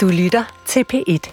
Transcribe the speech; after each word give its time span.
Du 0.00 0.08
lytter 0.08 0.62
til 0.66 0.84
P1. 0.92 1.32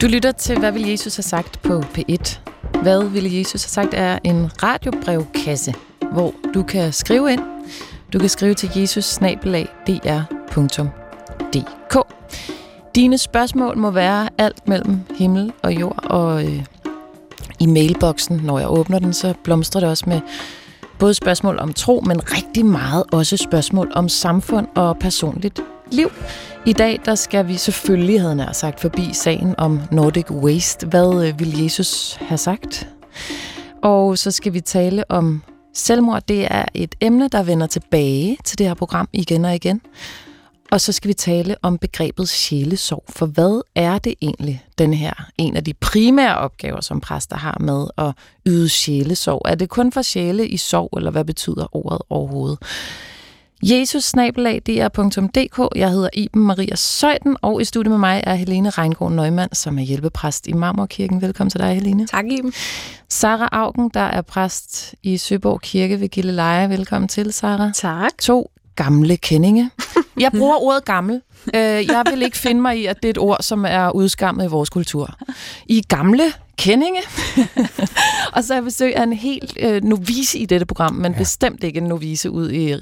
Du 0.00 0.06
lytter 0.06 0.32
til, 0.32 0.58
hvad 0.58 0.72
vil 0.72 0.88
Jesus 0.88 1.16
have 1.16 1.22
sagt 1.22 1.62
på 1.62 1.80
P1. 1.80 2.38
Hvad 2.82 3.08
ville 3.08 3.38
Jesus 3.38 3.62
have 3.62 3.68
sagt 3.68 3.94
er 3.94 4.18
en 4.24 4.62
radiobrevkasse, 4.62 5.74
hvor 6.12 6.34
du 6.54 6.62
kan 6.62 6.92
skrive 6.92 7.32
ind. 7.32 7.42
Du 8.12 8.18
kan 8.18 8.28
skrive 8.28 8.54
til 8.54 8.70
jesus 8.76 9.20
dr.dk. 10.56 11.96
Dine 12.94 13.18
spørgsmål 13.18 13.78
må 13.78 13.90
være 13.90 14.28
alt 14.38 14.68
mellem 14.68 15.00
himmel 15.18 15.52
og 15.62 15.72
jord, 15.72 16.04
og 16.04 16.44
øh, 16.44 16.64
i 17.60 17.66
mailboksen, 17.66 18.40
når 18.44 18.58
jeg 18.58 18.70
åbner 18.70 18.98
den, 18.98 19.12
så 19.12 19.34
blomstrer 19.44 19.80
det 19.80 19.90
også 19.90 20.04
med 20.06 20.20
både 20.98 21.14
spørgsmål 21.14 21.58
om 21.58 21.72
tro, 21.72 22.02
men 22.06 22.32
rigtig 22.32 22.66
meget 22.66 23.04
også 23.12 23.36
spørgsmål 23.36 23.92
om 23.94 24.08
samfund 24.08 24.66
og 24.74 24.98
personligt 24.98 25.60
liv. 25.92 26.10
I 26.66 26.72
dag 26.72 27.00
der 27.04 27.14
skal 27.14 27.48
vi 27.48 27.56
selvfølgelig, 27.56 28.20
havde 28.20 28.36
nær 28.36 28.52
sagt, 28.52 28.80
forbi 28.80 29.10
sagen 29.12 29.54
om 29.58 29.80
Nordic 29.90 30.30
Waste. 30.30 30.86
Hvad 30.86 31.26
øh, 31.28 31.40
vil 31.40 31.62
Jesus 31.62 32.18
have 32.20 32.38
sagt? 32.38 32.88
Og 33.82 34.18
så 34.18 34.30
skal 34.30 34.52
vi 34.52 34.60
tale 34.60 35.10
om 35.10 35.42
selvmord. 35.74 36.22
Det 36.28 36.46
er 36.50 36.64
et 36.74 36.94
emne, 37.00 37.28
der 37.28 37.42
vender 37.42 37.66
tilbage 37.66 38.36
til 38.44 38.58
det 38.58 38.66
her 38.66 38.74
program 38.74 39.08
igen 39.12 39.44
og 39.44 39.54
igen. 39.54 39.80
Og 40.72 40.80
så 40.80 40.92
skal 40.92 41.08
vi 41.08 41.14
tale 41.14 41.56
om 41.62 41.78
begrebet 41.78 42.28
sjælesorg. 42.28 43.04
For 43.08 43.26
hvad 43.26 43.62
er 43.74 43.98
det 43.98 44.14
egentlig, 44.22 44.64
den 44.78 44.94
her 44.94 45.12
en 45.38 45.56
af 45.56 45.64
de 45.64 45.74
primære 45.74 46.38
opgaver, 46.38 46.80
som 46.80 47.00
præster 47.00 47.36
har 47.36 47.56
med 47.60 47.86
at 47.98 48.12
yde 48.46 48.68
sjælesorg? 48.68 49.42
Er 49.44 49.54
det 49.54 49.68
kun 49.68 49.92
for 49.92 50.02
sjæle 50.02 50.48
i 50.48 50.56
sorg, 50.56 50.96
eller 50.96 51.10
hvad 51.10 51.24
betyder 51.24 51.76
ordet 51.76 51.98
overhovedet? 52.10 52.58
Jesus 53.62 54.14
Jeg 54.14 55.90
hedder 55.90 56.08
Iben 56.12 56.42
Maria 56.42 56.76
Søjden, 56.76 57.36
og 57.42 57.60
i 57.60 57.64
studiet 57.64 57.90
med 57.90 57.98
mig 57.98 58.22
er 58.26 58.34
Helene 58.34 58.70
Reingård 58.70 59.12
Nøgman, 59.12 59.48
som 59.52 59.78
er 59.78 59.82
hjælpepræst 59.82 60.46
i 60.46 60.52
Marmorkirken. 60.52 61.22
Velkommen 61.22 61.50
til 61.50 61.60
dig, 61.60 61.74
Helene. 61.74 62.06
Tak, 62.06 62.24
Iben. 62.26 62.52
Sara 63.08 63.48
Augen, 63.52 63.90
der 63.94 64.00
er 64.00 64.22
præst 64.22 64.94
i 65.02 65.16
Søborg 65.16 65.60
Kirke 65.60 66.00
ved 66.00 66.08
Gilleleje. 66.08 66.68
Velkommen 66.68 67.08
til, 67.08 67.32
Sara. 67.32 67.70
Tak. 67.74 68.18
To 68.18 68.50
gamle 68.76 69.16
kendinge. 69.16 69.70
Jeg 70.20 70.32
bruger 70.32 70.56
ordet 70.56 70.84
gammel. 70.84 71.22
Øh, 71.54 71.60
jeg 71.60 72.04
vil 72.10 72.22
ikke 72.22 72.36
finde 72.36 72.60
mig 72.60 72.78
i, 72.78 72.86
at 72.86 72.96
det 72.96 73.04
er 73.04 73.10
et 73.10 73.18
ord, 73.18 73.38
som 73.40 73.64
er 73.68 73.90
udskammet 73.90 74.44
i 74.44 74.48
vores 74.48 74.70
kultur. 74.70 75.18
I 75.66 75.82
gamle 75.88 76.32
kendinge. 76.58 77.00
og 78.34 78.44
så 78.44 78.52
er 78.54 78.56
jeg 78.56 78.64
besøg 78.64 78.96
af 78.96 79.02
en 79.02 79.12
helt 79.12 79.56
øh, 79.60 79.84
novice 79.84 80.38
i 80.38 80.46
dette 80.46 80.66
program, 80.66 80.94
men 80.94 81.12
ja. 81.12 81.18
bestemt 81.18 81.64
ikke 81.64 81.78
en 81.78 81.84
novice 81.84 82.30
ud 82.30 82.50
i 82.50 82.74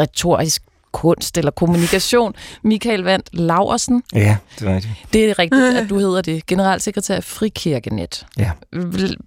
retorisk 0.00 0.62
kunst 0.94 1.38
eller 1.38 1.50
kommunikation. 1.50 2.34
Michael 2.62 3.02
Vandt 3.02 3.28
Laversen. 3.32 4.02
Ja, 4.14 4.36
det 4.58 4.68
er 4.68 4.74
rigtigt. 4.74 4.94
Det 5.12 5.30
er 5.30 5.38
rigtigt, 5.38 5.62
at 5.62 5.90
du 5.90 5.98
hedder 5.98 6.22
det. 6.22 6.46
Generalsekretær 6.46 7.20
Frikirkenet. 7.20 8.26
Ja. 8.38 8.50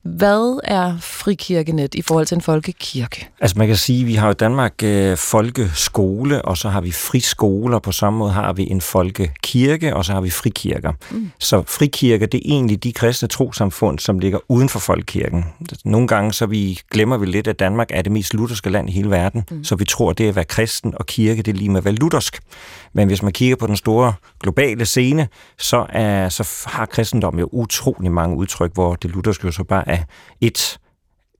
Hvad 0.04 0.60
er 0.64 0.98
Frikirkenet 1.02 1.96
i 1.96 2.02
forhold 2.02 2.26
til 2.26 2.36
en 2.36 2.42
folkekirke? 2.42 3.28
Altså 3.42 3.58
man 3.58 3.68
kan 3.68 3.76
sige, 3.76 4.02
at 4.02 4.08
vi 4.08 4.16
har 4.16 4.32
i 4.32 4.34
Danmark 4.34 4.84
øh, 4.84 5.18
folkeskole, 5.18 6.42
og 6.42 6.58
så 6.58 6.70
har 6.70 6.82
vi 6.82 6.92
friskoler. 6.92 7.80
På 7.80 7.92
samme 7.92 8.20
måde 8.20 8.32
har 8.32 8.54
vi 8.54 8.68
en 8.70 8.82
folkekirke, 8.82 9.96
og 9.96 10.06
så 10.06 10.14
har 10.14 10.22
vi 10.22 10.30
frikirker. 10.30 10.92
Mm. 11.12 11.32
Så 11.40 11.64
frikirke, 11.68 12.26
det 12.26 12.38
er 12.38 12.42
egentlig 12.46 12.84
de 12.84 12.94
kristne 12.94 13.28
trosamfund, 13.28 14.00
som 14.00 14.20
ligger 14.20 14.40
uden 14.50 14.70
for 14.70 14.80
folkekirken. 14.80 15.46
Nogle 15.86 16.08
gange 16.08 16.34
så 16.34 16.46
vi 16.46 16.80
glemmer 16.92 17.18
vi 17.18 17.26
lidt, 17.26 17.48
at 17.48 17.60
Danmark 17.60 17.88
er 17.94 18.02
det 18.02 18.12
mest 18.12 18.34
lutherske 18.34 18.70
land 18.70 18.90
i 18.90 18.92
hele 18.92 19.10
verden, 19.10 19.44
mm. 19.52 19.64
så 19.64 19.76
vi 19.76 19.86
tror, 19.86 20.14
det 20.14 20.24
er 20.24 20.30
at 20.30 20.36
være 20.36 20.46
kristen 20.46 20.94
og 20.98 21.06
kirke, 21.06 21.42
det 21.42 21.57
lige 21.58 21.70
med 21.70 21.82
være 21.82 21.94
luthersk. 21.94 22.40
Men 22.94 23.08
hvis 23.08 23.24
man 23.24 23.32
kigger 23.32 23.56
på 23.56 23.68
den 23.68 23.76
store 23.76 24.14
globale 24.40 24.86
scene, 24.86 25.28
så, 25.58 25.86
er, 25.90 26.30
så 26.30 26.68
har 26.68 26.86
kristendom 26.86 27.40
jo 27.40 27.50
utrolig 27.52 28.12
mange 28.12 28.38
udtryk, 28.38 28.74
hvor 28.74 28.96
det 28.96 29.12
lutherske 29.12 29.46
jo 29.46 29.52
så 29.52 29.64
bare 29.64 29.90
er 29.90 30.04
et 30.42 30.80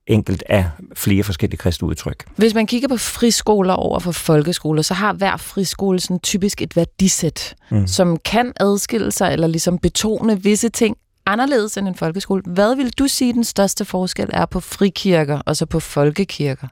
enkelt 0.06 0.44
af 0.48 0.70
flere 0.96 1.24
forskellige 1.24 1.58
kristne 1.58 1.88
udtryk. 1.88 2.24
Hvis 2.36 2.54
man 2.54 2.66
kigger 2.66 2.88
på 2.88 2.96
friskoler 2.96 3.74
over 3.74 3.98
for 3.98 4.12
folkeskoler, 4.12 4.82
så 4.82 4.94
har 4.94 5.12
hver 5.12 5.36
friskole 5.36 6.00
sådan 6.00 6.20
typisk 6.20 6.62
et 6.62 6.76
værdisæt, 6.76 7.54
mm. 7.70 7.86
som 7.86 8.16
kan 8.24 8.52
adskille 8.60 9.12
sig 9.12 9.32
eller 9.32 9.46
ligesom 9.46 9.78
betone 9.78 10.42
visse 10.42 10.68
ting 10.68 10.96
anderledes 11.26 11.76
end 11.76 11.88
en 11.88 11.94
folkeskole. 11.94 12.42
Hvad 12.46 12.76
vil 12.76 12.90
du 12.90 13.08
sige, 13.08 13.32
den 13.32 13.44
største 13.44 13.84
forskel 13.84 14.30
er 14.32 14.46
på 14.46 14.60
frikirker 14.60 15.40
og 15.46 15.56
så 15.56 15.66
på 15.66 15.80
folkekirker? 15.80 16.68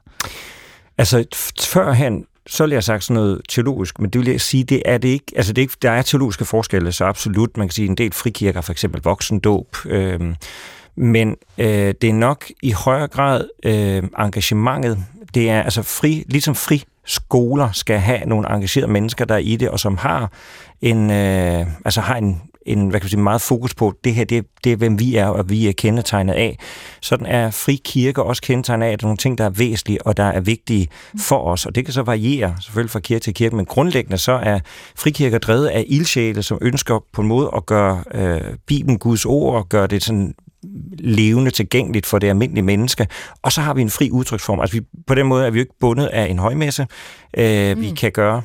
Altså, 0.97 1.25
førhen, 1.61 2.25
så 2.47 2.63
vil 2.63 2.71
jeg 2.71 2.83
sagt 2.83 3.03
sådan 3.03 3.23
noget 3.23 3.41
teologisk, 3.49 3.99
men 3.99 4.09
det 4.09 4.21
vil 4.21 4.29
jeg 4.29 4.41
sige, 4.41 4.63
det 4.63 4.81
er 4.85 4.97
det 4.97 5.09
ikke. 5.09 5.25
Altså 5.35 5.53
det 5.53 5.61
er 5.61 5.63
ikke, 5.63 5.77
der 5.81 5.91
er 5.91 6.01
teologiske 6.01 6.45
forskelle, 6.45 6.91
så 6.91 7.05
absolut. 7.05 7.57
Man 7.57 7.67
kan 7.67 7.73
sige, 7.73 7.87
en 7.87 7.97
del 7.97 8.13
frikirker, 8.13 8.61
for 8.61 8.71
eksempel 8.71 9.01
voksendåb, 9.03 9.75
øh, 9.85 10.35
men 10.95 11.35
øh, 11.57 11.93
det 12.01 12.03
er 12.03 12.13
nok 12.13 12.45
i 12.61 12.71
højere 12.71 13.07
grad 13.07 13.49
øh, 13.63 14.03
engagementet. 14.19 14.97
Det 15.33 15.49
er 15.49 15.61
altså 15.61 15.81
fri, 15.81 16.23
ligesom 16.27 16.55
fri 16.55 16.83
skoler 17.05 17.71
skal 17.71 17.99
have 17.99 18.25
nogle 18.25 18.53
engagerede 18.53 18.91
mennesker, 18.91 19.25
der 19.25 19.35
er 19.35 19.39
i 19.39 19.55
det, 19.55 19.69
og 19.69 19.79
som 19.79 19.97
har 19.97 20.31
en, 20.81 21.11
øh, 21.11 21.65
altså 21.85 22.01
har 22.01 22.15
en, 22.15 22.41
en 22.67 22.89
hvad 22.89 22.99
kan 22.99 23.05
man 23.05 23.09
sige, 23.09 23.19
meget 23.19 23.41
fokus 23.41 23.75
på, 23.75 23.93
det 24.03 24.13
her, 24.13 24.25
det, 24.25 24.45
det 24.63 24.71
er, 24.71 24.75
hvem 24.75 24.99
vi 24.99 25.15
er, 25.15 25.25
og 25.25 25.49
vi 25.49 25.67
er 25.67 25.71
kendetegnet 25.71 26.33
af. 26.33 26.57
Sådan 27.01 27.25
er 27.25 27.51
fri 27.51 27.81
kirke 27.85 28.23
også 28.23 28.41
kendetegnet 28.41 28.85
af, 28.85 28.91
at 28.91 29.01
der 29.01 29.05
er 29.05 29.07
nogle 29.07 29.17
ting, 29.17 29.37
der 29.37 29.45
er 29.45 29.49
væsentlige, 29.49 30.07
og 30.07 30.17
der 30.17 30.23
er 30.23 30.39
vigtige 30.39 30.87
for 31.19 31.37
os, 31.37 31.65
og 31.65 31.75
det 31.75 31.85
kan 31.85 31.93
så 31.93 32.01
variere 32.01 32.55
selvfølgelig 32.61 32.91
fra 32.91 32.99
kirke 32.99 33.23
til 33.23 33.33
kirke, 33.33 33.55
men 33.55 33.65
grundlæggende 33.65 34.17
så 34.17 34.31
er 34.31 34.59
frikirker 34.95 35.37
drevet 35.37 35.67
af 35.67 35.85
ildsjæle, 35.87 36.43
som 36.43 36.57
ønsker 36.61 37.03
på 37.13 37.21
en 37.21 37.27
måde 37.27 37.51
at 37.55 37.65
gøre 37.65 38.03
øh, 38.13 38.41
Bibelen, 38.67 38.99
Guds 38.99 39.25
ord, 39.25 39.55
og 39.55 39.69
gøre 39.69 39.87
det 39.87 40.03
sådan 40.03 40.33
levende 40.99 41.51
tilgængeligt 41.51 42.05
for 42.05 42.19
det 42.19 42.27
almindelige 42.27 42.63
menneske. 42.63 43.07
Og 43.41 43.51
så 43.51 43.61
har 43.61 43.73
vi 43.73 43.81
en 43.81 43.89
fri 43.89 44.11
udtryksform. 44.11 44.59
Altså 44.59 44.77
vi, 44.77 44.85
på 45.07 45.15
den 45.15 45.27
måde 45.27 45.45
er 45.45 45.49
vi 45.49 45.59
jo 45.59 45.61
ikke 45.61 45.75
bundet 45.79 46.05
af 46.05 46.25
en 46.25 46.39
højmesse. 46.39 46.87
Øh, 47.37 47.77
mm. 47.77 47.81
Vi 47.81 47.89
kan 47.89 48.11
gøre 48.11 48.41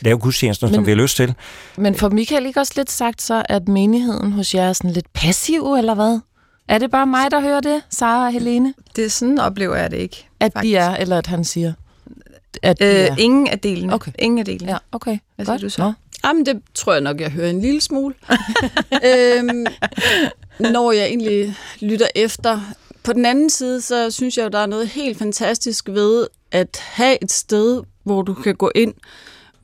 lave 0.00 0.18
gudstjenester, 0.18 0.72
som 0.72 0.86
vi 0.86 0.90
har 0.90 0.96
lyst 0.96 1.16
til. 1.16 1.34
Men 1.76 1.94
for 1.94 2.08
Michael 2.08 2.46
ikke 2.46 2.60
også 2.60 2.72
lidt 2.76 2.90
sagt 2.90 3.22
så, 3.22 3.42
at 3.48 3.68
menigheden 3.68 4.32
hos 4.32 4.54
jer 4.54 4.68
er 4.68 4.72
sådan 4.72 4.90
lidt 4.90 5.12
passiv, 5.12 5.74
eller 5.78 5.94
hvad? 5.94 6.20
Er 6.68 6.78
det 6.78 6.90
bare 6.90 7.06
mig, 7.06 7.30
der 7.30 7.40
hører 7.40 7.60
det, 7.60 7.82
Sara 7.90 8.26
og 8.26 8.32
Helene? 8.32 8.74
Det 8.96 9.04
er 9.04 9.08
sådan, 9.08 9.38
oplever 9.38 9.76
jeg 9.76 9.90
det 9.90 9.96
ikke. 9.96 10.28
At 10.40 10.52
faktisk. 10.52 10.72
de 10.72 10.76
er, 10.76 10.96
eller 10.96 11.18
at 11.18 11.26
han 11.26 11.44
siger? 11.44 11.72
At 12.62 12.78
de 12.78 12.84
øh, 12.84 12.90
er. 12.90 13.16
Ingen 13.18 13.48
af 13.48 13.58
delene. 13.58 13.94
Okay. 13.94 14.12
Ingen 14.18 14.38
af 14.38 14.44
delene. 14.44 14.72
Ja, 14.72 14.78
okay. 14.92 15.18
Hvad 15.36 15.46
siger 15.46 15.58
du 15.58 15.68
så? 15.68 15.82
Nå. 15.82 15.92
Jamen, 16.24 16.46
det 16.46 16.62
tror 16.74 16.92
jeg 16.92 17.02
nok, 17.02 17.20
jeg 17.20 17.30
hører 17.30 17.50
en 17.50 17.60
lille 17.60 17.80
smule. 17.80 18.14
øhm, 19.08 19.66
når 20.58 20.92
jeg 20.92 21.06
egentlig 21.06 21.54
lytter 21.80 22.06
efter. 22.14 22.60
På 23.02 23.12
den 23.12 23.24
anden 23.26 23.50
side, 23.50 23.80
så 23.80 24.10
synes 24.10 24.36
jeg 24.36 24.44
jo, 24.44 24.48
der 24.48 24.58
er 24.58 24.66
noget 24.66 24.88
helt 24.88 25.18
fantastisk 25.18 25.88
ved 25.88 26.26
at 26.52 26.80
have 26.82 27.18
et 27.22 27.32
sted, 27.32 27.82
hvor 28.04 28.22
du 28.22 28.34
kan 28.34 28.54
gå 28.54 28.70
ind, 28.74 28.94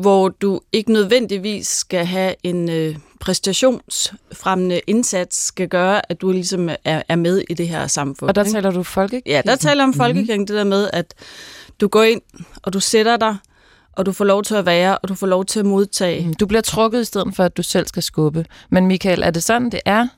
hvor 0.01 0.29
du 0.29 0.61
ikke 0.73 0.93
nødvendigvis 0.93 1.67
skal 1.67 2.07
have 2.07 2.35
en 2.43 2.71
øh, 2.71 2.97
præstationsfremmende 3.21 4.81
indsats, 4.87 5.45
skal 5.45 5.69
gøre, 5.69 6.11
at 6.11 6.21
du 6.21 6.33
ligesom 6.33 6.69
er, 6.85 7.03
er 7.09 7.17
med 7.17 7.43
i 7.51 7.55
det 7.55 7.69
her 7.69 7.87
samfund. 7.87 8.29
Og 8.29 8.35
der 8.35 8.43
ikke? 8.43 8.53
taler 8.53 8.71
du 8.71 8.83
folkekirken? 8.83 9.31
Ja, 9.31 9.43
der 9.45 9.57
taler 9.57 9.85
om 9.85 9.95
folkekirken, 9.95 10.35
mm-hmm. 10.35 10.47
det 10.47 10.57
der 10.57 10.65
med, 10.65 10.91
at 10.93 11.15
du 11.81 11.89
går 11.89 12.03
ind, 12.03 12.21
og 12.63 12.73
du 12.73 12.81
sætter 12.81 13.17
dig, 13.17 13.37
og 13.93 14.07
du 14.07 14.13
får 14.13 14.25
lov 14.25 14.43
til 14.43 14.55
at 14.55 14.67
være, 14.67 14.99
og 14.99 15.09
du 15.09 15.15
får 15.15 15.27
lov 15.27 15.45
til 15.45 15.61
at 15.61 15.67
modtage. 15.67 16.27
Mm, 16.27 16.35
du 16.35 16.47
bliver 16.47 16.63
trukket 16.63 17.01
i 17.01 17.05
stedet 17.05 17.37
for, 17.37 17.45
at 17.45 17.57
du 17.57 17.63
selv 17.63 17.87
skal 17.87 18.03
skubbe. 18.03 18.47
Men 18.71 18.87
Michael, 18.87 19.23
er 19.23 19.31
det 19.31 19.43
sådan, 19.43 19.71
det 19.71 19.81
er? 19.85 20.09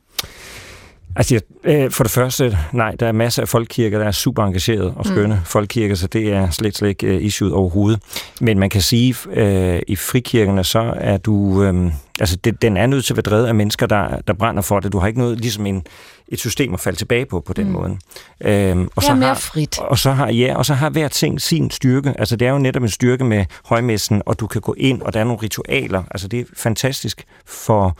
Altså, 1.16 1.40
øh, 1.64 1.90
for 1.90 2.04
det 2.04 2.10
første, 2.10 2.58
nej, 2.72 2.94
der 3.00 3.06
er 3.06 3.12
masser 3.12 3.42
af 3.42 3.48
folkekirker, 3.48 3.98
der 3.98 4.06
er 4.06 4.10
super 4.10 4.44
engagerede 4.44 4.94
og 4.96 5.06
skønne 5.06 5.34
mm. 5.34 5.40
folkekirker, 5.44 5.94
så 5.94 6.06
det 6.06 6.32
er 6.32 6.50
slet, 6.50 6.76
slet 6.76 6.88
ikke 6.88 7.16
uh, 7.16 7.22
issue 7.22 7.54
overhovedet. 7.54 8.00
Men 8.40 8.58
man 8.58 8.70
kan 8.70 8.80
sige, 8.80 9.14
uh, 9.26 9.80
i 9.88 9.96
frikirkerne, 9.96 10.64
så 10.64 10.94
er 10.96 11.16
du, 11.16 11.34
um, 11.68 11.92
altså 12.20 12.36
det, 12.36 12.62
den 12.62 12.76
er 12.76 12.86
nødt 12.86 13.04
til 13.04 13.12
at 13.12 13.16
være 13.16 13.22
drevet 13.22 13.46
af 13.46 13.54
mennesker, 13.54 13.86
der, 13.86 14.20
der 14.26 14.32
brænder 14.32 14.62
for 14.62 14.80
det. 14.80 14.92
Du 14.92 14.98
har 14.98 15.06
ikke 15.06 15.18
noget, 15.18 15.40
ligesom 15.40 15.66
en, 15.66 15.82
et 16.28 16.38
system 16.38 16.74
at 16.74 16.80
falde 16.80 16.98
tilbage 16.98 17.26
på, 17.26 17.40
på 17.40 17.52
den 17.52 17.66
mm. 17.66 17.72
måde. 17.72 18.72
Um, 18.72 18.90
og 18.96 19.02
så 19.02 19.14
mere 19.14 19.28
har, 19.28 19.34
frit. 19.34 19.78
Og 19.78 19.98
så 19.98 20.10
har, 20.10 20.28
ja, 20.28 20.54
og 20.56 20.66
så 20.66 20.74
har 20.74 20.90
hver 20.90 21.08
ting 21.08 21.40
sin 21.40 21.70
styrke. 21.70 22.14
Altså, 22.18 22.36
det 22.36 22.48
er 22.48 22.52
jo 22.52 22.58
netop 22.58 22.82
en 22.82 22.88
styrke 22.88 23.24
med 23.24 23.44
højmessen, 23.64 24.22
og 24.26 24.40
du 24.40 24.46
kan 24.46 24.60
gå 24.60 24.74
ind, 24.78 25.02
og 25.02 25.14
der 25.14 25.20
er 25.20 25.24
nogle 25.24 25.42
ritualer. 25.42 26.02
Altså, 26.10 26.28
det 26.28 26.40
er 26.40 26.44
fantastisk 26.56 27.24
for 27.46 27.96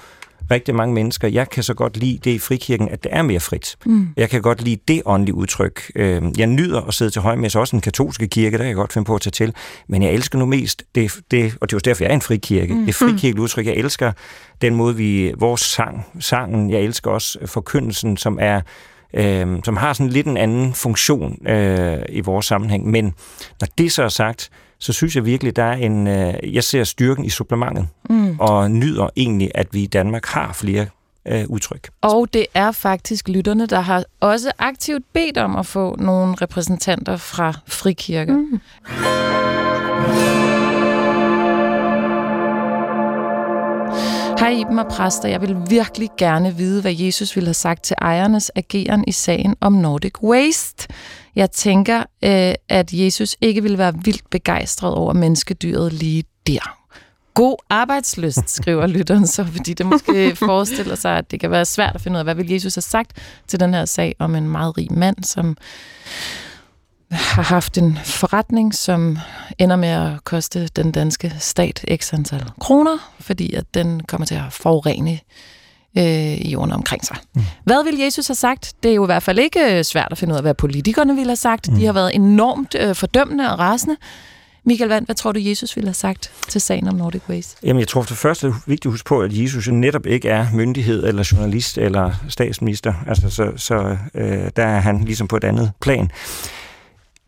rigtig 0.55 0.75
mange 0.75 0.95
mennesker. 0.95 1.29
Jeg 1.29 1.51
kan 1.51 1.63
så 1.63 1.75
godt 1.75 1.97
lide 1.97 2.19
det 2.25 2.31
i 2.31 2.39
frikirken, 2.39 2.89
at 2.89 3.03
det 3.03 3.15
er 3.15 3.23
mere 3.23 3.41
frit. 3.41 3.77
Mm. 3.87 4.09
Jeg 4.17 4.31
kan 4.31 4.43
godt 4.43 4.63
lide 4.63 4.81
det 4.89 5.03
åndelige 5.05 5.35
udtryk. 5.35 5.91
Øhm, 5.97 6.33
jeg 6.39 6.47
nyder 6.47 6.81
at 6.81 6.95
sidde 6.95 7.11
til 7.11 7.23
højmesse, 7.23 7.61
også 7.61 7.77
en 7.77 7.83
katolske 7.83 8.29
kirke, 8.29 8.53
der 8.53 8.63
kan 8.63 8.69
jeg 8.69 8.77
godt 8.77 8.93
finde 8.93 9.05
på 9.05 9.15
at 9.15 9.21
tage 9.21 9.31
til. 9.31 9.55
Men 9.89 10.03
jeg 10.03 10.13
elsker 10.13 10.39
nu 10.39 10.47
mest, 10.47 10.83
det, 10.95 11.13
det, 11.31 11.57
og 11.61 11.71
det 11.71 11.75
er 11.75 11.77
jo 11.77 11.81
derfor, 11.85 12.05
jeg 12.05 12.11
er 12.11 12.15
en 12.15 12.21
frikirke. 12.21 12.75
Mm. 12.75 12.87
Det 12.87 12.95
frikirkelige 12.95 13.41
udtryk. 13.43 13.67
Jeg 13.67 13.75
elsker 13.75 14.13
den 14.63 14.75
måde, 14.75 14.97
vi, 14.97 15.33
vores 15.39 15.61
sang, 15.61 16.07
sangen, 16.21 16.71
jeg 16.71 16.81
elsker 16.81 17.11
også 17.11 17.39
forkyndelsen, 17.47 18.17
som 18.17 18.39
er 18.41 18.61
øh, 19.15 19.47
som 19.65 19.77
har 19.77 19.93
sådan 19.93 20.13
lidt 20.13 20.27
en 20.27 20.37
anden 20.37 20.75
funktion 20.75 21.49
øh, 21.49 22.03
i 22.09 22.21
vores 22.21 22.47
sammenhæng. 22.47 22.91
Men 22.91 23.05
når 23.61 23.69
det 23.79 23.93
så 23.93 24.03
er 24.03 24.09
sagt, 24.09 24.51
så 24.82 24.93
synes 24.93 25.17
jeg 25.17 25.25
virkelig, 25.25 25.56
der 25.56 25.62
er 25.62 25.73
en... 25.73 26.06
Øh, 26.06 26.55
jeg 26.55 26.64
ser 26.64 26.84
styrken 26.84 27.25
i 27.25 27.31
supplementet, 27.31 27.88
mm. 28.11 28.40
og 28.40 28.70
nyder 28.70 29.08
egentlig, 29.17 29.50
at 29.55 29.67
vi 29.73 29.82
i 29.82 29.87
Danmark 29.87 30.26
har 30.26 30.52
flere 30.52 30.87
øh, 31.29 31.44
udtryk. 31.49 31.90
Og 32.00 32.29
det 32.32 32.46
er 32.55 32.73
faktisk 32.73 33.29
lytterne, 33.29 33.67
der 33.67 33.81
har 33.81 34.05
også 34.20 34.52
aktivt 34.58 35.05
bedt 35.12 35.38
om 35.38 35.56
at 35.56 35.67
få 35.67 35.96
nogle 35.99 36.34
repræsentanter 36.34 37.17
fra 37.17 37.55
frikirke. 37.67 38.32
Mm. 38.32 38.61
Hej 44.43 44.50
Iben 44.50 44.79
og 44.79 44.89
præster, 44.89 45.29
jeg 45.29 45.41
vil 45.41 45.56
virkelig 45.69 46.11
gerne 46.19 46.56
vide, 46.56 46.81
hvad 46.81 46.94
Jesus 46.94 47.37
ville 47.37 47.47
have 47.47 47.55
sagt 47.55 47.83
til 47.83 47.97
ejernes 48.00 48.50
ageren 48.55 49.05
i 49.06 49.12
sagen 49.12 49.56
om 49.61 49.73
Nordic 49.73 50.23
Waste. 50.23 50.89
Jeg 51.37 51.50
tænker, 51.50 51.99
øh, 51.99 52.55
at 52.69 52.93
Jesus 52.93 53.37
ikke 53.41 53.62
ville 53.62 53.79
være 53.79 53.94
vildt 54.05 54.31
begejstret 54.31 54.94
over 54.94 55.12
menneskedyret 55.12 55.93
lige 55.93 56.25
der. 56.47 56.79
God 57.35 57.56
arbejdsløst, 57.71 58.50
skriver 58.50 58.87
lytteren 58.87 59.27
så, 59.27 59.44
fordi 59.44 59.75
det 59.75 59.87
måske 59.87 60.37
forestiller 60.47 60.94
sig, 60.94 61.19
at 61.19 61.31
det 61.31 61.41
kan 61.41 61.50
være 61.50 61.65
svært 61.65 61.94
at 61.94 62.00
finde 62.00 62.17
ud 62.17 62.19
af, 62.19 62.25
hvad 62.25 62.35
vil 62.35 62.50
Jesus 62.50 62.75
have 62.75 62.83
sagt 62.83 63.12
til 63.49 63.61
den 63.61 63.75
her 63.75 63.85
sag 63.85 64.15
om 64.19 64.35
en 64.35 64.49
meget 64.49 64.79
rig 64.79 64.93
mand, 64.93 65.25
som 65.25 65.56
har 67.12 67.43
haft 67.43 67.79
en 67.79 67.99
forretning, 68.05 68.75
som 68.75 69.19
ender 69.59 69.76
med 69.76 69.88
at 69.88 70.25
koste 70.25 70.67
den 70.67 70.93
danske 70.93 71.35
stat 71.38 71.85
x 71.97 72.12
antal 72.12 72.44
kroner, 72.61 73.12
fordi 73.20 73.55
at 73.55 73.64
den 73.75 74.03
kommer 74.03 74.26
til 74.26 74.35
at 74.35 74.44
forurene 74.50 75.19
øh, 75.99 76.53
jorden 76.53 76.73
omkring 76.73 77.05
sig. 77.05 77.17
Mm. 77.35 77.43
Hvad 77.64 77.85
vil 77.85 77.99
Jesus 77.99 78.26
have 78.26 78.35
sagt? 78.35 78.73
Det 78.82 78.91
er 78.91 78.94
jo 78.94 79.05
i 79.05 79.06
hvert 79.06 79.23
fald 79.23 79.38
ikke 79.38 79.79
øh, 79.79 79.85
svært 79.85 80.09
at 80.11 80.19
finde 80.19 80.32
ud 80.32 80.37
af, 80.37 80.43
hvad 80.43 80.55
politikerne 80.55 81.14
ville 81.14 81.31
have 81.31 81.37
sagt. 81.37 81.69
Mm. 81.69 81.76
De 81.76 81.87
har 81.87 81.93
været 81.93 82.14
enormt 82.14 82.76
øh, 82.81 82.94
fordømmende 82.94 83.53
og 83.53 83.58
rasende. 83.58 83.97
Michael 84.65 84.88
Vand, 84.88 85.05
hvad 85.05 85.15
tror 85.15 85.32
du, 85.32 85.41
Jesus 85.43 85.76
ville 85.76 85.88
have 85.88 85.94
sagt 85.94 86.31
til 86.49 86.61
sagen 86.61 86.88
om 86.88 86.94
Nordic 86.94 87.23
Waste? 87.29 87.56
Jamen, 87.62 87.81
jeg 87.81 87.88
tror 87.88 88.03
for 88.03 88.08
det 88.08 88.17
første 88.17 88.47
er 88.47 88.53
vigtigt 88.67 88.87
at 88.87 88.93
huske 88.93 89.08
på, 89.08 89.20
at 89.20 89.31
Jesus 89.32 89.69
netop 89.69 90.06
ikke 90.06 90.29
er 90.29 90.47
myndighed 90.55 91.06
eller 91.06 91.29
journalist 91.32 91.79
eller 91.79 92.11
statsminister. 92.29 92.94
Altså, 93.06 93.31
så, 93.31 93.53
så 93.56 93.97
øh, 94.15 94.50
der 94.56 94.65
er 94.65 94.81
han 94.81 95.05
ligesom 95.05 95.29
på 95.29 95.37
et 95.37 95.44
andet 95.44 95.73
plan. 95.81 96.11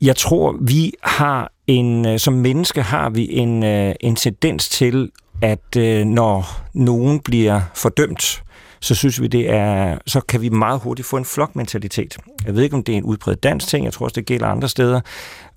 Jeg 0.05 0.17
tror, 0.17 0.57
vi 0.61 0.93
har 1.03 1.53
en, 1.67 2.07
øh, 2.07 2.19
som 2.19 2.33
menneske 2.33 2.83
har 2.83 3.11
vi 3.11 3.33
en, 3.33 3.63
øh, 3.63 3.95
en 4.01 4.17
tendens 4.17 4.69
til, 4.69 5.11
at 5.43 5.77
øh, 5.77 6.05
når 6.05 6.47
nogen 6.75 7.21
bliver 7.21 7.61
fordømt, 7.75 8.43
så 8.81 8.95
synes 8.95 9.21
vi, 9.21 9.27
det 9.27 9.51
er, 9.51 9.99
så 10.07 10.21
kan 10.21 10.41
vi 10.41 10.49
meget 10.49 10.81
hurtigt 10.81 11.09
få 11.09 11.17
en 11.17 11.25
flokmentalitet. 11.25 12.17
Jeg 12.47 12.55
ved 12.55 12.63
ikke, 12.63 12.77
om 12.77 12.83
det 12.83 12.93
er 12.93 12.97
en 12.97 13.05
udbredt 13.05 13.43
dansk 13.43 13.69
ting, 13.69 13.85
jeg 13.85 13.93
tror 13.93 14.07
også, 14.07 14.15
det 14.15 14.27
gælder 14.27 14.47
andre 14.47 14.69
steder. 14.69 15.01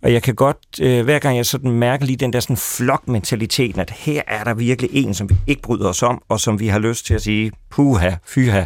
Og 0.07 0.13
jeg 0.13 0.24
kan 0.24 0.36
godt, 0.36 0.57
øh, 0.81 1.04
hver 1.04 1.19
gang 1.19 1.38
jeg 1.38 1.45
sådan 1.45 1.71
mærker 1.71 2.06
lige 2.06 2.18
den 2.18 2.33
der 2.33 2.39
sådan 2.39 2.57
flokmentaliteten, 2.57 3.81
at 3.81 3.92
her 3.92 4.21
er 4.27 4.44
der 4.44 4.54
virkelig 4.54 4.89
en, 4.94 5.13
som 5.13 5.30
vi 5.30 5.36
ikke 5.48 5.62
bryder 5.62 5.89
os 5.89 6.04
om, 6.04 6.21
og 6.30 6.39
som 6.39 6.59
vi 6.59 6.68
har 6.68 6.80
lyst 6.80 7.06
til 7.06 7.13
at 7.13 7.21
sige, 7.21 7.51
puha, 7.69 8.12
fyha, 8.25 8.65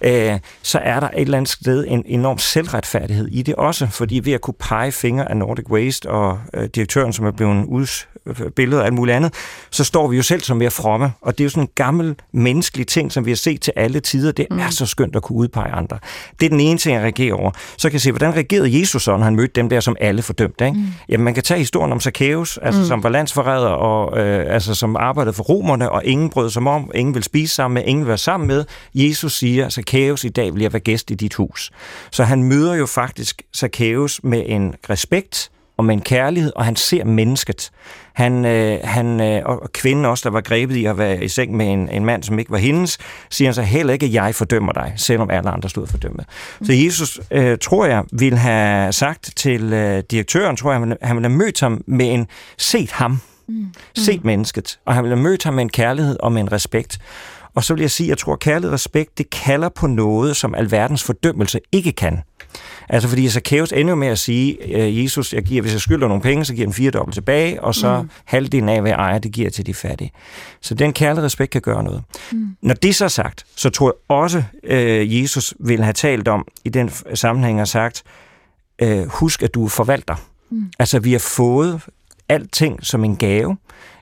øh, 0.00 0.38
så 0.62 0.78
er 0.78 1.00
der 1.00 1.08
et 1.08 1.20
eller 1.20 1.38
andet 1.38 1.50
sted 1.50 1.84
en 1.88 2.02
enorm 2.06 2.38
selvretfærdighed 2.38 3.28
i 3.28 3.42
det 3.42 3.54
også, 3.54 3.86
fordi 3.86 4.20
ved 4.24 4.32
at 4.32 4.40
kunne 4.40 4.54
pege 4.60 4.92
fingre 4.92 5.30
af 5.30 5.36
Nordic 5.36 5.70
Waste 5.70 6.10
og 6.10 6.38
øh, 6.54 6.68
direktøren, 6.74 7.12
som 7.12 7.26
er 7.26 7.30
blevet 7.30 7.66
billeder 8.56 8.80
og 8.80 8.86
alt 8.86 8.94
muligt 8.94 9.16
andet, 9.16 9.34
så 9.70 9.84
står 9.84 10.08
vi 10.08 10.16
jo 10.16 10.22
selv 10.22 10.42
som 10.42 10.56
mere 10.56 10.70
fromme. 10.70 11.12
Og 11.20 11.38
det 11.38 11.44
er 11.44 11.44
jo 11.44 11.50
sådan 11.50 11.62
en 11.62 11.68
gammel 11.74 12.14
menneskelig 12.32 12.86
ting, 12.86 13.12
som 13.12 13.26
vi 13.26 13.30
har 13.30 13.36
set 13.36 13.60
til 13.60 13.72
alle 13.76 14.00
tider. 14.00 14.32
Det 14.32 14.46
mm. 14.50 14.58
er 14.58 14.70
så 14.70 14.86
skønt 14.86 15.16
at 15.16 15.22
kunne 15.22 15.38
udpege 15.38 15.72
andre. 15.72 15.98
Det 16.40 16.46
er 16.46 16.50
den 16.50 16.60
ene 16.60 16.78
ting, 16.78 16.94
jeg 16.94 17.02
reagerer 17.02 17.34
over. 17.34 17.50
Så 17.78 17.88
kan 17.88 17.92
jeg 17.92 18.00
se, 18.00 18.12
hvordan 18.12 18.34
reagerede 18.34 18.80
Jesus 18.80 19.02
så, 19.02 19.16
når 19.16 19.24
han 19.24 19.36
mødte 19.36 19.52
dem 19.54 19.68
der, 19.68 19.80
som 19.80 19.96
alle 20.00 20.22
fordømte. 20.22 20.66
Ikke? 20.66 20.73
Mm. 20.74 20.86
Jamen, 21.08 21.24
man 21.24 21.34
kan 21.34 21.42
tage 21.42 21.58
historien 21.58 21.92
om 21.92 22.00
Zacchaeus, 22.00 22.58
altså, 22.62 22.80
mm. 22.80 22.86
som 22.86 23.02
var 23.02 23.08
landsforræder, 23.08 23.68
og 23.68 24.18
øh, 24.18 24.54
altså, 24.54 24.74
som 24.74 24.96
arbejdede 24.96 25.32
for 25.32 25.42
romerne, 25.42 25.90
og 25.90 26.04
ingen 26.04 26.30
brød 26.30 26.50
sig 26.50 26.62
om, 26.66 26.90
ingen 26.94 27.14
vil 27.14 27.22
spise 27.22 27.54
sammen 27.54 27.74
med, 27.74 27.82
ingen 27.86 28.04
vil 28.04 28.08
være 28.08 28.18
sammen 28.18 28.46
med. 28.46 28.64
Jesus 28.94 29.38
siger, 29.38 29.68
Zacchaeus, 29.68 30.24
i 30.24 30.28
dag 30.28 30.54
vil 30.54 30.62
jeg 30.62 30.72
være 30.72 30.80
gæst 30.80 31.10
i 31.10 31.14
dit 31.14 31.34
hus. 31.34 31.70
Så 32.10 32.24
han 32.24 32.42
møder 32.42 32.74
jo 32.74 32.86
faktisk 32.86 33.42
Zacchaeus 33.56 34.20
med 34.22 34.42
en 34.46 34.74
respekt, 34.90 35.50
og 35.76 35.84
med 35.84 35.94
en 35.94 36.00
kærlighed, 36.00 36.52
og 36.56 36.64
han 36.64 36.76
ser 36.76 37.04
mennesket. 37.04 37.70
Han, 38.12 38.44
øh, 38.44 38.78
han, 38.84 39.20
øh, 39.20 39.42
og 39.44 39.70
kvinden 39.72 40.04
også, 40.04 40.28
der 40.28 40.32
var 40.32 40.40
grebet 40.40 40.76
i 40.76 40.84
at 40.84 40.98
være 40.98 41.24
i 41.24 41.28
seng 41.28 41.56
med 41.56 41.72
en, 41.72 41.88
en 41.88 42.04
mand, 42.04 42.22
som 42.22 42.38
ikke 42.38 42.50
var 42.50 42.58
hendes, 42.58 42.98
siger 43.30 43.48
han 43.48 43.54
så 43.54 43.62
heller 43.62 43.92
ikke, 43.92 44.06
at 44.06 44.12
jeg 44.12 44.34
fordømmer 44.34 44.72
dig, 44.72 44.92
selvom 44.96 45.30
alle 45.30 45.50
andre 45.50 45.68
stod 45.68 45.86
fordømmet. 45.86 46.26
Mm. 46.60 46.66
Så 46.66 46.72
Jesus, 46.72 47.20
øh, 47.30 47.58
tror 47.58 47.86
jeg, 47.86 48.04
ville 48.12 48.38
have 48.38 48.92
sagt 48.92 49.30
til 49.36 49.72
øh, 49.72 50.02
direktøren, 50.10 50.56
tror 50.56 50.70
jeg, 50.70 50.80
han 50.80 50.88
ville, 50.88 50.96
han 51.02 51.16
ville 51.16 51.28
have 51.28 51.38
mødt 51.38 51.60
ham 51.60 51.84
med 51.86 52.14
en 52.14 52.26
set 52.58 52.90
ham, 52.92 53.20
mm. 53.48 53.66
set 53.94 54.24
mennesket, 54.24 54.78
og 54.86 54.94
han 54.94 55.04
ville 55.04 55.16
have 55.16 55.22
mødt 55.22 55.44
ham 55.44 55.54
med 55.54 55.62
en 55.62 55.68
kærlighed 55.68 56.16
og 56.20 56.32
med 56.32 56.40
en 56.40 56.52
respekt. 56.52 56.98
Og 57.54 57.64
så 57.64 57.74
vil 57.74 57.80
jeg 57.80 57.90
sige, 57.90 58.06
at 58.06 58.08
jeg 58.08 58.18
tror, 58.18 58.32
at 58.32 58.40
kærlighed 58.40 58.70
og 58.70 58.74
respekt, 58.74 59.18
det 59.18 59.30
kalder 59.30 59.68
på 59.68 59.86
noget, 59.86 60.36
som 60.36 60.54
alverdens 60.54 61.02
fordømmelse 61.02 61.60
ikke 61.72 61.92
kan. 61.92 62.18
Altså 62.88 63.08
fordi 63.08 63.28
Zacchaeus 63.28 63.72
ender 63.72 63.90
jo 63.90 63.94
med 63.94 64.08
at 64.08 64.18
sige, 64.18 64.76
øh, 64.76 65.04
Jesus, 65.04 65.32
jeg 65.32 65.42
giver, 65.42 65.62
hvis 65.62 65.72
jeg 65.72 65.80
skylder 65.80 66.08
nogle 66.08 66.22
penge, 66.22 66.44
så 66.44 66.54
giver 66.54 66.68
jeg 66.68 66.74
fire 66.74 66.90
dobbelt 66.90 67.14
tilbage, 67.14 67.62
og 67.62 67.74
så 67.74 68.02
mm. 68.02 68.10
halvdelen 68.24 68.68
af, 68.68 68.80
hvad 68.80 68.90
jeg 68.90 68.98
ejer, 68.98 69.18
det 69.18 69.32
giver 69.32 69.50
til 69.50 69.66
de 69.66 69.74
fattige. 69.74 70.12
Så 70.60 70.74
den 70.74 70.92
kærlighed 70.92 71.24
respekt 71.24 71.50
kan 71.50 71.60
gøre 71.60 71.84
noget. 71.84 72.02
Mm. 72.32 72.56
Når 72.62 72.74
det 72.74 72.94
så 72.94 73.04
er 73.04 73.08
sagt, 73.08 73.44
så 73.56 73.70
tror 73.70 73.88
jeg 73.88 74.16
også, 74.16 74.42
øh, 74.64 75.22
Jesus 75.22 75.54
vil 75.60 75.82
have 75.82 75.92
talt 75.92 76.28
om, 76.28 76.46
i 76.64 76.68
den 76.68 76.90
sammenhæng 77.14 77.58
har 77.58 77.64
sagt, 77.64 78.02
øh, 78.78 79.06
husk, 79.08 79.42
at 79.42 79.54
du 79.54 79.64
er 79.64 79.68
forvalter. 79.68 80.14
Mm. 80.50 80.64
Altså 80.78 80.98
vi 80.98 81.12
har 81.12 81.18
fået 81.18 81.80
alting 82.28 82.86
som 82.86 83.04
en 83.04 83.16
gave, 83.16 83.56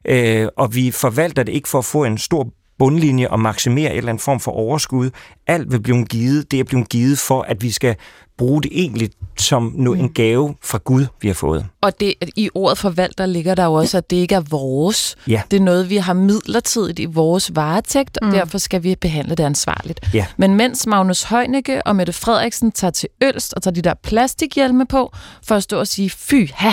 øh, 0.04 0.48
og 0.56 0.74
vi 0.74 0.90
forvalter 0.90 1.42
det 1.42 1.52
ikke 1.52 1.68
for 1.68 1.78
at 1.78 1.84
få 1.84 2.04
en 2.04 2.18
stor 2.18 2.48
bundlinje 2.82 3.28
og 3.28 3.40
maksimere 3.40 3.90
en 3.90 3.96
eller 3.96 4.08
anden 4.08 4.22
form 4.22 4.40
for 4.40 4.52
overskud. 4.52 5.10
Alt 5.46 5.72
vil 5.72 5.80
blive 5.80 6.04
givet. 6.04 6.50
Det 6.50 6.60
er 6.60 6.64
blevet 6.64 6.88
givet 6.88 7.18
for, 7.18 7.42
at 7.42 7.62
vi 7.62 7.70
skal 7.70 7.96
bruge 8.38 8.62
det 8.62 8.70
egentlig 8.74 9.10
som 9.38 9.72
nu 9.76 9.94
en 9.94 10.02
mm. 10.02 10.12
gave 10.12 10.54
fra 10.62 10.78
Gud, 10.84 11.06
vi 11.20 11.28
har 11.28 11.34
fået. 11.34 11.66
Og 11.80 12.00
det, 12.00 12.14
i 12.36 12.50
ordet 12.54 12.78
forvalter 12.78 13.26
ligger 13.26 13.54
der 13.54 13.64
jo 13.64 13.72
også, 13.72 13.98
at 13.98 14.10
det 14.10 14.16
ikke 14.16 14.34
er 14.34 14.40
vores. 14.50 15.16
Ja. 15.28 15.42
Det 15.50 15.56
er 15.56 15.60
noget, 15.60 15.90
vi 15.90 15.96
har 15.96 16.12
midlertidigt 16.12 16.98
i 16.98 17.04
vores 17.04 17.56
varetægt, 17.56 18.18
og 18.22 18.26
mm. 18.26 18.32
derfor 18.32 18.58
skal 18.58 18.82
vi 18.82 18.96
behandle 19.00 19.34
det 19.34 19.44
ansvarligt. 19.44 20.00
Ja. 20.14 20.26
Men 20.36 20.54
mens 20.54 20.86
Magnus 20.86 21.22
Heunicke 21.22 21.86
og 21.86 21.96
Mette 21.96 22.12
Frederiksen 22.12 22.72
tager 22.72 22.90
til 22.90 23.08
Ølst 23.22 23.54
og 23.54 23.62
tager 23.62 23.74
de 23.74 23.82
der 23.82 23.94
plastikhjelme 24.02 24.86
på, 24.86 25.12
for 25.46 25.54
at 25.54 25.62
stå 25.62 25.78
og 25.78 25.86
sige, 25.86 26.10
fy 26.10 26.50
ha, 26.54 26.70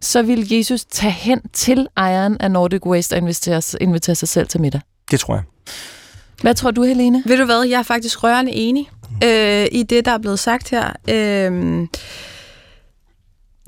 så 0.00 0.22
vil 0.22 0.52
Jesus 0.52 0.84
tage 0.84 1.12
hen 1.12 1.40
til 1.52 1.86
ejeren 1.96 2.36
af 2.40 2.50
Nordic 2.50 2.86
Waste 2.86 3.14
og 3.14 3.18
invitere, 3.18 3.62
invitere 3.80 4.14
sig 4.14 4.28
selv 4.28 4.48
til 4.48 4.60
middag. 4.60 4.80
Det 5.10 5.20
tror 5.20 5.34
jeg. 5.34 5.42
Hvad 6.42 6.54
tror 6.54 6.70
du, 6.70 6.82
Helene? 6.82 7.22
Ved 7.26 7.38
du 7.38 7.44
hvad, 7.44 7.62
jeg 7.62 7.78
er 7.78 7.82
faktisk 7.82 8.22
rørende 8.22 8.52
enig 8.52 8.90
øh, 9.24 9.66
i 9.72 9.82
det, 9.82 10.04
der 10.04 10.12
er 10.12 10.18
blevet 10.18 10.38
sagt 10.38 10.70
her. 10.70 10.92
Øh, 11.08 11.86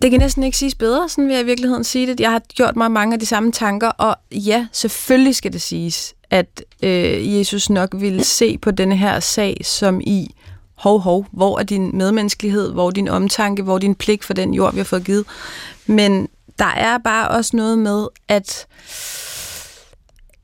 det 0.03 0.11
kan 0.11 0.21
næsten 0.21 0.43
ikke 0.43 0.59
siges 0.59 0.75
bedre, 0.75 1.09
sådan 1.09 1.27
vil 1.27 1.35
jeg 1.35 1.43
i 1.43 1.47
virkeligheden 1.47 1.85
sige 1.85 2.07
det. 2.07 2.21
Jeg 2.21 2.31
har 2.31 2.43
gjort 2.55 2.77
mig 2.77 2.91
mange 2.91 3.15
af 3.15 3.21
de 3.21 3.27
samme 3.27 3.53
tanker, 3.53 3.89
og 3.89 4.17
ja, 4.31 4.67
selvfølgelig 4.73 5.37
skal 5.37 5.53
det 5.53 5.63
siges, 5.63 6.15
at 6.31 6.65
øh, 6.83 7.39
Jesus 7.39 7.71
nok 7.71 7.89
ville 7.99 8.25
se 8.25 8.59
på 8.59 8.71
denne 8.71 8.97
her 8.97 9.21
sag 9.21 9.57
som 9.65 10.01
i, 10.01 10.35
hov, 10.75 11.01
hov, 11.01 11.27
hvor 11.33 11.59
er 11.59 11.63
din 11.63 11.97
medmenneskelighed, 11.99 12.73
hvor 12.73 12.87
er 12.87 12.91
din 12.91 13.09
omtanke, 13.09 13.63
hvor 13.63 13.75
er 13.75 13.79
din 13.79 13.95
pligt 13.95 14.25
for 14.25 14.35
den 14.35 14.55
jord, 14.55 14.73
vi 14.75 14.79
har 14.79 14.85
fået 14.85 15.05
givet. 15.05 15.25
Men 15.87 16.29
der 16.59 16.73
er 16.77 16.99
bare 16.99 17.29
også 17.29 17.57
noget 17.57 17.79
med, 17.79 18.07
at 18.29 18.67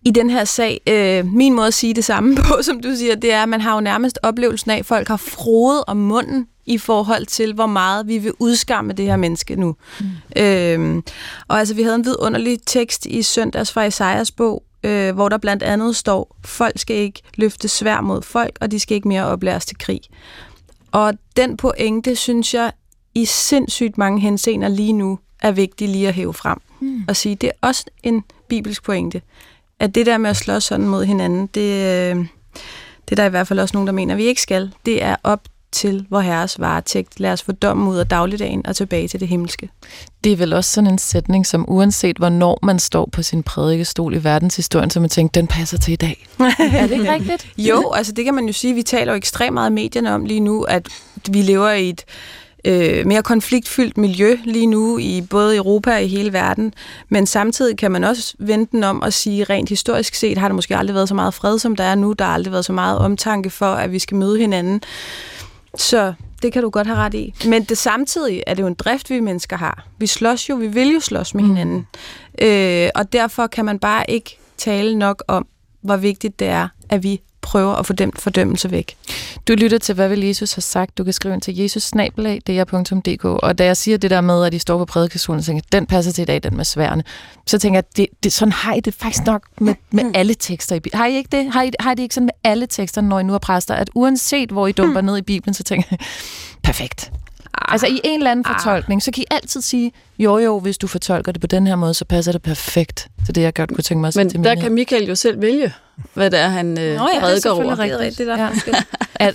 i 0.05 0.11
den 0.11 0.31
her 0.31 0.45
sag, 0.45 0.81
øh, 0.89 1.27
min 1.27 1.55
måde 1.55 1.67
at 1.67 1.75
sige 1.75 1.95
det 1.95 2.05
samme 2.05 2.37
på, 2.49 2.63
som 2.63 2.81
du 2.81 2.97
siger, 2.97 3.15
det 3.15 3.33
er, 3.33 3.43
at 3.43 3.49
man 3.49 3.61
har 3.61 3.75
jo 3.75 3.81
nærmest 3.81 4.19
oplevelsen 4.23 4.71
af, 4.71 4.79
at 4.79 4.87
folk 4.87 5.09
har 5.09 5.17
froet 5.17 5.85
om 5.87 5.97
munden 5.97 6.47
i 6.67 6.79
forhold 6.79 7.27
til, 7.27 7.55
hvor 7.55 7.67
meget 7.67 8.09
vi 8.09 8.19
vil 8.19 8.33
udskamme 8.39 8.93
det 8.93 9.05
her 9.05 9.17
menneske 9.17 9.57
nu. 9.57 9.77
Mm. 10.01 10.07
Øh, 10.43 11.03
og 11.49 11.59
altså, 11.59 11.75
vi 11.75 11.83
havde 11.83 11.97
en 11.97 12.05
vidunderlig 12.05 12.59
tekst 12.67 13.07
i 13.07 13.23
søndags 13.23 13.73
fra 13.73 13.85
Isaias 13.85 14.31
bog, 14.31 14.63
øh, 14.83 15.15
hvor 15.15 15.29
der 15.29 15.39
blandt 15.39 15.63
andet 15.63 15.97
står, 15.97 16.37
folk 16.45 16.79
skal 16.79 16.97
ikke 16.97 17.23
løfte 17.37 17.69
svær 17.69 18.01
mod 18.01 18.23
folk, 18.23 18.59
og 18.61 18.71
de 18.71 18.81
skal 18.81 18.95
ikke 18.95 19.09
mere 19.09 19.25
oplæres 19.25 19.67
til 19.67 19.79
krig. 19.79 20.01
Og 20.93 21.15
den 21.37 21.57
pointe, 21.57 22.17
synes 22.17 22.55
jeg, 22.55 22.73
i 23.15 23.25
sindssygt 23.25 23.99
mange 23.99 24.21
henseender 24.21 24.69
lige 24.69 24.93
nu, 24.93 25.19
er 25.43 25.51
vigtig 25.51 25.89
lige 25.89 26.09
at 26.09 26.15
hæve 26.15 26.35
frem. 26.35 26.59
Mm. 26.81 27.05
Og 27.09 27.17
sige, 27.17 27.35
det 27.35 27.47
er 27.47 27.67
også 27.69 27.85
en 28.03 28.25
bibelsk 28.49 28.83
pointe 28.83 29.23
at 29.81 29.95
det 29.95 30.07
der 30.07 30.19
med 30.19 30.31
at 30.31 30.37
slås 30.37 30.65
sådan 30.65 30.89
mod 30.89 31.05
hinanden, 31.05 31.47
det, 31.47 31.61
øh, 31.61 32.17
det 33.09 33.13
er 33.13 33.17
der 33.17 33.25
i 33.25 33.31
hvert 33.31 33.49
fald 33.49 33.59
også 33.59 33.77
nogen, 33.77 33.87
der 33.87 33.93
mener, 33.93 34.15
at 34.15 34.19
vi 34.19 34.25
ikke 34.25 34.43
skal. 34.43 34.73
Det 34.87 35.03
er 35.03 35.17
op 35.25 35.41
til 35.73 36.07
vor 36.11 36.21
herres 36.21 36.61
varetægt. 36.61 37.21
Lad 37.21 37.33
os 37.33 37.43
få 37.43 37.53
dommen 37.53 37.89
ud 37.89 37.97
af 37.97 38.07
dagligdagen 38.07 38.67
og 38.67 38.77
tilbage 38.77 39.09
til 39.09 39.21
det 39.21 39.29
himmelske. 39.29 39.69
Det 40.25 40.33
er 40.33 40.37
vel 40.37 40.53
også 40.53 40.71
sådan 40.71 40.91
en 40.91 40.99
sætning, 40.99 41.47
som 41.47 41.65
uanset 41.69 42.17
hvornår 42.17 42.59
man 42.63 42.79
står 42.79 43.09
på 43.13 43.23
sin 43.23 43.43
prædikestol 43.43 44.15
i 44.15 44.25
verdenshistorien, 44.25 44.91
så 44.91 45.01
man 45.01 45.11
tænker, 45.11 45.33
den 45.33 45.47
passer 45.47 45.79
til 45.79 45.93
i 45.93 45.97
dag. 45.97 46.27
er 46.41 46.87
det 46.87 46.91
ikke 46.91 47.13
rigtigt? 47.13 47.49
Jo, 47.59 47.91
altså 47.91 48.13
det 48.13 48.25
kan 48.25 48.35
man 48.35 48.47
jo 48.47 48.53
sige. 48.53 48.75
Vi 48.75 48.83
taler 48.83 49.13
jo 49.13 49.17
ekstremt 49.17 49.55
meget 49.55 49.71
i 49.71 49.73
medierne 49.73 50.15
om 50.15 50.25
lige 50.25 50.41
nu, 50.41 50.63
at 50.63 50.89
vi 51.31 51.43
lever 51.43 51.71
i 51.71 51.89
et 51.89 52.05
øh, 52.69 53.07
mere 53.07 53.23
konfliktfyldt 53.23 53.99
miljø 53.99 54.37
lige 54.45 54.67
nu 54.67 54.99
i 54.99 55.27
både 55.31 55.57
Europa 55.57 55.95
og 55.95 56.03
i 56.03 56.07
hele 56.07 56.33
verden. 56.33 56.75
Men 57.09 57.27
samtidig 57.27 57.79
kan 57.79 57.91
man 57.91 58.05
også 58.05 58.35
vente 58.39 58.73
den 58.73 58.85
om 58.85 59.03
og 59.03 59.13
sige, 59.13 59.45
rent 59.45 59.69
historisk 59.69 60.15
set 60.15 60.39
har 60.39 60.49
der 60.49 60.55
måske 60.55 60.77
aldrig 60.77 60.95
været 60.95 61.09
så 61.09 61.15
meget 61.15 61.35
fred, 61.35 61.59
som 61.59 61.77
der 61.77 61.85
er 61.85 61.95
nu. 61.95 62.13
Der 62.13 62.25
har 62.25 62.33
aldrig 62.33 62.53
været 62.53 62.65
så 62.65 62.73
meget 62.73 62.99
omtanke 62.99 63.51
for, 63.51 63.67
at 63.67 63.93
vi 63.93 63.99
skal 63.99 64.17
møde 64.17 64.39
hinanden. 64.39 64.81
Så 65.77 66.13
det 66.43 66.53
kan 66.53 66.63
du 66.63 66.71
godt 66.71 66.87
have 66.87 66.99
ret 66.99 67.15
i. 67.15 67.35
Men 67.47 67.65
det 67.65 67.79
samtidig 67.79 68.43
er 68.47 68.55
det 68.55 68.63
jo 68.63 68.67
en 68.67 68.75
drift, 68.75 69.11
vi 69.11 69.21
mennesker 69.21 69.57
har. 69.57 69.87
Vi 69.99 70.07
slås 70.07 70.49
jo, 70.49 70.57
vi 70.57 70.67
vil 70.67 70.93
jo 70.93 71.01
slås 71.01 71.35
med 71.35 71.45
hinanden. 71.45 71.87
Mm. 72.41 72.47
Øh, 72.47 72.91
og 72.95 73.13
derfor 73.13 73.47
kan 73.47 73.65
man 73.65 73.79
bare 73.79 74.11
ikke 74.11 74.39
tale 74.57 74.99
nok 74.99 75.25
om, 75.29 75.47
hvor 75.83 75.97
vigtigt 75.97 76.39
det 76.39 76.49
er, 76.49 76.69
at 76.89 77.03
vi 77.03 77.21
prøver 77.49 77.75
at 77.75 77.87
få 77.87 77.93
den 77.93 78.13
fordømmelse 78.19 78.71
væk. 78.71 78.97
Du 79.49 79.53
lytter 79.53 79.79
til, 79.79 79.95
hvad 79.95 80.09
vil 80.09 80.21
Jesus 80.21 80.53
har 80.53 80.61
sagt. 80.61 80.99
Du 80.99 81.05
kan 81.05 81.13
skrive 81.13 81.35
ind 81.35 81.43
til 81.43 81.57
jesusnabelag.dk. 81.57 83.25
Og 83.25 83.59
da 83.59 83.65
jeg 83.65 83.77
siger 83.77 83.99
det 83.99 84.11
der 84.11 84.21
med, 84.21 84.45
at 84.45 84.53
de 84.53 84.59
står 84.59 84.79
på 84.79 84.85
prædikestolen, 84.85 85.43
så 85.43 85.47
tænker 85.47 85.63
den 85.73 85.87
passer 85.87 86.13
til 86.13 86.23
i 86.23 86.25
dag, 86.25 86.43
den 86.43 86.57
med 86.57 86.65
sværene. 86.65 87.03
Så 87.47 87.59
tænker 87.59 87.77
jeg, 87.77 87.85
det, 87.97 88.07
det, 88.23 88.33
sådan 88.33 88.53
har 88.53 88.75
I 88.75 88.81
det 88.81 88.95
faktisk 88.95 89.27
nok 89.27 89.43
med, 89.61 89.75
med 89.91 90.05
mm. 90.05 90.13
alle 90.15 90.35
tekster 90.35 90.77
i 90.77 90.81
Bibelen. 90.81 90.99
Har 90.99 91.07
I 91.07 91.17
ikke 91.17 91.37
det? 91.37 91.53
Har 91.53 91.63
I, 91.63 91.71
har 91.81 91.93
I 91.93 91.95
det 91.95 92.03
ikke 92.03 92.15
sådan 92.15 92.27
med 92.27 92.51
alle 92.51 92.67
tekster, 92.67 93.01
når 93.01 93.19
I 93.19 93.23
nu 93.23 93.35
er 93.35 93.39
præster, 93.39 93.75
at 93.75 93.91
uanset 93.95 94.51
hvor 94.51 94.67
I 94.67 94.73
dumper 94.73 95.01
mm. 95.01 95.07
ned 95.07 95.17
i 95.17 95.23
Bibelen, 95.23 95.55
så 95.55 95.63
tænker 95.63 95.89
jeg, 95.91 95.99
perfekt. 96.63 97.13
Ah, 97.55 97.73
altså 97.73 97.87
i 97.87 98.01
en 98.05 98.21
eller 98.21 98.31
anden 98.31 98.45
ah. 98.49 98.55
fortolkning, 98.55 99.03
så 99.03 99.11
kan 99.11 99.23
I 99.23 99.27
altid 99.31 99.61
sige, 99.61 99.93
jo 100.19 100.39
jo, 100.39 100.59
hvis 100.59 100.79
du 100.79 100.87
fortolker 100.87 101.33
det 101.33 101.41
på 101.41 101.47
den 101.47 101.67
her 101.67 101.77
måde, 101.77 101.95
så 101.95 102.05
passer 102.05 102.33
det 102.33 102.43
perfekt 102.43 103.09
til 103.27 103.35
det, 103.35 103.43
jeg 103.43 103.55
godt 103.55 103.71
kunne 103.75 103.83
tænke 103.83 104.01
mig 104.01 104.09
at 104.09 104.17
Men 104.17 104.31
til 104.31 104.45
der 104.45 104.55
kan 104.55 104.73
Michael 104.73 105.09
jo 105.09 105.15
selv 105.15 105.41
vælge, 105.41 105.75
hvad 106.15 106.31
det 106.31 106.41
er, 106.41 106.49
han 106.49 106.79
øh, 106.79 106.97
Nå, 106.97 107.09
ja, 107.15 107.27
redder 107.27 107.51
over. 107.51 107.75
Det 107.75 107.93
er 107.93 107.99
rigtigt. 107.99 108.19
Det 108.19 108.29
er, 108.29 108.37
der 108.37 108.53
ja. 108.71 108.83
er, 109.27 109.33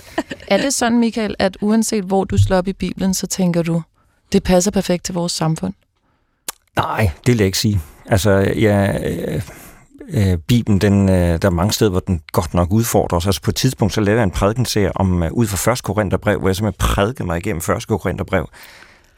er 0.48 0.56
det 0.56 0.74
sådan, 0.74 0.98
Michael, 0.98 1.34
at 1.38 1.56
uanset 1.60 2.04
hvor 2.04 2.24
du 2.24 2.38
slår 2.38 2.56
op 2.56 2.68
i 2.68 2.72
Bibelen, 2.72 3.14
så 3.14 3.26
tænker 3.26 3.62
du, 3.62 3.82
det 4.32 4.42
passer 4.42 4.70
perfekt 4.70 5.04
til 5.04 5.14
vores 5.14 5.32
samfund? 5.32 5.74
Nej, 6.76 7.10
det 7.26 7.32
vil 7.32 7.36
jeg 7.36 7.46
ikke 7.46 7.58
sige. 7.58 7.80
Altså, 8.06 8.30
jeg... 8.56 9.00
Øh 9.04 9.42
øh, 10.10 10.38
Bibelen, 10.48 10.78
den, 10.78 11.08
øh, 11.08 11.42
der 11.42 11.46
er 11.48 11.50
mange 11.50 11.72
steder, 11.72 11.90
hvor 11.90 12.00
den 12.00 12.20
godt 12.32 12.54
nok 12.54 12.68
udfordrer 12.70 13.16
os. 13.16 13.26
Altså 13.26 13.42
på 13.42 13.50
et 13.50 13.54
tidspunkt, 13.54 13.94
så 13.94 14.00
lavede 14.00 14.20
jeg 14.20 14.24
en 14.24 14.30
prædikenserie 14.30 14.96
om, 14.96 15.22
øh, 15.22 15.32
ud 15.32 15.46
fra 15.46 15.72
1. 15.72 15.82
Korintherbrev, 15.82 16.38
hvor 16.38 16.48
jeg 16.48 16.56
simpelthen 16.56 16.78
prædikede 16.78 17.26
mig 17.26 17.38
igennem 17.38 17.62
1. 17.76 17.86
Korintherbrev. 17.86 18.46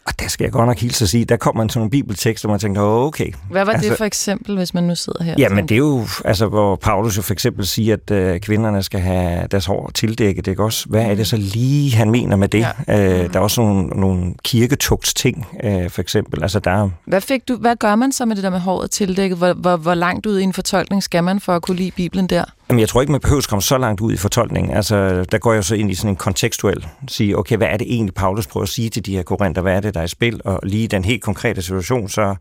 Og 0.06 0.20
der 0.20 0.28
skal 0.28 0.44
jeg 0.44 0.52
godt 0.52 0.66
nok 0.66 0.78
hilse 0.78 1.04
at 1.04 1.08
sige, 1.08 1.24
der 1.24 1.36
kommer 1.36 1.62
en 1.62 1.68
sådan 1.68 1.80
nogle 1.80 1.90
bibeltekster, 1.90 2.48
hvor 2.48 2.52
man 2.52 2.60
tænker, 2.60 2.82
okay. 2.82 3.32
Hvad 3.50 3.64
var 3.64 3.72
altså, 3.72 3.88
det 3.90 3.98
for 3.98 4.04
eksempel, 4.04 4.56
hvis 4.56 4.74
man 4.74 4.84
nu 4.84 4.94
sidder 4.94 5.24
her? 5.24 5.34
Ja, 5.38 5.48
men 5.48 5.68
det 5.68 5.74
er 5.74 5.78
jo, 5.78 6.06
altså 6.24 6.46
hvor 6.46 6.76
Paulus 6.76 7.16
jo 7.16 7.22
for 7.22 7.32
eksempel 7.32 7.66
siger, 7.66 7.96
at 8.06 8.10
øh, 8.10 8.40
kvinderne 8.40 8.82
skal 8.82 9.00
have 9.00 9.46
deres 9.50 9.66
hår 9.66 9.90
tildækket, 9.94 10.46
ikke 10.46 10.62
også? 10.62 10.86
Hvad 10.88 11.02
er 11.02 11.14
det 11.14 11.26
så 11.26 11.36
lige, 11.36 11.96
han 11.96 12.10
mener 12.10 12.36
med 12.36 12.48
det? 12.48 12.66
Ja. 12.88 13.22
Øh, 13.24 13.32
der 13.32 13.38
er 13.38 13.42
også 13.42 13.60
nogle, 13.60 13.86
nogle 13.86 14.34
kirketugtsting, 14.44 15.46
øh, 15.64 15.90
for 15.90 16.00
eksempel. 16.00 16.42
Altså, 16.42 16.58
der... 16.58 16.90
hvad, 17.04 17.20
fik 17.20 17.48
du, 17.48 17.56
hvad 17.56 17.76
gør 17.76 17.94
man 17.94 18.12
så 18.12 18.24
med 18.24 18.36
det 18.36 18.44
der 18.44 18.50
med 18.50 18.60
håret 18.60 18.90
tildækket? 18.90 19.38
Hvor, 19.38 19.52
hvor, 19.52 19.76
hvor 19.76 19.94
langt 19.94 20.26
ud 20.26 20.38
i 20.38 20.42
en 20.42 20.52
fortolkning 20.52 21.02
skal 21.02 21.24
man 21.24 21.40
for 21.40 21.56
at 21.56 21.62
kunne 21.62 21.76
lide 21.76 21.90
Bibelen 21.90 22.26
der? 22.26 22.44
Jamen, 22.68 22.80
jeg 22.80 22.88
tror 22.88 23.00
ikke, 23.00 23.12
man 23.12 23.20
behøver 23.20 23.38
at 23.38 23.48
komme 23.48 23.62
så 23.62 23.78
langt 23.78 24.00
ud 24.00 24.12
i 24.12 24.16
fortolkningen. 24.16 24.72
Altså, 24.72 25.24
der 25.24 25.38
går 25.38 25.52
jeg 25.52 25.64
så 25.64 25.74
ind 25.74 25.90
i 25.90 25.94
sådan 25.94 26.10
en 26.10 26.16
kontekstuel, 26.16 26.86
sige, 27.08 27.38
okay, 27.38 27.56
hvad 27.56 27.68
er 27.68 27.76
det 27.76 27.86
egentlig, 27.94 28.14
Paulus 28.14 28.46
prøver 28.46 28.62
at 28.62 28.68
sige 28.68 28.90
til 28.90 29.06
de 29.06 29.16
her 29.16 29.22
korinther? 29.22 29.62
Hvad 29.62 29.76
er 29.76 29.80
det, 29.80 29.94
der 29.94 30.00
er 30.00 30.04
i 30.04 30.08
spil? 30.08 30.40
Og 30.44 30.60
lige 30.62 30.84
i 30.84 30.86
den 30.86 31.04
helt 31.04 31.22
konkrete 31.22 31.62
situation, 31.62 32.08
så, 32.08 32.36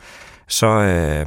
så 0.48 0.68
øh, 0.68 1.26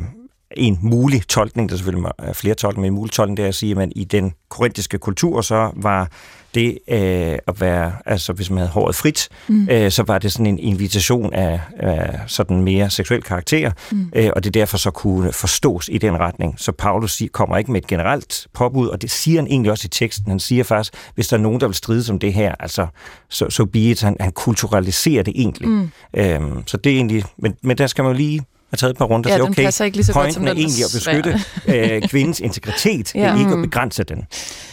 en 0.57 0.79
mulig 0.83 1.29
tolkning, 1.29 1.69
der 1.69 1.77
selvfølgelig 1.77 2.11
er 2.19 2.33
flere 2.33 2.55
tolkninger, 2.55 2.83
men 2.83 2.93
en 2.93 2.99
mulig 2.99 3.13
tolkning, 3.13 3.37
det 3.37 3.43
er 3.43 3.49
at 3.49 3.55
sige, 3.55 3.71
at 3.71 3.77
man 3.77 3.93
i 3.97 4.05
den 4.05 4.33
korintiske 4.49 4.99
kultur, 4.99 5.41
så 5.41 5.71
var 5.77 6.09
det 6.55 6.79
øh, 6.89 7.39
at 7.47 7.61
være, 7.61 7.93
altså 8.07 8.33
hvis 8.33 8.51
man 8.51 8.59
havde 8.59 8.71
håret 8.71 8.95
frit, 8.95 9.29
mm. 9.49 9.69
øh, 9.71 9.91
så 9.91 10.03
var 10.03 10.19
det 10.19 10.33
sådan 10.33 10.47
en 10.47 10.59
invitation 10.59 11.35
af, 11.35 11.61
af 11.77 12.21
sådan 12.27 12.63
mere 12.63 12.91
seksuel 12.91 13.23
karakter, 13.23 13.71
mm. 13.93 14.11
øh, 14.17 14.31
og 14.37 14.45
det 14.45 14.55
derfor 14.55 14.79
så 14.79 14.91
kunne 14.91 15.33
forstås 15.33 15.89
i 15.93 15.99
den 15.99 16.19
retning. 16.21 16.55
Så 16.59 16.73
Paulus 16.73 17.17
siger, 17.17 17.29
kommer 17.33 17.57
ikke 17.57 17.73
med 17.73 17.83
et 17.83 17.87
generelt 17.87 18.47
påbud, 18.55 18.89
og 18.89 19.03
det 19.03 19.11
siger 19.11 19.41
han 19.41 19.47
egentlig 19.47 19.73
også 19.73 19.87
i 19.87 19.89
teksten. 19.89 20.31
Han 20.31 20.41
siger 20.41 20.65
faktisk, 20.65 20.93
hvis 21.15 21.29
der 21.29 21.37
er 21.37 21.41
nogen, 21.41 21.61
der 21.61 21.67
vil 21.67 21.75
stride 21.75 22.13
om 22.13 22.19
det 22.19 22.33
her, 22.33 22.55
altså 22.61 22.87
så, 23.29 23.51
så 23.51 23.65
be 23.65 23.79
it, 23.79 24.03
han, 24.03 24.17
han 24.21 24.33
kulturaliserer 24.33 25.23
det 25.23 25.33
egentlig. 25.37 25.69
Mm. 25.69 25.91
Øhm, 26.17 26.63
så 26.67 26.77
det 26.77 26.93
er 26.93 26.97
egentlig, 26.97 27.25
men, 27.39 27.55
men 27.63 27.79
der 27.79 27.87
skal 27.87 28.05
man 28.05 28.13
jo 28.13 28.17
lige 28.17 28.43
har 28.71 28.77
taget 28.77 28.91
et 28.91 28.99
par 28.99 29.05
runder 29.05 29.31
ja, 29.31 29.43
og 29.43 29.49
okay, 29.49 29.85
ikke 29.85 29.97
lige 29.97 30.07
så 30.07 30.13
pointen 30.13 30.25
godt, 30.25 30.35
som 30.35 30.47
er 30.47 30.53
egentlig 30.53 30.85
at 30.85 30.91
beskytte 30.95 31.41
øh, 31.75 32.09
kvindens 32.09 32.41
integritet, 32.41 33.15
ja. 33.15 33.39
ikke 33.39 33.53
at 33.53 33.59
begrænse 33.63 34.05
den. 34.05 34.27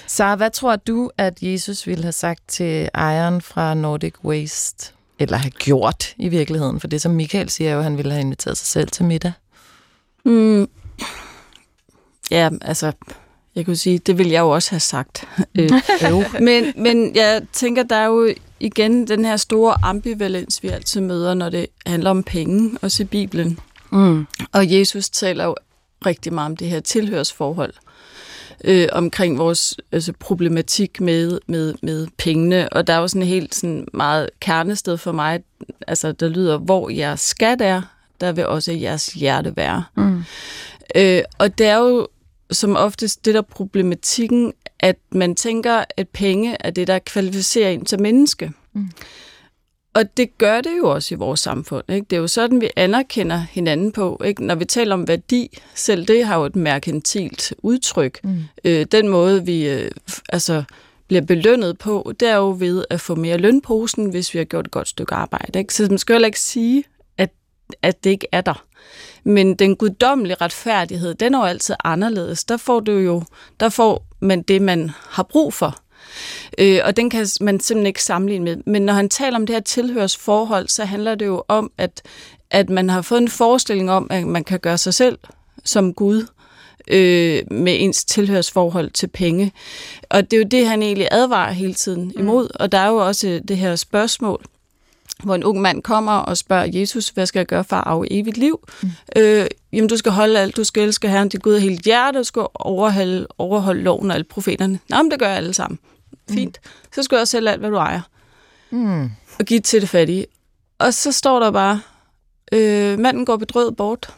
Så 0.07 0.35
hvad 0.35 0.49
tror 0.49 0.75
du, 0.75 1.11
at 1.17 1.37
Jesus 1.41 1.87
ville 1.87 2.03
have 2.03 2.11
sagt 2.11 2.41
til 2.47 2.89
ejeren 2.93 3.41
fra 3.41 3.73
Nordic 3.73 4.13
Waste, 4.23 4.93
eller 5.19 5.37
have 5.37 5.51
gjort 5.51 6.13
i 6.17 6.29
virkeligheden? 6.29 6.79
For 6.79 6.87
det, 6.87 7.01
som 7.01 7.11
Michael 7.11 7.49
siger, 7.49 7.71
jo, 7.71 7.77
at 7.77 7.83
han 7.83 7.97
ville 7.97 8.11
have 8.11 8.21
inviteret 8.21 8.57
sig 8.57 8.67
selv 8.67 8.87
til 8.87 9.05
middag. 9.05 9.31
Mm. 10.25 10.67
Ja, 12.31 12.49
altså, 12.61 12.91
jeg 13.55 13.65
kunne 13.65 13.75
sige, 13.75 13.97
det 13.97 14.17
ville 14.17 14.31
jeg 14.31 14.39
jo 14.39 14.49
også 14.49 14.71
have 14.71 14.79
sagt. 14.79 15.27
øh, 15.59 15.71
men, 16.41 16.73
men 16.75 17.15
jeg 17.15 17.41
tænker, 17.53 17.83
der 17.83 17.95
er 17.95 18.05
jo 18.05 18.33
igen 18.59 19.07
den 19.07 19.25
her 19.25 19.37
store 19.37 19.75
ambivalens, 19.83 20.63
vi 20.63 20.67
altid 20.67 21.01
møder, 21.01 21.33
når 21.33 21.49
det 21.49 21.67
handler 21.85 22.09
om 22.09 22.23
penge, 22.23 22.77
også 22.81 23.03
i 23.03 23.05
Bibelen. 23.05 23.59
Mm. 23.91 24.27
Og 24.51 24.71
Jesus 24.71 25.09
taler 25.09 25.45
jo 25.45 25.55
rigtig 26.05 26.33
meget 26.33 26.45
om 26.45 26.57
det 26.57 26.69
her 26.69 26.79
tilhørsforhold 26.79 27.73
øh, 28.63 28.87
omkring 28.91 29.37
vores 29.37 29.77
altså, 29.91 30.13
problematik 30.19 31.01
med, 31.01 31.39
med, 31.47 31.73
med 31.81 32.07
pengene. 32.17 32.69
Og 32.69 32.87
der 32.87 32.93
er 32.93 32.97
jo 32.97 33.07
sådan 33.07 33.21
et 33.21 33.27
helt 33.27 33.55
sådan 33.55 33.87
meget 33.93 34.29
kernested 34.39 34.97
for 34.97 35.11
mig, 35.11 35.39
altså 35.87 36.11
der 36.11 36.29
lyder, 36.29 36.57
hvor 36.57 36.89
jeres 36.89 37.19
skat 37.19 37.61
er, 37.61 37.81
der 38.21 38.31
vil 38.31 38.47
også 38.47 38.71
jeres 38.71 39.05
hjerte 39.05 39.53
være. 39.57 39.83
Mm. 39.95 40.23
Øh, 40.95 41.21
og 41.37 41.57
det 41.57 41.67
er 41.67 41.77
jo 41.77 42.07
som 42.51 42.75
oftest 42.75 43.25
det 43.25 43.33
der 43.33 43.41
problematikken, 43.41 44.53
at 44.79 44.95
man 45.11 45.35
tænker, 45.35 45.83
at 45.97 46.09
penge 46.09 46.57
er 46.59 46.69
det, 46.69 46.87
der 46.87 46.99
kvalificerer 46.99 47.69
en 47.69 47.85
til 47.85 48.01
menneske. 48.01 48.51
Mm. 48.73 48.89
Og 49.95 50.17
det 50.17 50.37
gør 50.37 50.61
det 50.61 50.77
jo 50.77 50.89
også 50.89 51.15
i 51.15 51.17
vores 51.17 51.39
samfund. 51.39 51.83
Ikke? 51.89 52.05
Det 52.09 52.15
er 52.15 52.19
jo 52.19 52.27
sådan, 52.27 52.61
vi 52.61 52.69
anerkender 52.75 53.37
hinanden 53.37 53.91
på. 53.91 54.21
Ikke? 54.25 54.45
Når 54.45 54.55
vi 54.55 54.65
taler 54.65 54.93
om 54.93 55.07
værdi, 55.07 55.59
selv 55.75 56.07
det 56.07 56.25
har 56.25 56.37
jo 56.37 56.45
et 56.45 56.55
merkantilt 56.55 57.53
udtryk. 57.57 58.19
Mm. 58.23 58.43
Øh, 58.65 58.85
den 58.91 59.09
måde, 59.09 59.45
vi 59.45 59.69
øh, 59.69 59.91
altså, 60.29 60.63
bliver 61.07 61.21
belønnet 61.21 61.77
på, 61.77 62.13
det 62.19 62.27
er 62.27 62.35
jo 62.35 62.55
ved 62.59 62.85
at 62.89 63.01
få 63.01 63.15
mere 63.15 63.37
lønposen, 63.37 64.09
hvis 64.09 64.33
vi 64.33 64.39
har 64.39 64.45
gjort 64.45 64.65
et 64.65 64.71
godt 64.71 64.87
stykke 64.87 65.15
arbejde. 65.15 65.59
Ikke? 65.59 65.73
Så 65.73 65.87
man 65.89 65.97
skal 65.97 66.13
heller 66.13 66.25
ikke 66.27 66.39
sige, 66.39 66.83
at, 67.17 67.29
at 67.81 68.03
det 68.03 68.09
ikke 68.09 68.27
er 68.31 68.41
der. 68.41 68.65
Men 69.23 69.55
den 69.55 69.75
guddommelige 69.75 70.37
retfærdighed, 70.41 71.15
den 71.15 71.33
er 71.33 71.39
jo 71.39 71.45
altid 71.45 71.75
anderledes. 71.83 72.43
Der 72.43 72.57
får 72.57 72.79
du 72.79 72.91
jo, 72.91 73.23
der 73.59 73.69
får 73.69 74.05
man 74.19 74.41
det, 74.41 74.61
man 74.61 74.91
har 75.09 75.23
brug 75.23 75.53
for. 75.53 75.75
Øh, 76.57 76.79
og 76.85 76.97
den 76.97 77.09
kan 77.09 77.19
man 77.19 77.59
simpelthen 77.59 77.85
ikke 77.85 78.03
sammenligne 78.03 78.45
med. 78.45 78.57
Men 78.65 78.81
når 78.81 78.93
han 78.93 79.09
taler 79.09 79.35
om 79.35 79.45
det 79.45 79.55
her 79.55 79.61
tilhørsforhold, 79.61 80.67
så 80.67 80.85
handler 80.85 81.15
det 81.15 81.25
jo 81.25 81.43
om, 81.47 81.71
at, 81.77 82.01
at 82.51 82.69
man 82.69 82.89
har 82.89 83.01
fået 83.01 83.21
en 83.21 83.29
forestilling 83.29 83.91
om, 83.91 84.07
at 84.09 84.27
man 84.27 84.43
kan 84.43 84.59
gøre 84.59 84.77
sig 84.77 84.93
selv 84.93 85.17
som 85.63 85.93
Gud 85.93 86.25
øh, 86.87 87.43
med 87.51 87.75
ens 87.79 88.05
tilhørsforhold 88.05 88.91
til 88.91 89.07
penge. 89.07 89.51
Og 90.09 90.31
det 90.31 90.37
er 90.37 90.41
jo 90.41 90.47
det, 90.51 90.67
han 90.67 90.81
egentlig 90.83 91.07
advarer 91.11 91.51
hele 91.51 91.73
tiden 91.73 92.03
mm. 92.03 92.21
imod. 92.21 92.43
Mm. 92.43 92.55
Og 92.59 92.71
der 92.71 92.77
er 92.77 92.87
jo 92.87 92.97
også 92.97 93.41
det 93.47 93.57
her 93.57 93.75
spørgsmål, 93.75 94.45
hvor 95.23 95.35
en 95.35 95.43
ung 95.43 95.61
mand 95.61 95.81
kommer 95.81 96.11
og 96.11 96.37
spørger 96.37 96.69
Jesus, 96.73 97.09
hvad 97.09 97.25
skal 97.25 97.39
jeg 97.39 97.47
gøre 97.47 97.63
for 97.63 97.75
at 97.75 97.83
arve 97.85 98.11
evigt 98.11 98.37
liv? 98.37 98.67
Mm. 98.83 98.89
Øh, 99.15 99.45
jamen, 99.73 99.89
du 99.89 99.97
skal 99.97 100.11
holde 100.11 100.39
alt, 100.39 100.57
du 100.57 100.63
skal 100.63 100.83
elske 100.83 101.09
Herren, 101.09 101.29
dit 101.29 101.41
Gud 101.41 101.53
af 101.53 101.61
hele 101.61 101.77
hjertet, 101.85 102.19
du 102.19 102.23
skal 102.23 102.45
overholde, 102.53 103.27
overholde 103.37 103.81
loven 103.81 104.11
og 104.11 104.15
alle 104.15 104.23
profeterne. 104.23 104.79
Nå, 104.89 104.97
men 105.01 105.11
det 105.11 105.19
gør 105.19 105.27
alle 105.27 105.53
sammen. 105.53 105.79
Fint. 106.29 106.59
Mm. 106.63 106.69
Så 106.95 107.03
skal 107.03 107.15
du 107.15 107.19
også 107.19 107.31
sælge 107.31 107.49
alt, 107.49 107.59
hvad 107.59 107.69
du 107.69 107.75
ejer. 107.75 108.01
Mm. 108.69 109.11
Og 109.39 109.45
give 109.45 109.59
til 109.59 109.81
det 109.81 109.89
fattige. 109.89 110.25
Og 110.79 110.93
så 110.93 111.11
står 111.11 111.39
der 111.39 111.51
bare, 111.51 111.81
øh, 112.51 112.99
manden 112.99 113.25
går 113.25 113.37
bedrøvet 113.37 113.75
bort. 113.75 114.13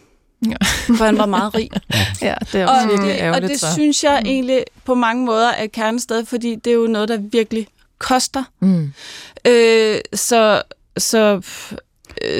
Ja. 0.45 0.55
For 0.97 1.05
han 1.05 1.17
var 1.17 1.25
meget 1.25 1.55
rig. 1.55 1.69
ja, 2.21 2.35
det 2.51 2.61
er 2.61 2.67
også 2.67 2.87
og, 2.87 2.91
virkelig 2.91 3.11
ærgerligt. 3.11 3.43
Og 3.43 3.49
det 3.49 3.59
så. 3.59 3.73
synes 3.73 4.03
jeg 4.03 4.21
mm. 4.23 4.29
egentlig 4.29 4.63
på 4.85 4.95
mange 4.95 5.25
måder 5.25 5.49
er 5.49 5.67
kernested, 5.67 6.25
fordi 6.25 6.55
det 6.55 6.71
er 6.71 6.75
jo 6.75 6.87
noget, 6.87 7.09
der 7.09 7.17
virkelig 7.17 7.67
koster. 7.97 8.43
Mm. 8.59 8.93
Øh, 9.47 9.99
så, 10.13 10.61
så 10.97 11.41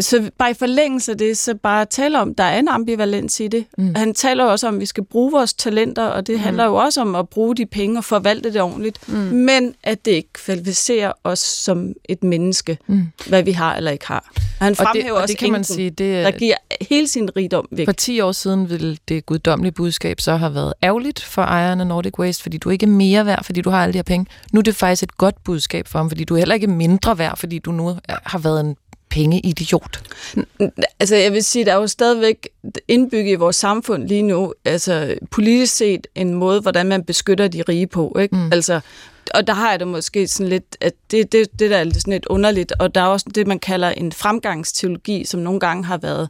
så 0.02 0.30
bare 0.38 0.52
i 0.52 0.54
forlængelse 0.54 1.12
af 1.12 1.18
det, 1.18 1.38
så 1.38 1.56
bare 1.56 1.86
tale 1.86 2.20
om, 2.20 2.36
der 2.36 2.44
er 2.44 2.60
en 2.60 2.68
ambivalens 2.68 3.40
i 3.40 3.48
det. 3.48 3.66
Mm. 3.78 3.96
Han 3.96 4.14
taler 4.14 4.46
også 4.46 4.68
om, 4.68 4.76
at 4.76 4.82
vi 4.82 4.86
skal 4.86 5.04
bruge 5.04 5.32
vores 5.32 5.54
talenter, 5.54 6.06
og 6.06 6.28
det 6.28 6.36
mm. 6.36 6.42
handler 6.42 6.66
jo 6.66 6.76
også 6.76 7.02
om 7.02 7.16
at 7.16 7.30
bruge 7.30 7.56
de 7.56 7.66
penge 7.66 7.98
og 7.98 8.04
forvalte 8.04 8.54
det 8.54 8.62
ordentligt, 8.62 9.10
mm. 9.10 9.16
men 9.18 9.76
at 9.84 10.06
det 10.06 10.12
ikke 10.12 10.34
kvalificerer 10.34 11.12
os 11.24 11.40
som 11.40 11.94
et 12.10 12.24
menneske, 12.24 12.78
mm. 12.88 13.08
hvad 13.28 13.44
vi 13.44 13.52
har 13.52 13.76
eller 13.76 13.92
ikke 13.92 14.08
har. 14.08 14.32
Og 14.60 14.66
han 14.66 14.76
fremhæver 14.76 15.04
og 15.04 15.06
det, 15.06 15.12
og 15.12 15.22
også 15.22 15.32
det 15.32 15.40
kan 15.40 15.52
man 15.52 15.64
sige, 15.64 15.90
det, 15.90 16.26
der 16.26 16.32
giver 16.32 16.56
hele 16.90 17.08
sin 17.08 17.30
rigdom 17.38 17.68
væk. 17.72 17.88
For 17.88 17.92
10 17.92 18.20
år 18.20 18.32
siden 18.32 18.70
ville 18.70 18.98
det 19.08 19.26
guddommelige 19.26 19.72
budskab 19.72 20.22
så 20.22 20.36
have 20.36 20.54
været 20.54 20.74
ærgerligt 20.84 21.24
for 21.24 21.42
ejeren 21.42 21.80
af 21.82 21.88
Nordic 21.88 22.20
Waste, 22.20 22.44
fordi 22.44 22.58
du 22.58 22.70
ikke 22.70 22.86
er 22.86 22.90
mere 22.90 23.26
værd, 23.26 23.44
fordi 23.44 23.62
du 23.62 23.70
har 23.70 23.84
alle 23.84 23.94
de 23.94 23.98
her 23.98 24.04
penge. 24.04 24.26
Nu 24.54 24.60
er 24.60 24.64
det 24.64 24.76
faktisk 24.76 25.04
et 25.04 25.18
godt 25.18 25.44
budskab 25.44 25.88
for 25.88 26.00
ham, 26.00 26.10
fordi 26.10 26.24
du 26.24 26.34
er 26.34 26.38
heller 26.38 26.56
ikke 26.56 26.68
mindre 26.68 27.18
værd, 27.18 27.38
fordi 27.38 27.60
du 27.60 27.72
nu 27.72 27.96
har 28.26 28.40
været 28.40 28.60
en 28.60 28.76
pengeidiot? 29.10 30.02
Altså, 31.00 31.16
jeg 31.16 31.34
vil 31.34 31.44
sige, 31.44 31.66
der 31.66 31.72
er 31.72 31.76
jo 31.76 31.88
stadigvæk 31.88 32.50
indbygget 32.88 33.32
i 33.32 33.36
vores 33.36 33.56
samfund 33.56 34.08
lige 34.08 34.22
nu, 34.22 34.54
altså 34.66 35.16
politisk 35.32 35.76
set, 35.76 36.08
en 36.16 36.34
måde, 36.34 36.62
hvordan 36.62 36.86
man 36.86 37.04
beskytter 37.04 37.48
de 37.48 37.62
rige 37.62 37.88
på, 37.88 38.18
ikke? 38.22 38.36
Mm. 38.36 38.52
Altså, 38.52 38.80
og 39.34 39.48
der 39.48 39.54
har 39.54 39.70
jeg 39.70 39.80
det 39.80 39.88
måske 39.88 40.28
sådan 40.28 40.50
lidt, 40.50 40.78
at 40.82 40.94
det, 41.12 41.32
det, 41.32 41.60
det 41.60 41.70
der 41.70 41.78
er 41.78 41.84
sådan 41.94 42.14
lidt 42.14 42.26
underligt, 42.26 42.74
og 42.80 42.96
der 42.96 43.02
er 43.02 43.06
også 43.06 43.26
det, 43.36 43.48
man 43.48 43.60
kalder 43.60 43.90
en 43.90 44.12
fremgangsteologi, 44.12 45.26
som 45.26 45.40
nogle 45.40 45.60
gange 45.60 45.86
har 45.86 45.98
været 45.98 46.30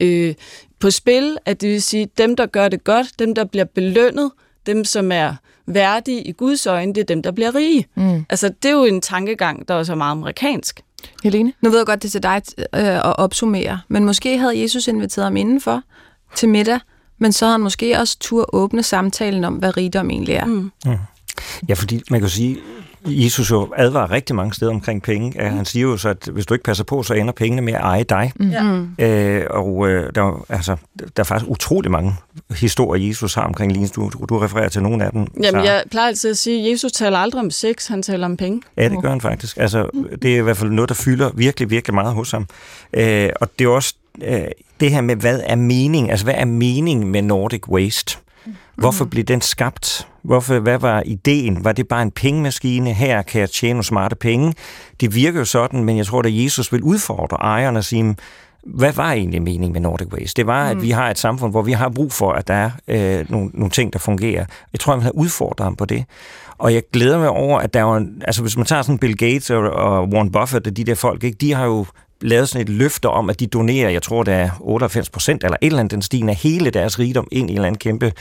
øh, 0.00 0.34
på 0.78 0.90
spil, 0.90 1.36
at 1.44 1.60
det 1.60 1.68
vil 1.68 1.82
sige, 1.82 2.08
dem, 2.18 2.36
der 2.36 2.46
gør 2.46 2.68
det 2.68 2.84
godt, 2.84 3.06
dem, 3.18 3.34
der 3.34 3.44
bliver 3.44 3.64
belønnet, 3.64 4.30
dem, 4.66 4.84
som 4.84 5.12
er 5.12 5.34
værdige 5.66 6.22
i 6.22 6.32
Guds 6.32 6.66
øjne, 6.66 6.94
det 6.94 7.00
er 7.00 7.04
dem, 7.04 7.22
der 7.22 7.30
bliver 7.30 7.54
rige. 7.54 7.86
Mm. 7.94 8.24
Altså, 8.30 8.48
det 8.48 8.68
er 8.68 8.72
jo 8.72 8.84
en 8.84 9.00
tankegang, 9.00 9.68
der 9.68 9.74
også 9.74 9.92
er 9.92 9.96
meget 9.96 10.12
amerikansk. 10.12 10.80
Helene? 11.24 11.52
Nu 11.60 11.70
ved 11.70 11.78
jeg 11.78 11.86
godt, 11.86 12.02
det 12.02 12.08
er 12.08 12.10
til 12.10 12.22
dig 12.22 12.42
øh, 12.58 12.96
at 12.96 13.18
opsummere, 13.18 13.80
men 13.88 14.04
måske 14.04 14.38
havde 14.38 14.62
Jesus 14.62 14.88
inviteret 14.88 15.24
ham 15.24 15.36
indenfor 15.36 15.82
til 16.34 16.48
middag, 16.48 16.80
men 17.18 17.32
så 17.32 17.44
havde 17.44 17.52
han 17.52 17.60
måske 17.60 17.98
også 17.98 18.16
tur 18.20 18.54
åbne 18.54 18.82
samtalen 18.82 19.44
om, 19.44 19.54
hvad 19.54 19.76
rigdom 19.76 20.10
egentlig 20.10 20.34
er. 20.34 20.44
Mm. 20.44 20.70
Mm. 20.86 20.96
Ja, 21.68 21.74
fordi 21.74 22.02
man 22.10 22.20
kan 22.20 22.28
sige, 22.28 22.58
Jesus 23.10 23.50
jo 23.50 23.72
advarer 23.76 24.10
rigtig 24.10 24.36
mange 24.36 24.54
steder 24.54 24.72
omkring 24.72 25.02
penge. 25.02 25.32
Ja, 25.36 25.48
han 25.48 25.64
siger 25.64 25.82
jo 25.82 25.96
så, 25.96 26.08
at 26.08 26.28
hvis 26.32 26.46
du 26.46 26.54
ikke 26.54 26.64
passer 26.64 26.84
på, 26.84 27.02
så 27.02 27.14
ender 27.14 27.32
pengene 27.32 27.62
med 27.62 27.72
at 27.72 27.80
eje 27.80 28.02
dig. 28.02 28.32
Mm. 28.36 28.94
Øh, 28.98 29.44
og 29.50 29.88
øh, 29.88 30.12
der, 30.14 30.46
altså, 30.48 30.76
der 30.98 31.20
er 31.20 31.24
faktisk 31.24 31.50
utrolig 31.50 31.90
mange 31.90 32.14
historier, 32.50 33.06
Jesus 33.06 33.34
har 33.34 33.42
omkring 33.42 33.72
lignende. 33.72 33.92
Du, 33.94 34.10
du 34.28 34.38
refererer 34.38 34.68
til 34.68 34.82
nogle 34.82 35.04
af 35.04 35.12
dem. 35.12 35.26
Jamen, 35.42 35.64
jeg 35.64 35.84
plejer 35.90 36.08
altid 36.08 36.30
at 36.30 36.36
sige, 36.36 36.64
at 36.66 36.72
Jesus 36.72 36.92
taler 36.92 37.18
aldrig 37.18 37.40
om 37.40 37.50
sex, 37.50 37.86
han 37.86 38.02
taler 38.02 38.26
om 38.26 38.36
penge. 38.36 38.62
Ja, 38.76 38.88
det 38.88 39.02
gør 39.02 39.10
han 39.10 39.20
faktisk. 39.20 39.56
Altså, 39.56 39.90
det 40.22 40.34
er 40.34 40.38
i 40.38 40.42
hvert 40.42 40.56
fald 40.56 40.70
noget, 40.70 40.88
der 40.88 40.94
fylder 40.94 41.30
virkelig, 41.34 41.70
virkelig 41.70 41.94
meget 41.94 42.14
hos 42.14 42.30
ham. 42.30 42.46
Øh, 42.92 43.30
og 43.40 43.48
det 43.58 43.64
er 43.64 43.68
også 43.68 43.94
øh, 44.22 44.40
det 44.80 44.90
her 44.90 45.00
med, 45.00 45.16
hvad 45.16 45.40
er 45.44 45.56
mening? 45.56 46.10
Altså, 46.10 46.26
hvad 46.26 46.34
er 46.36 46.44
mening 46.44 47.10
med 47.10 47.22
Nordic 47.22 47.68
Waste? 47.68 48.18
Hvorfor 48.76 49.04
blev 49.04 49.24
den 49.24 49.40
skabt? 49.40 50.06
Hvorfor, 50.28 50.58
hvad 50.58 50.78
var 50.78 51.02
ideen? 51.06 51.64
Var 51.64 51.72
det 51.72 51.88
bare 51.88 52.02
en 52.02 52.10
pengemaskine? 52.10 52.92
Her 52.92 53.22
kan 53.22 53.40
jeg 53.40 53.50
tjene 53.50 53.84
smarte 53.84 54.16
penge. 54.16 54.54
Det 55.00 55.14
virker 55.14 55.38
jo 55.38 55.44
sådan, 55.44 55.84
men 55.84 55.96
jeg 55.96 56.06
tror, 56.06 56.20
at 56.20 56.44
Jesus 56.44 56.72
vil 56.72 56.82
udfordre 56.82 57.36
ejerne 57.36 57.78
og 57.78 57.84
sige, 57.84 58.16
hvad 58.64 58.92
var 58.92 59.12
egentlig 59.12 59.42
meningen 59.42 59.72
med 59.72 59.80
Nordic 59.80 60.08
Waste? 60.12 60.36
Det 60.36 60.46
var, 60.46 60.64
mm. 60.64 60.78
at 60.78 60.82
vi 60.82 60.90
har 60.90 61.10
et 61.10 61.18
samfund, 61.18 61.52
hvor 61.52 61.62
vi 61.62 61.72
har 61.72 61.88
brug 61.88 62.12
for, 62.12 62.32
at 62.32 62.48
der 62.48 62.54
er 62.54 62.70
øh, 62.88 63.30
nogle, 63.30 63.50
nogle 63.54 63.70
ting, 63.70 63.92
der 63.92 63.98
fungerer. 63.98 64.44
Jeg 64.72 64.80
tror, 64.80 64.94
man 64.94 65.02
har 65.02 65.10
udfordret 65.10 65.64
ham 65.64 65.76
på 65.76 65.84
det. 65.84 66.04
Og 66.58 66.74
jeg 66.74 66.82
glæder 66.92 67.18
mig 67.18 67.28
over, 67.28 67.58
at 67.58 67.74
der 67.74 67.82
var, 67.82 68.06
altså 68.20 68.42
hvis 68.42 68.56
man 68.56 68.66
tager 68.66 68.82
sådan 68.82 68.98
Bill 68.98 69.16
Gates 69.16 69.50
og, 69.50 69.62
og 69.70 70.08
Warren 70.08 70.32
Buffett 70.32 70.66
og 70.66 70.76
de 70.76 70.84
der 70.84 70.94
folk, 70.94 71.24
ikke, 71.24 71.38
de 71.40 71.54
har 71.54 71.64
jo 71.64 71.86
lavet 72.20 72.48
sådan 72.48 72.62
et 72.62 72.68
løfte 72.68 73.08
om, 73.08 73.30
at 73.30 73.40
de 73.40 73.46
donerer, 73.46 73.90
jeg 73.90 74.02
tror 74.02 74.22
det 74.22 74.34
er 74.34 74.50
98 74.60 75.10
procent, 75.10 75.44
eller 75.44 75.56
et 75.62 75.66
eller 75.66 75.78
andet 75.78 75.90
den 75.90 76.02
stigende 76.02 76.30
af 76.30 76.36
hele 76.36 76.70
deres 76.70 76.98
rigdom 76.98 77.28
ind 77.32 77.50
i 77.50 77.52
en 77.52 77.58
eller 77.58 77.66
anden 77.66 77.78
kæmpe 77.78 78.12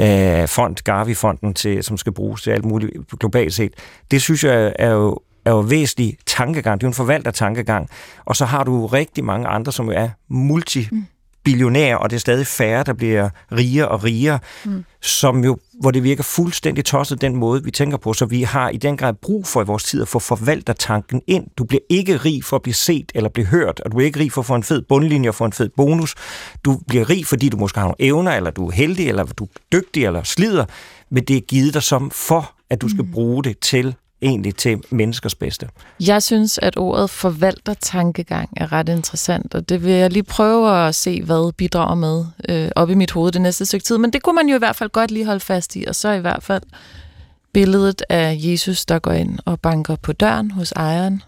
øh, 0.00 0.48
fond, 0.48 0.76
Garvey-fonden, 0.84 1.54
til, 1.54 1.82
som 1.82 1.96
skal 1.96 2.12
bruges 2.12 2.42
til 2.42 2.50
alt 2.50 2.64
muligt 2.64 2.92
globalt 3.20 3.54
set. 3.54 3.74
Det 4.10 4.22
synes 4.22 4.44
jeg 4.44 4.72
er 4.78 4.90
jo 4.90 5.18
er 5.44 5.50
jo 5.50 5.60
væsentlig 5.60 6.16
tankegang. 6.26 6.80
Det 6.80 6.84
er 6.84 6.88
jo 6.88 6.90
en 6.90 6.94
forvalter 6.94 7.30
tankegang. 7.30 7.88
Og 8.24 8.36
så 8.36 8.44
har 8.44 8.64
du 8.64 8.86
rigtig 8.86 9.24
mange 9.24 9.48
andre, 9.48 9.72
som 9.72 9.86
jo 9.86 9.92
er 9.96 10.08
multi 10.28 10.88
mm 10.92 11.06
billionærer, 11.44 11.96
og 11.96 12.10
det 12.10 12.16
er 12.16 12.20
stadig 12.20 12.46
færre, 12.46 12.82
der 12.82 12.92
bliver 12.92 13.28
rigere 13.52 13.88
og 13.88 14.04
rigere, 14.04 14.38
mm. 14.64 14.84
som 15.02 15.44
jo, 15.44 15.58
hvor 15.80 15.90
det 15.90 16.02
virker 16.02 16.22
fuldstændig 16.22 16.84
tosset 16.84 17.20
den 17.20 17.36
måde, 17.36 17.64
vi 17.64 17.70
tænker 17.70 17.96
på. 17.96 18.12
Så 18.12 18.26
vi 18.26 18.42
har 18.42 18.68
i 18.68 18.76
den 18.76 18.96
grad 18.96 19.14
brug 19.22 19.46
for 19.46 19.62
i 19.62 19.64
vores 19.64 19.84
tid 19.84 20.02
at 20.02 20.08
få 20.08 20.18
forvaltertanken 20.18 21.22
ind. 21.26 21.46
Du 21.58 21.64
bliver 21.64 21.80
ikke 21.88 22.16
rig 22.16 22.44
for 22.44 22.56
at 22.56 22.62
blive 22.62 22.74
set 22.74 23.12
eller 23.14 23.30
blive 23.30 23.46
hørt, 23.46 23.80
og 23.80 23.92
du 23.92 23.98
er 23.98 24.04
ikke 24.04 24.20
rig 24.20 24.32
for 24.32 24.40
at 24.40 24.46
få 24.46 24.54
en 24.54 24.62
fed 24.62 24.82
bundlinje 24.82 25.28
og 25.28 25.34
få 25.34 25.44
en 25.44 25.52
fed 25.52 25.68
bonus. 25.76 26.14
Du 26.64 26.80
bliver 26.88 27.10
rig, 27.10 27.26
fordi 27.26 27.48
du 27.48 27.56
måske 27.56 27.78
har 27.78 27.86
nogle 27.86 27.96
evner, 27.98 28.32
eller 28.32 28.50
du 28.50 28.66
er 28.66 28.72
heldig, 28.72 29.08
eller 29.08 29.24
du 29.24 29.44
er 29.44 29.48
dygtig, 29.72 30.04
eller 30.04 30.22
slider, 30.22 30.64
men 31.10 31.24
det 31.24 31.36
er 31.36 31.40
givet 31.40 31.74
dig 31.74 31.82
som 31.82 32.10
for, 32.10 32.54
at 32.70 32.82
du 32.82 32.88
skal 32.88 33.04
mm. 33.04 33.12
bruge 33.12 33.44
det 33.44 33.58
til 33.58 33.94
egentlig 34.22 34.56
til 34.56 34.82
menneskers 34.90 35.34
bedste. 35.34 35.68
Jeg 36.00 36.22
synes, 36.22 36.58
at 36.58 36.76
ordet 36.76 37.10
forvalter 37.10 37.74
tankegang 37.74 38.48
er 38.56 38.72
ret 38.72 38.88
interessant, 38.88 39.54
og 39.54 39.68
det 39.68 39.84
vil 39.84 39.92
jeg 39.92 40.10
lige 40.10 40.22
prøve 40.22 40.86
at 40.86 40.94
se, 40.94 41.22
hvad 41.22 41.52
bidrager 41.52 41.94
med 41.94 42.24
øh, 42.48 42.70
op 42.76 42.90
i 42.90 42.94
mit 42.94 43.10
hoved 43.10 43.32
det 43.32 43.40
næste 43.40 43.66
stykke 43.66 43.84
tid. 43.84 43.98
Men 43.98 44.12
det 44.12 44.22
kunne 44.22 44.34
man 44.34 44.48
jo 44.48 44.54
i 44.54 44.58
hvert 44.58 44.76
fald 44.76 44.90
godt 44.90 45.10
lige 45.10 45.26
holde 45.26 45.40
fast 45.40 45.76
i, 45.76 45.84
og 45.88 45.94
så 45.94 46.12
i 46.12 46.20
hvert 46.20 46.42
fald 46.42 46.62
billedet 47.52 48.02
af 48.08 48.36
Jesus, 48.38 48.84
der 48.84 48.98
går 48.98 49.12
ind 49.12 49.38
og 49.44 49.60
banker 49.60 49.96
på 49.96 50.12
døren 50.12 50.50
hos 50.50 50.72
ejeren 50.72 51.22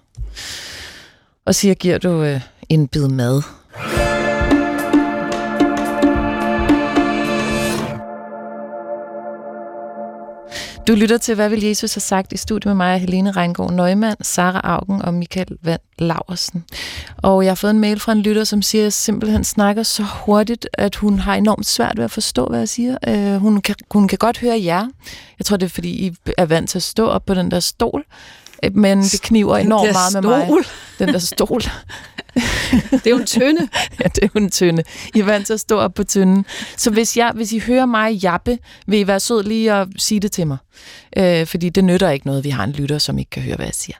og 1.44 1.54
siger, 1.54 1.74
giver 1.74 1.98
du 1.98 2.22
øh, 2.22 2.40
en 2.68 2.88
bid 2.88 3.08
mad? 3.08 3.42
Du 10.86 10.94
lytter 10.94 11.18
til, 11.18 11.34
hvad 11.34 11.48
vil 11.48 11.62
Jesus 11.62 11.94
have 11.94 12.00
sagt 12.00 12.32
i 12.32 12.36
studiet 12.36 12.66
med 12.66 12.74
mig, 12.74 12.98
Helene 12.98 13.30
Reingård 13.30 13.72
Nøgman, 13.72 14.16
Sara 14.20 14.60
Augen 14.64 15.02
og 15.02 15.14
Michael 15.14 15.56
Vand 15.62 15.80
Laversen. 15.98 16.64
Og 17.16 17.44
jeg 17.44 17.50
har 17.50 17.54
fået 17.54 17.70
en 17.70 17.80
mail 17.80 18.00
fra 18.00 18.12
en 18.12 18.22
lytter, 18.22 18.44
som 18.44 18.62
siger, 18.62 18.82
at 18.82 18.84
jeg 18.84 18.92
simpelthen 18.92 19.44
snakker 19.44 19.82
så 19.82 20.02
hurtigt, 20.02 20.68
at 20.72 20.96
hun 20.96 21.18
har 21.18 21.34
enormt 21.34 21.66
svært 21.66 21.96
ved 21.96 22.04
at 22.04 22.10
forstå, 22.10 22.46
hvad 22.46 22.58
jeg 22.58 22.68
siger. 22.68 22.96
Uh, 23.08 23.40
hun, 23.40 23.60
kan, 23.60 23.74
hun 23.90 24.08
kan 24.08 24.18
godt 24.18 24.38
høre 24.38 24.62
jer. 24.64 24.88
Jeg 25.38 25.46
tror, 25.46 25.56
det 25.56 25.66
er, 25.66 25.70
fordi 25.70 26.06
I 26.06 26.14
er 26.38 26.46
vant 26.46 26.70
til 26.70 26.78
at 26.78 26.82
stå 26.82 27.06
op 27.06 27.26
på 27.26 27.34
den 27.34 27.50
der 27.50 27.60
stol. 27.60 28.04
Øh, 28.62 28.76
men 28.76 29.02
det 29.02 29.22
kniver 29.22 29.56
enormt 29.56 29.92
meget 29.92 30.24
med 30.24 30.46
mig. 30.48 30.64
Den 30.98 31.08
der 31.08 31.18
stol. 31.18 31.62
det 32.90 33.06
er 33.06 33.10
jo 33.10 33.16
en 33.16 33.26
tynde. 33.26 33.68
ja, 34.00 34.08
det 34.08 34.24
er 34.24 34.28
jo 34.34 34.40
en 34.40 34.50
tynde. 34.50 34.82
I 35.14 35.18
er 35.18 35.24
vant 35.24 35.46
til 35.46 35.52
at 35.52 35.60
stå 35.60 35.78
op 35.78 35.94
på 35.94 36.04
tynden. 36.04 36.44
Så 36.76 36.90
hvis, 36.90 37.16
jeg, 37.16 37.32
hvis 37.34 37.52
I 37.52 37.58
hører 37.58 37.86
mig 37.86 38.12
jappe, 38.12 38.58
vil 38.86 38.98
I 38.98 39.06
være 39.06 39.20
sød 39.20 39.42
lige 39.42 39.72
at 39.72 39.88
sige 39.96 40.20
det 40.20 40.32
til 40.32 40.46
mig. 40.46 40.56
Øh, 41.16 41.46
fordi 41.46 41.68
det 41.68 41.84
nytter 41.84 42.10
ikke 42.10 42.26
noget, 42.26 42.44
vi 42.44 42.50
har 42.50 42.64
en 42.64 42.72
lytter, 42.72 42.98
som 42.98 43.18
ikke 43.18 43.30
kan 43.30 43.42
høre, 43.42 43.56
hvad 43.56 43.66
jeg 43.66 43.74
siger. 43.74 43.96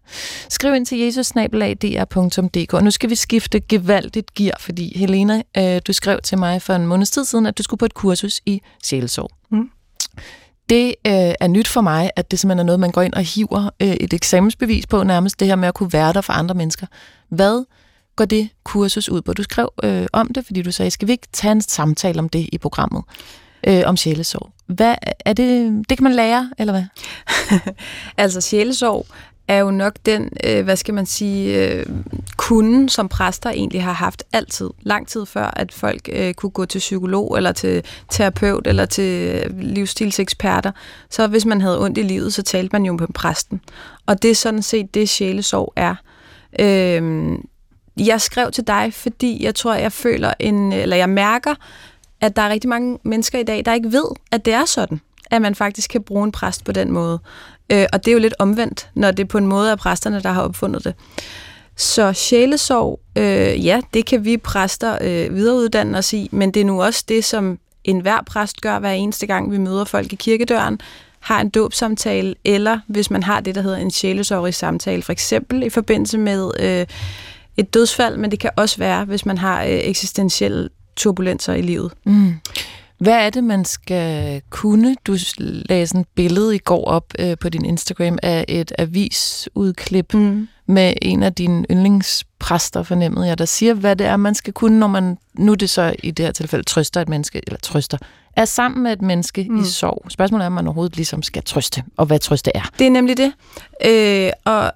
Skriv 0.49 0.75
ind 0.75 0.87
til 0.87 0.99
jesusnabelag.dr.dk. 0.99 2.83
Nu 2.83 2.91
skal 2.91 3.11
vi 3.11 3.15
skifte 3.15 3.61
gevaldigt 3.61 4.35
gear, 4.35 4.57
fordi 4.61 4.99
Helena, 4.99 5.43
øh, 5.57 5.81
du 5.87 5.93
skrev 5.93 6.21
til 6.23 6.39
mig 6.39 6.63
for 6.63 6.75
en 6.75 6.87
måneds 6.87 7.11
tid 7.11 7.25
siden, 7.25 7.47
at 7.47 7.59
du 7.59 7.63
skulle 7.63 7.79
på 7.79 7.85
et 7.87 7.95
kursus 7.95 8.41
i 8.47 8.61
sjælsorg. 8.85 9.31
Mm. 9.51 9.71
Det 10.69 10.87
øh, 11.07 11.35
er 11.41 11.47
nyt 11.47 11.69
for 11.69 11.81
mig, 11.81 12.11
at 12.17 12.31
det 12.31 12.39
simpelthen 12.39 12.59
er 12.59 12.65
noget, 12.65 12.81
man 12.81 12.91
går 12.91 13.03
ind 13.03 13.15
og 13.15 13.23
hiver 13.23 13.71
øh, 13.81 13.89
et 13.89 14.13
eksamensbevis 14.13 14.87
på, 14.87 15.03
nærmest 15.03 15.41
det 15.41 15.49
her 15.49 15.57
med 15.57 15.69
at 15.69 15.75
kunne 15.75 15.93
være 15.93 16.13
der 16.13 16.21
for 16.21 16.33
andre 16.33 16.55
mennesker. 16.55 16.87
Hvad 17.29 17.65
går 18.17 18.25
det 18.25 18.49
kursus 18.65 19.09
ud 19.09 19.23
på? 19.23 19.33
Du 19.33 19.43
skrev 19.43 19.73
øh, 19.83 20.07
om 20.13 20.29
det, 20.29 20.47
fordi 20.47 20.63
du 20.63 20.73
sagde, 20.73 20.91
skal 20.91 21.09
vi 21.09 21.13
ikke 21.13 21.29
tage 21.33 21.53
en 21.53 21.61
samtale 21.61 22.19
om 22.19 22.29
det 22.29 22.49
i 22.53 22.59
programmet? 22.59 23.03
Øh, 23.67 23.83
om 23.87 23.97
sjælesorg. 23.97 24.51
Hvad 24.67 24.95
er 25.25 25.33
det? 25.33 25.73
Det 25.89 25.99
kan 25.99 26.05
man 26.05 26.13
lære, 26.13 26.51
eller 26.59 26.73
hvad? 26.73 26.85
altså 28.17 28.41
sjælesorg 28.41 29.07
er 29.49 29.59
jo 29.59 29.71
nok 29.71 29.95
den, 30.07 30.29
øh, 30.45 30.65
hvad 30.65 30.77
skal 30.77 30.95
man 30.95 31.07
sige, 31.07 31.65
øh, 31.65 31.87
kunden, 32.37 32.89
som 32.89 33.09
præster 33.09 33.51
egentlig 33.51 33.83
har 33.83 33.93
haft 33.93 34.25
altid. 34.33 34.71
Lang 34.83 35.09
tid 35.09 35.27
før, 35.27 35.51
at 35.57 35.73
folk 35.73 36.09
øh, 36.13 36.35
kunne 36.35 36.51
gå 36.51 36.65
til 36.65 36.79
psykolog, 36.79 37.37
eller 37.37 37.53
til 37.53 37.85
terapeut, 38.11 38.67
eller 38.67 38.87
til 38.87 39.43
livsstilseksperter. 39.61 40.73
Så 41.11 41.27
hvis 41.27 41.47
man 41.47 41.61
havde 41.61 41.81
ondt 41.81 41.99
i 41.99 42.03
livet, 42.03 42.35
så 42.35 42.43
talte 42.43 42.73
man 42.73 42.85
jo 42.85 42.93
med 42.93 43.09
præsten. 43.15 43.61
Og 44.07 44.23
det 44.23 44.31
er 44.31 44.35
sådan 44.35 44.63
set 44.63 44.95
det, 44.95 45.09
sjælesorg 45.09 45.73
er. 45.77 45.95
Øh, 46.61 47.33
jeg 47.97 48.21
skrev 48.21 48.51
til 48.53 48.67
dig, 48.67 48.95
fordi 48.95 49.45
jeg 49.45 49.55
tror, 49.55 49.75
jeg 49.75 49.93
føler 49.93 50.33
en, 50.41 50.73
eller 50.73 50.97
jeg 50.97 51.09
mærker, 51.09 51.55
at 52.21 52.37
der 52.37 52.43
er 52.43 52.49
rigtig 52.49 52.69
mange 52.69 52.99
mennesker 53.03 53.39
i 53.39 53.43
dag, 53.43 53.65
der 53.65 53.75
ikke 53.75 53.93
ved, 53.93 54.05
at 54.33 54.45
det 54.45 54.55
er 54.55 54.65
sådan, 54.65 55.01
at 55.31 55.43
man 55.43 55.55
faktisk 55.55 55.91
kan 55.91 56.03
bruge 56.03 56.25
en 56.25 56.33
præst 56.33 56.65
på 56.65 56.73
den 56.73 56.93
måde. 56.93 57.19
Øh, 57.73 57.87
og 57.93 58.05
det 58.05 58.11
er 58.11 58.13
jo 58.13 58.19
lidt 58.19 58.35
omvendt, 58.39 58.89
når 58.95 59.11
det 59.11 59.29
på 59.29 59.39
en 59.39 59.47
måde 59.47 59.71
er 59.71 59.77
præsterne, 59.77 60.23
der 60.23 60.33
har 60.33 60.43
opfundet 60.43 60.85
det. 60.85 60.95
Så 61.77 62.13
sjælesorg, 62.13 63.01
øh, 63.17 63.67
ja, 63.67 63.81
det 63.95 64.07
kan 64.07 64.25
vi 64.25 64.37
præster 64.37 64.99
øh, 65.01 65.35
videreuddanne 65.35 65.99
os 65.99 66.13
i, 66.13 66.29
men 66.33 66.51
det 66.51 66.61
er 66.61 66.65
nu 66.65 66.83
også 66.83 67.05
det, 67.09 67.25
som 67.25 67.59
enhver 67.85 68.23
præst 68.27 68.61
gør 68.61 68.79
hver 68.79 68.93
eneste 68.93 69.27
gang, 69.27 69.53
vi 69.53 69.59
møder 69.59 69.85
folk 69.85 70.13
i 70.13 70.17
kirkedøren, 70.17 70.81
har 71.21 71.41
en 71.41 71.49
dåbsamtale, 71.49 72.35
eller 72.45 72.81
hvis 72.87 73.11
man 73.11 73.23
har 73.23 73.41
det, 73.41 73.55
der 73.55 73.63
hedder 73.63 73.77
en 73.77 73.91
sjælesorgig 73.91 74.55
samtale, 74.55 75.03
for 75.03 75.13
eksempel 75.13 75.63
i 75.63 75.71
forbindelse 75.71 76.19
med 76.19 76.51
øh, 76.61 76.87
et 77.57 77.75
dødsfald, 77.75 78.17
men 78.17 78.31
det 78.31 78.39
kan 78.41 78.51
også 78.57 78.79
være, 78.79 79.05
hvis 79.05 79.27
man 79.27 79.39
har 79.39 79.63
øh, 79.63 79.69
eksistentielle 79.71 80.69
turbulenser 80.97 81.55
i 81.55 81.63
livet. 81.63 81.93
Mm. 82.05 82.35
Hvad 82.99 83.27
er 83.27 83.31
det, 83.31 83.45
man 83.45 83.65
skal 83.65 84.43
kunne? 84.51 84.97
Du 85.07 85.17
lagde 85.39 85.87
sådan 85.87 86.01
et 86.01 86.09
billede 86.15 86.55
i 86.55 86.59
går 86.59 86.85
op 86.85 87.13
øh, 87.19 87.37
på 87.41 87.49
din 87.49 87.65
Instagram 87.65 88.19
af 88.23 88.45
et 88.49 88.73
avisudklip 88.79 90.15
mm 90.15 90.49
med 90.67 90.95
en 91.03 91.23
af 91.23 91.35
dine 91.35 91.65
yndlingspræster, 91.71 92.83
fornemmede 92.83 93.27
jeg, 93.27 93.39
der 93.39 93.45
siger, 93.45 93.75
hvad 93.75 93.97
det 93.97 94.07
er, 94.07 94.17
man 94.17 94.35
skal 94.35 94.53
kunne, 94.53 94.79
når 94.79 94.87
man, 94.87 95.19
nu 95.35 95.55
det 95.55 95.71
så 95.71 95.95
i 96.03 96.11
det 96.11 96.25
her 96.25 96.33
tilfælde, 96.33 96.65
trøster 96.65 97.01
et 97.01 97.09
menneske, 97.09 97.43
eller 97.47 97.59
trøster, 97.63 97.99
er 98.37 98.45
sammen 98.45 98.83
med 98.83 98.93
et 98.93 99.03
menneske 99.03 99.47
mm. 99.51 99.61
i 99.61 99.65
sorg. 99.65 100.07
Spørgsmålet 100.09 100.43
er, 100.43 100.47
om 100.47 100.53
man 100.53 100.67
overhovedet 100.67 100.97
ligesom 100.97 101.23
skal 101.23 101.43
trøste, 101.43 101.83
og 101.97 102.07
hvad 102.07 102.19
trøste 102.19 102.51
er. 102.55 102.71
Det 102.79 102.87
er 102.87 102.91
nemlig 102.91 103.17
det. 103.17 103.33
Øh, 103.87 104.31
og 104.45 104.73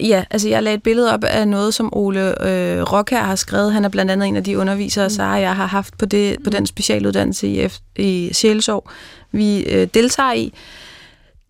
ja, 0.00 0.24
altså 0.30 0.48
jeg 0.48 0.62
lagde 0.62 0.76
et 0.76 0.82
billede 0.82 1.14
op 1.14 1.24
af 1.24 1.48
noget, 1.48 1.74
som 1.74 1.96
Ole 1.96 2.46
øh, 2.46 2.82
Rockær 2.82 3.22
har 3.22 3.36
skrevet. 3.36 3.72
Han 3.72 3.84
er 3.84 3.88
blandt 3.88 4.10
andet 4.10 4.28
en 4.28 4.36
af 4.36 4.44
de 4.44 4.58
undervisere, 4.58 5.06
mm. 5.06 5.10
Sara 5.10 5.32
jeg 5.32 5.56
har 5.56 5.66
haft 5.66 5.98
på, 5.98 6.06
det, 6.06 6.36
på 6.44 6.50
den 6.50 6.66
specialuddannelse 6.66 7.48
i, 7.48 7.68
i 7.96 8.30
Sjælesov, 8.32 8.90
vi 9.32 9.62
øh, 9.62 9.88
deltager 9.94 10.32
i. 10.32 10.52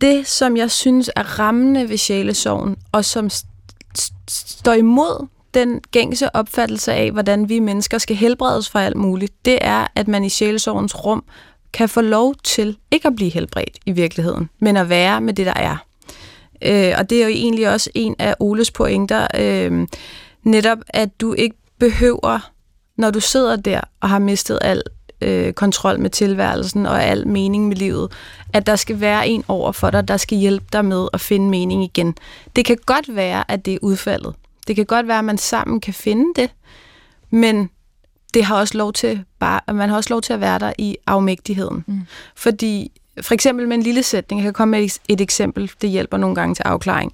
Det, 0.01 0.27
som 0.27 0.57
jeg 0.57 0.71
synes 0.71 1.11
er 1.17 1.39
rammende 1.39 1.89
ved 1.89 1.97
sjælesorgen, 1.97 2.77
og 2.93 3.05
som 3.05 3.31
står 4.29 4.73
imod 4.73 5.27
den 5.55 5.81
gængse 5.91 6.37
opfattelse 6.37 6.93
af, 6.93 7.11
hvordan 7.11 7.49
vi 7.49 7.59
mennesker 7.59 7.99
skal 7.99 8.17
helbredes 8.17 8.71
for 8.71 8.79
alt 8.79 8.97
muligt, 8.97 9.45
det 9.45 9.59
er, 9.61 9.87
at 9.95 10.09
man 10.09 10.25
i 10.25 10.29
sjælesorgens 10.29 11.05
rum 11.05 11.25
kan 11.73 11.89
få 11.89 12.01
lov 12.01 12.35
til 12.45 12.77
ikke 12.91 13.09
at 13.09 13.17
blive 13.17 13.31
helbredt 13.31 13.79
i 13.87 13.93
virkeligheden, 13.93 14.51
men 14.61 14.77
at 14.77 14.89
være 14.89 15.21
med 15.21 15.35
det, 15.35 15.47
der 15.47 15.55
er. 15.57 15.77
Øh, 16.63 16.95
og 16.99 17.11
det 17.11 17.19
er 17.19 17.23
jo 17.23 17.29
egentlig 17.29 17.69
også 17.71 17.91
en 17.95 18.17
af 18.19 18.35
Oles 18.41 18.71
pointer, 18.71 19.27
øh, 19.39 19.89
netop 20.43 20.79
at 20.89 21.21
du 21.21 21.33
ikke 21.33 21.57
behøver, 21.79 22.51
når 22.97 23.11
du 23.11 23.21
sidder 23.21 23.57
der 23.57 23.81
og 24.01 24.09
har 24.09 24.19
mistet 24.19 24.59
al 24.63 24.83
øh, 25.21 25.53
kontrol 25.53 26.01
med 26.01 26.11
tilværelsen 26.11 26.87
og 26.87 27.05
al 27.05 27.29
mening 27.29 27.69
med 27.69 27.77
livet, 27.77 28.13
at 28.53 28.67
der 28.67 28.77
skal 28.77 29.01
være 29.01 29.29
en 29.29 29.45
over 29.49 29.73
for 29.73 29.91
dig, 29.91 30.09
der 30.09 30.17
skal 30.17 30.39
hjælpe 30.39 30.67
dig 30.73 30.85
med 30.85 31.09
at 31.13 31.21
finde 31.21 31.51
mening 31.51 31.85
igen. 31.85 32.15
Det 32.57 32.65
kan 32.65 32.79
godt 32.87 33.17
være, 33.17 33.51
at 33.51 33.65
det 33.65 33.75
er 33.75 33.79
udfaldet. 33.83 34.35
Det 34.67 34.77
kan 34.77 34.87
godt 34.87 35.09
være, 35.09 35.19
at 35.19 35.25
man 35.25 35.39
sammen 35.39 35.81
kan 35.81 35.95
finde 35.95 36.43
det, 36.43 36.51
men 37.31 37.71
det 38.35 38.45
har 38.45 38.57
også 38.57 38.79
lov 38.79 38.93
til 38.93 39.25
bare, 39.39 39.75
man 39.75 39.89
har 39.89 39.97
også 39.97 40.15
lov 40.15 40.21
til 40.21 40.33
at 40.33 40.41
være 40.41 40.59
der 40.59 40.73
i 40.79 40.97
afmægtigheden. 41.07 41.85
Mm. 41.87 42.01
Fordi 42.37 42.93
for 43.23 43.35
eksempel 43.35 43.69
med 43.69 43.77
en 43.77 43.83
lille 43.83 44.03
sætning, 44.03 44.41
jeg 44.41 44.45
kan 44.45 44.53
komme 44.53 44.71
med 44.71 44.99
et 45.09 45.21
eksempel, 45.21 45.71
det 45.83 45.91
hjælper 45.91 46.17
nogle 46.17 46.35
gange 46.35 46.55
til 46.55 46.63
afklaring. 46.63 47.13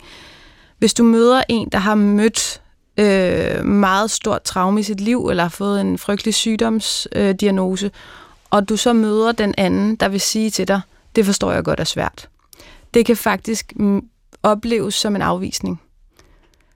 Hvis 0.79 0.95
du 0.95 1.05
møder 1.05 1.43
en, 1.49 1.69
der 1.73 1.79
har 1.79 1.95
mødt 1.95 2.61
øh, 2.97 3.65
meget 3.65 4.11
stort 4.11 4.43
traume 4.43 4.81
i 4.81 4.83
sit 4.83 5.01
liv, 5.01 5.29
eller 5.29 5.43
har 5.43 5.51
fået 5.51 5.81
en 5.81 5.99
frygtelig 5.99 6.35
sygdomsdiagnose, 6.35 7.87
øh, 7.87 7.93
og 8.51 8.69
du 8.69 8.77
så 8.77 8.93
møder 8.93 9.33
den 9.33 9.55
anden, 9.59 9.97
der 9.97 10.09
vil 10.09 10.21
sige 10.21 10.51
til 10.51 10.69
dig, 10.69 10.81
det 11.17 11.27
forstår 11.27 11.53
jeg 11.53 11.65
godt 11.65 11.81
er 11.81 11.85
svært. 11.85 12.29
Det 12.95 13.07
kan 13.07 13.17
faktisk 13.17 13.73
opleves 14.43 14.95
som 14.95 15.17
en 15.17 15.23
afvisning. 15.23 15.81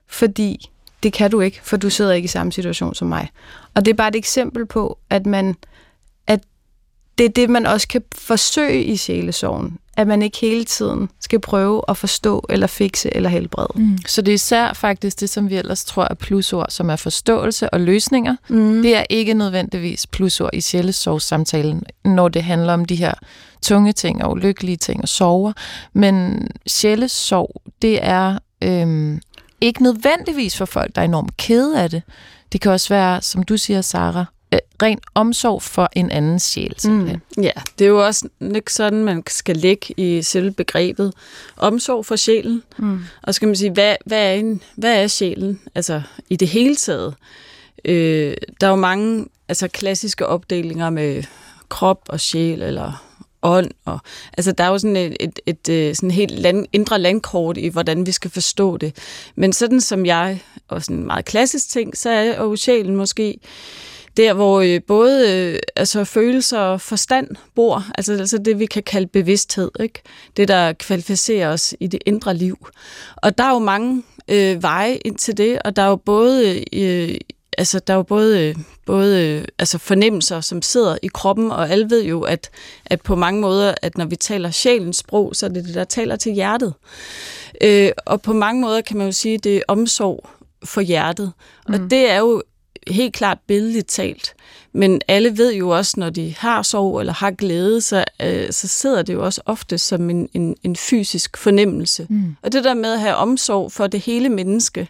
Fordi 0.07 0.69
det 1.03 1.13
kan 1.13 1.31
du 1.31 1.41
ikke, 1.41 1.59
for 1.63 1.77
du 1.77 1.89
sidder 1.89 2.13
ikke 2.13 2.25
i 2.25 2.27
samme 2.27 2.51
situation 2.51 2.95
som 2.95 3.07
mig. 3.07 3.29
Og 3.73 3.85
det 3.85 3.91
er 3.91 3.95
bare 3.95 4.07
et 4.07 4.15
eksempel 4.15 4.65
på, 4.65 4.97
at 5.09 5.25
man 5.25 5.55
det 7.19 7.25
er 7.25 7.29
det, 7.29 7.49
man 7.49 7.65
også 7.65 7.87
kan 7.87 8.01
forsøge 8.15 8.83
i 8.83 8.95
sjælesorgen. 8.95 9.77
At 9.97 10.07
man 10.07 10.21
ikke 10.21 10.37
hele 10.41 10.63
tiden 10.63 11.09
skal 11.19 11.39
prøve 11.39 11.81
at 11.87 11.97
forstå, 11.97 12.45
eller 12.49 12.67
fikse, 12.67 13.15
eller 13.15 13.29
helbrede. 13.29 13.67
Mm. 13.75 13.97
Så 14.07 14.21
det 14.21 14.31
er 14.31 14.35
især 14.35 14.73
faktisk 14.73 15.19
det, 15.19 15.29
som 15.29 15.49
vi 15.49 15.55
ellers 15.55 15.85
tror 15.85 16.07
er 16.09 16.13
plusord, 16.13 16.65
som 16.69 16.89
er 16.89 16.95
forståelse 16.95 17.69
og 17.69 17.79
løsninger. 17.79 18.35
Mm. 18.49 18.81
Det 18.81 18.95
er 18.95 19.03
ikke 19.09 19.33
nødvendigvis 19.33 20.07
plusord 20.07 20.49
i 20.53 20.61
sjælesorgssamtalen, 20.61 21.83
når 22.05 22.27
det 22.27 22.43
handler 22.43 22.73
om 22.73 22.85
de 22.85 22.95
her 22.95 23.13
tunge 23.61 23.93
ting 23.93 24.23
og 24.23 24.31
ulykkelige 24.31 24.77
ting 24.77 25.01
og 25.01 25.09
sorger. 25.09 25.53
Men 25.93 26.47
sjælesorg, 26.67 27.61
det 27.81 27.99
er 28.01 28.37
øhm, 28.63 29.21
ikke 29.61 29.83
nødvendigvis 29.83 30.57
for 30.57 30.65
folk, 30.65 30.95
der 30.95 31.01
er 31.01 31.05
enormt 31.05 31.37
kede 31.37 31.81
af 31.81 31.89
det. 31.89 32.01
Det 32.51 32.61
kan 32.61 32.71
også 32.71 32.89
være, 32.89 33.21
som 33.21 33.43
du 33.43 33.57
siger, 33.57 33.81
Sara, 33.81 34.25
øh, 34.53 34.59
ren 34.81 34.99
omsorg 35.15 35.61
for 35.61 35.89
en 35.93 36.11
anden 36.11 36.39
sjæl. 36.39 36.75
Mm. 36.85 37.07
Ja, 37.41 37.51
det 37.79 37.85
er 37.85 37.89
jo 37.89 38.05
også 38.05 38.29
ikke 38.55 38.73
sådan, 38.73 39.03
man 39.03 39.23
skal 39.27 39.57
lægge 39.57 39.93
i 39.97 40.21
selve 40.21 40.51
begrebet 40.51 41.13
omsorg 41.57 42.05
for 42.05 42.15
sjælen. 42.15 42.63
Mm. 42.77 42.99
Og 43.23 43.33
så 43.33 43.39
kan 43.41 43.49
man 43.49 43.55
sige, 43.55 43.71
hvad, 43.71 43.95
hvad, 44.05 44.29
er 44.29 44.33
en, 44.33 44.61
hvad 44.75 45.03
er 45.03 45.07
sjælen? 45.07 45.59
Altså 45.75 46.01
i 46.29 46.35
det 46.35 46.47
hele 46.47 46.75
taget. 46.75 47.15
Øh, 47.85 48.33
der 48.61 48.67
er 48.67 48.71
jo 48.71 48.75
mange 48.75 49.25
altså, 49.47 49.67
klassiske 49.67 50.25
opdelinger 50.25 50.89
med 50.89 51.23
krop 51.69 52.01
og 52.09 52.19
sjæl, 52.19 52.61
eller 52.61 53.05
ånd. 53.41 53.71
Og, 53.85 53.99
altså, 54.37 54.51
der 54.51 54.63
er 54.63 54.67
jo 54.67 54.77
sådan 54.77 54.95
et, 54.95 55.17
et, 55.19 55.39
et, 55.45 55.69
et 55.69 55.97
sådan 55.97 56.11
helt 56.11 56.39
land, 56.39 56.65
indre 56.73 56.99
landkort 56.99 57.57
i, 57.57 57.67
hvordan 57.67 58.05
vi 58.05 58.11
skal 58.11 58.31
forstå 58.31 58.77
det. 58.77 58.95
Men 59.35 59.53
sådan 59.53 59.81
som 59.81 60.05
jeg, 60.05 60.41
og 60.67 60.83
sådan 60.83 61.03
meget 61.03 61.25
klassisk 61.25 61.69
ting, 61.69 61.97
så 61.97 62.09
er 62.09 62.43
jo 62.43 62.55
sjælen 62.55 62.95
måske 62.95 63.39
der 64.17 64.33
hvor 64.33 64.61
øh, 64.61 64.81
både 64.87 65.31
øh, 65.33 65.59
altså 65.75 66.03
følelser 66.03 66.59
og 66.59 66.81
forstand 66.81 67.27
bor, 67.55 67.83
altså, 67.97 68.13
altså 68.13 68.37
det 68.37 68.59
vi 68.59 68.65
kan 68.65 68.83
kalde 68.83 69.07
bevidsthed, 69.07 69.71
ikke? 69.79 70.01
det 70.37 70.47
der 70.47 70.73
kvalificerer 70.73 71.49
os 71.49 71.75
i 71.79 71.87
det 71.87 72.01
indre 72.05 72.33
liv. 72.33 72.67
Og 73.15 73.37
der 73.37 73.43
er 73.43 73.53
jo 73.53 73.59
mange 73.59 74.03
øh, 74.27 74.63
veje 74.63 74.95
ind 74.95 75.15
til 75.15 75.37
det, 75.37 75.61
og 75.65 75.75
der 75.75 75.81
er 75.81 75.89
jo 75.89 75.95
både 75.95 76.63
øh, 76.73 77.15
altså 77.59 77.79
der 77.79 77.93
er 77.93 77.97
jo 77.97 78.03
både, 78.03 78.55
både 78.85 79.45
altså 79.59 79.77
fornemmelser, 79.77 80.41
som 80.41 80.61
sidder 80.61 80.97
i 81.03 81.07
kroppen, 81.07 81.51
og 81.51 81.69
alle 81.69 81.89
ved 81.89 82.03
jo, 82.03 82.21
at, 82.21 82.49
at 82.85 83.01
på 83.01 83.15
mange 83.15 83.41
måder, 83.41 83.75
at 83.81 83.97
når 83.97 84.05
vi 84.05 84.15
taler 84.15 84.51
sjælens 84.51 84.97
sprog, 84.97 85.35
så 85.35 85.45
er 85.45 85.49
det 85.49 85.65
det, 85.65 85.75
der 85.75 85.83
taler 85.83 86.15
til 86.15 86.33
hjertet. 86.33 86.73
Øh, 87.61 87.91
og 88.05 88.21
på 88.21 88.33
mange 88.33 88.61
måder 88.61 88.81
kan 88.81 88.97
man 88.97 89.05
jo 89.05 89.11
sige, 89.11 89.35
at 89.35 89.43
det 89.43 89.57
er 89.57 89.61
omsorg 89.67 90.29
for 90.63 90.81
hjertet. 90.81 91.31
Mm. 91.67 91.73
Og 91.73 91.79
det 91.79 92.09
er 92.09 92.17
jo 92.17 92.43
helt 92.89 93.13
klart 93.13 93.37
billedligt 93.47 93.87
talt. 93.87 94.35
Men 94.73 95.01
alle 95.07 95.37
ved 95.37 95.53
jo 95.53 95.69
også, 95.69 95.93
når 95.97 96.09
de 96.09 96.35
har 96.37 96.61
sorg 96.61 96.99
eller 96.99 97.13
har 97.13 97.31
glæde, 97.31 97.81
så, 97.81 98.05
øh, 98.21 98.51
så 98.51 98.67
sidder 98.67 99.01
det 99.01 99.13
jo 99.13 99.25
også 99.25 99.41
ofte 99.45 99.77
som 99.77 100.09
en, 100.09 100.29
en, 100.33 100.55
en 100.63 100.75
fysisk 100.75 101.37
fornemmelse. 101.37 102.07
Mm. 102.09 102.35
Og 102.41 102.53
det 102.53 102.63
der 102.63 102.73
med 102.73 102.93
at 102.93 102.99
have 102.99 103.15
omsorg 103.15 103.71
for 103.71 103.87
det 103.87 103.99
hele 103.99 104.29
menneske, 104.29 104.87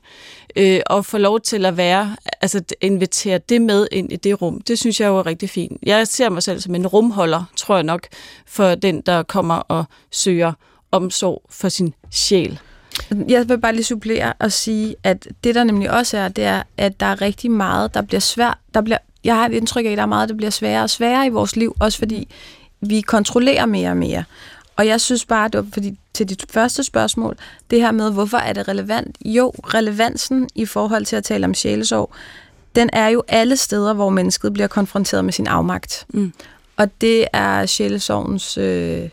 øh, 0.55 0.79
og 0.85 1.05
få 1.05 1.17
lov 1.17 1.39
til 1.41 1.65
at 1.65 1.77
være, 1.77 2.15
altså 2.41 2.61
invitere 2.81 3.37
det 3.37 3.61
med 3.61 3.87
ind 3.91 4.11
i 4.11 4.15
det 4.15 4.41
rum, 4.41 4.61
det 4.61 4.79
synes 4.79 4.99
jeg 4.99 5.07
jo 5.07 5.17
er 5.17 5.25
rigtig 5.25 5.49
fint. 5.49 5.77
Jeg 5.83 6.07
ser 6.07 6.29
mig 6.29 6.43
selv 6.43 6.59
som 6.59 6.75
en 6.75 6.87
rumholder, 6.87 7.43
tror 7.55 7.75
jeg 7.75 7.83
nok, 7.83 8.07
for 8.45 8.75
den, 8.75 9.01
der 9.01 9.23
kommer 9.23 9.55
og 9.55 9.85
søger 10.11 10.53
omsorg 10.91 11.41
for 11.49 11.69
sin 11.69 11.93
sjæl. 12.11 12.59
Jeg 13.27 13.49
vil 13.49 13.59
bare 13.59 13.73
lige 13.73 13.83
supplere 13.83 14.33
og 14.39 14.51
sige, 14.51 14.95
at 15.03 15.27
det 15.43 15.55
der 15.55 15.63
nemlig 15.63 15.91
også 15.91 16.17
er, 16.17 16.27
det 16.27 16.43
er, 16.43 16.63
at 16.77 16.99
der 16.99 17.05
er 17.05 17.21
rigtig 17.21 17.51
meget, 17.51 17.93
der 17.93 18.01
bliver 18.01 18.19
svært. 18.19 18.57
Der 18.73 18.81
bliver, 18.81 18.97
jeg 19.23 19.35
har 19.35 19.45
et 19.45 19.53
indtryk 19.53 19.85
af, 19.85 19.89
at 19.89 19.97
der 19.97 20.03
er 20.03 20.07
meget, 20.07 20.29
der 20.29 20.35
bliver 20.35 20.49
sværere 20.49 20.83
og 20.83 20.89
sværere 20.89 21.25
i 21.25 21.29
vores 21.29 21.55
liv, 21.55 21.75
også 21.79 21.97
fordi 21.97 22.27
vi 22.81 23.01
kontrollerer 23.01 23.65
mere 23.65 23.89
og 23.89 23.97
mere. 23.97 24.23
Og 24.75 24.87
jeg 24.87 25.01
synes 25.01 25.25
bare, 25.25 25.47
det 25.47 25.57
var 25.57 25.67
fordi, 25.73 25.97
til 26.13 26.29
dit 26.29 26.45
første 26.49 26.83
spørgsmål, 26.83 27.37
det 27.69 27.81
her 27.81 27.91
med, 27.91 28.11
hvorfor 28.11 28.37
er 28.37 28.53
det 28.53 28.67
relevant? 28.67 29.17
Jo, 29.25 29.49
relevansen 29.49 30.49
i 30.55 30.65
forhold 30.65 31.05
til 31.05 31.15
at 31.15 31.23
tale 31.23 31.45
om 31.45 31.53
sjælesorg, 31.53 32.11
den 32.75 32.89
er 32.93 33.07
jo 33.07 33.23
alle 33.27 33.57
steder, 33.57 33.93
hvor 33.93 34.09
mennesket 34.09 34.53
bliver 34.53 34.67
konfronteret 34.67 35.25
med 35.25 35.33
sin 35.33 35.47
afmagt. 35.47 36.05
Mm. 36.09 36.33
Og 36.77 37.01
det 37.01 37.27
er 37.33 37.65
sjælesorgens, 37.65 38.57
øh, 38.57 39.09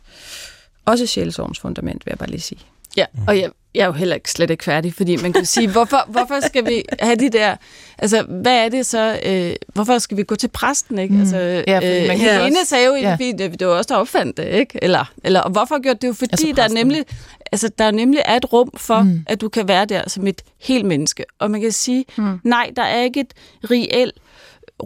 også 0.85 1.07
sjælesorgens 1.07 1.61
fundament, 1.61 2.07
vil 2.07 2.11
jeg 2.11 2.19
bare 2.19 2.31
lige 2.31 2.41
sige. 2.41 2.61
Ja, 2.97 3.05
og 3.27 3.39
jeg, 3.39 3.51
jeg 3.77 3.83
er 3.83 3.87
jo 3.87 3.93
heller 3.93 4.15
ikke 4.15 4.31
slet 4.31 4.51
ikke 4.51 4.65
færdig, 4.65 4.95
fordi 4.95 5.17
man 5.17 5.33
kan 5.33 5.47
sige, 5.47 5.69
hvorfor, 5.73 6.05
hvorfor 6.09 6.47
skal 6.47 6.67
vi 6.67 6.83
have 7.01 7.17
de 7.17 7.31
der, 7.31 7.57
altså 7.99 8.23
hvad 8.23 8.65
er 8.65 8.69
det 8.69 8.87
så, 8.87 9.21
øh, 9.27 9.53
hvorfor 9.75 9.99
skal 9.99 10.17
vi 10.17 10.23
gå 10.23 10.35
til 10.35 10.49
præsten, 10.49 10.99
ikke? 10.99 11.15
Mm. 11.15 11.21
Altså, 11.21 11.37
ja, 11.67 12.01
øh, 12.03 12.09
man 12.09 12.19
Helene 12.19 12.47
også, 12.47 12.69
sagde 12.69 12.87
jo, 12.87 12.95
ja. 12.95 13.17
det, 13.21 13.61
det 13.61 13.69
var 13.69 13.75
også 13.75 13.89
der 13.89 14.01
opfandt 14.01 14.37
det, 14.37 14.49
ikke? 14.49 14.79
Eller, 14.83 15.13
eller 15.25 15.41
og 15.41 15.51
hvorfor 15.51 15.83
gjorde 15.83 15.99
det 16.03 16.09
jo, 16.09 16.13
fordi 16.13 16.33
altså, 16.33 16.53
der 16.57 16.63
er 16.63 16.69
nemlig, 16.69 17.05
altså 17.53 17.71
der 17.79 17.91
nemlig 17.91 18.23
er 18.25 18.37
et 18.37 18.53
rum 18.53 18.71
for, 18.77 19.01
mm. 19.01 19.25
at 19.27 19.41
du 19.41 19.49
kan 19.49 19.69
være 19.69 19.85
der 19.85 20.09
som 20.09 20.27
et 20.27 20.43
helt 20.61 20.85
menneske. 20.85 21.25
Og 21.39 21.51
man 21.51 21.61
kan 21.61 21.73
sige, 21.73 22.05
mm. 22.19 22.41
nej, 22.45 22.71
der 22.77 22.83
er 22.83 23.03
ikke 23.03 23.21
et 23.21 23.35
reelt 23.71 24.15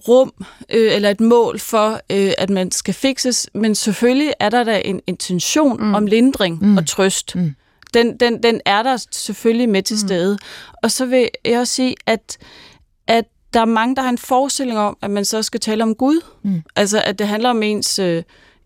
rum 0.08 0.32
øh, 0.70 0.94
eller 0.94 1.10
et 1.10 1.20
mål 1.20 1.58
for, 1.58 2.00
øh, 2.12 2.32
at 2.38 2.50
man 2.50 2.70
skal 2.70 2.94
fikses, 2.94 3.50
men 3.54 3.74
selvfølgelig 3.74 4.32
er 4.40 4.48
der 4.48 4.64
da 4.64 4.82
en 4.84 5.00
intention 5.06 5.80
mm. 5.80 5.94
om 5.94 6.06
lindring 6.06 6.64
mm. 6.66 6.76
og 6.76 6.86
trøst. 6.86 7.36
Mm 7.36 7.54
den, 7.94 8.16
den, 8.16 8.42
den 8.42 8.60
er 8.64 8.82
der 8.82 9.06
selvfølgelig 9.10 9.68
med 9.68 9.82
til 9.82 9.94
mm. 9.94 10.08
stede. 10.08 10.32
Mm. 10.32 10.74
Og 10.82 10.90
så 10.90 11.06
vil 11.06 11.28
jeg 11.44 11.60
også 11.60 11.74
sige, 11.74 11.94
at, 12.06 12.38
at 13.06 13.24
der 13.54 13.60
er 13.60 13.64
mange, 13.64 13.96
der 13.96 14.02
har 14.02 14.08
en 14.08 14.18
forestilling 14.18 14.78
om, 14.78 14.96
at 15.02 15.10
man 15.10 15.24
så 15.24 15.42
skal 15.42 15.60
tale 15.60 15.82
om 15.82 15.94
Gud. 15.94 16.20
Mm. 16.42 16.62
Altså, 16.76 17.02
at 17.02 17.18
det 17.18 17.28
handler 17.28 17.50
om 17.50 17.62
ens 17.62 17.98
øh, 17.98 18.22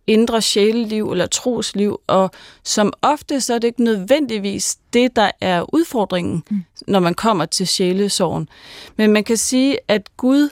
indre 0.06 0.42
sjæleliv 0.42 1.12
eller 1.12 1.26
trosliv, 1.26 2.00
og 2.06 2.30
som 2.62 2.92
ofte 3.02 3.40
så 3.40 3.54
er 3.54 3.58
det 3.58 3.68
ikke 3.68 3.84
nødvendigvis 3.84 4.78
det, 4.92 5.16
der 5.16 5.30
er 5.40 5.74
udfordringen, 5.74 6.42
mm. 6.50 6.64
når 6.86 7.00
man 7.00 7.14
kommer 7.14 7.44
til 7.44 7.68
sjælesorgen. 7.68 8.48
Men 8.96 9.12
man 9.12 9.24
kan 9.24 9.36
sige, 9.36 9.78
at 9.88 10.16
Gud 10.16 10.48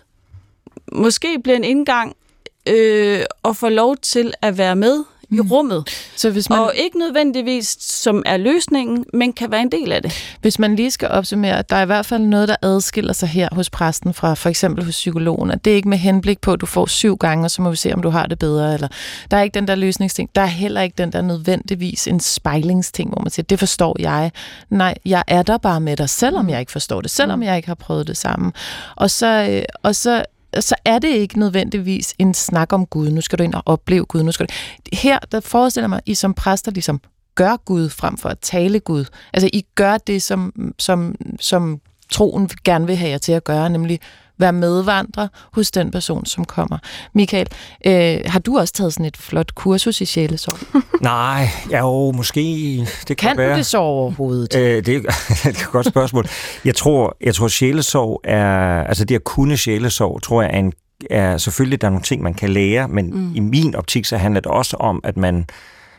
måske 0.93 1.39
bliver 1.43 1.57
en 1.57 1.65
indgang 1.65 2.17
øh, 2.69 3.25
og 3.43 3.57
får 3.57 3.69
lov 3.69 3.97
til 3.97 4.35
at 4.43 4.59
være 4.59 4.77
med 4.77 5.05
i 5.33 5.40
mm. 5.40 5.51
rummet. 5.51 5.85
Så 6.16 6.31
hvis 6.31 6.51
man... 6.51 6.59
Og 6.59 6.73
ikke 6.75 6.99
nødvendigvis 6.99 7.77
som 7.81 8.23
er 8.27 8.37
løsningen, 8.37 9.05
men 9.14 9.33
kan 9.33 9.51
være 9.51 9.62
en 9.62 9.73
del 9.73 9.92
af 9.92 10.03
det. 10.03 10.12
Hvis 10.40 10.59
man 10.59 10.77
lige 10.77 10.90
skal 10.90 11.09
opsummere, 11.09 11.62
der 11.71 11.77
er 11.77 11.83
i 11.83 11.87
hvert 11.87 12.07
fald 12.07 12.23
noget, 12.23 12.49
der 12.49 12.57
adskiller 12.62 13.12
sig 13.12 13.29
her 13.29 13.49
hos 13.53 13.71
præsten 13.71 14.14
fra 14.14 14.35
for 14.35 14.49
eksempel 14.49 14.85
hos 14.85 14.95
psykologen. 14.95 15.51
Det 15.64 15.71
er 15.71 15.75
ikke 15.77 15.88
med 15.88 15.99
henblik 15.99 16.40
på, 16.40 16.53
at 16.53 16.61
du 16.61 16.66
får 16.66 16.87
syv 16.87 17.16
gange, 17.16 17.45
og 17.45 17.51
så 17.51 17.62
må 17.62 17.71
vi 17.71 17.77
se, 17.77 17.95
om 17.95 18.03
du 18.03 18.11
har 18.11 18.27
det 18.27 18.38
bedre. 18.38 18.75
Eller 18.75 18.88
der 19.31 19.37
er 19.37 19.42
ikke 19.42 19.55
den 19.55 19.68
der 19.68 19.75
løsningsting. 19.75 20.31
Der 20.35 20.42
er 20.42 20.47
heller 20.47 20.81
ikke 20.81 20.95
den 20.99 21.12
der 21.12 21.23
nødvendigvis 21.23 22.09
en 22.09 22.21
spejlingsting, 22.21 23.11
hvor 23.11 23.23
man 23.23 23.31
siger, 23.31 23.45
det 23.45 23.59
forstår 23.59 23.97
jeg. 23.99 24.31
Nej, 24.71 24.95
jeg 25.05 25.23
er 25.27 25.42
der 25.42 25.59
bare 25.59 25.81
med 25.81 25.97
dig, 25.97 26.11
selvom 26.11 26.45
mm. 26.45 26.51
jeg 26.51 26.61
ikke 26.61 26.73
forstår 26.73 27.01
det, 27.01 27.11
selvom 27.11 27.38
mm. 27.38 27.42
jeg 27.42 27.57
ikke 27.57 27.68
har 27.68 27.75
prøvet 27.75 28.07
det 28.07 28.16
samme. 28.16 28.53
Og 28.97 29.11
så, 29.11 29.47
øh, 29.51 29.62
og 29.83 29.95
så 29.95 30.25
så 30.61 30.75
er 30.85 30.99
det 30.99 31.09
ikke 31.09 31.38
nødvendigvis 31.38 32.15
en 32.19 32.35
snak 32.35 32.73
om 32.73 32.87
Gud. 32.87 33.11
Nu 33.11 33.21
skal 33.21 33.38
du 33.38 33.45
ind 33.45 33.55
og 33.55 33.62
opleve 33.67 34.05
Gud. 34.05 34.23
Nu 34.23 34.33
skal 34.33 34.47
du... 34.47 34.55
Her 34.93 35.19
der 35.19 35.41
forestiller 35.41 35.88
mig, 35.88 36.01
I 36.07 36.15
som 36.15 36.35
præster 36.35 36.71
ligesom 36.71 37.01
gør 37.35 37.57
Gud 37.57 37.88
frem 37.88 38.19
for 38.19 38.29
at 38.29 38.38
tale 38.38 38.81
Gud. 38.81 39.05
Altså, 39.33 39.51
I 39.53 39.65
gør 39.75 39.99
det, 39.99 40.23
som, 40.23 40.73
som, 40.79 41.15
som 41.41 41.81
troen 42.11 42.51
gerne 42.65 42.87
vil 42.87 42.97
have 42.97 43.11
jer 43.11 43.19
til 43.19 43.33
at 43.33 43.45
gøre, 43.45 43.71
nemlig 43.71 44.01
være 44.43 44.53
medvandrer 44.53 45.29
hos 45.53 45.71
den 45.71 45.91
person, 45.91 46.27
som 46.27 46.45
kommer. 46.45 46.79
Michael, 47.15 47.47
øh, 47.87 48.21
har 48.27 48.39
du 48.39 48.59
også 48.59 48.75
taget 48.75 48.93
sådan 48.93 49.07
et 49.07 49.17
flot 49.17 49.55
kursus 49.55 50.01
i 50.01 50.05
sjælesorg? 50.05 50.83
Nej, 51.01 51.49
ja, 51.71 51.79
jo, 51.79 52.11
måske. 52.11 52.41
Det 53.09 53.17
kan, 53.17 53.29
kan 53.29 53.37
være. 53.37 53.57
det 53.57 53.67
så 53.67 53.79
overhovedet? 53.79 54.57
Øh, 54.57 54.77
det, 54.77 54.87
det 54.87 55.05
er 55.45 55.49
et 55.49 55.69
godt 55.73 55.87
spørgsmål. 55.87 56.27
Jeg 56.65 56.75
tror, 56.75 57.17
jeg 57.21 57.35
tror 57.35 57.49
sjælesorg 57.49 58.21
er, 58.25 58.85
altså 58.85 59.05
det 59.05 59.15
at 59.15 59.25
kunne 59.25 59.57
sjælesorg, 59.57 60.23
tror 60.23 60.43
jeg 60.43 60.51
er 60.55 60.59
en 60.59 60.73
er 61.11 61.37
selvfølgelig, 61.37 61.81
der 61.81 61.87
er 61.87 61.91
nogle 61.91 62.03
ting, 62.03 62.23
man 62.23 62.35
kan 62.35 62.49
lære, 62.49 62.89
men 62.89 63.11
mm. 63.11 63.35
i 63.35 63.41
min 63.41 63.75
optik, 63.75 64.05
så 64.05 64.17
handler 64.17 64.41
det 64.41 64.53
også 64.53 64.77
om, 64.77 65.01
at 65.05 65.17
man 65.17 65.47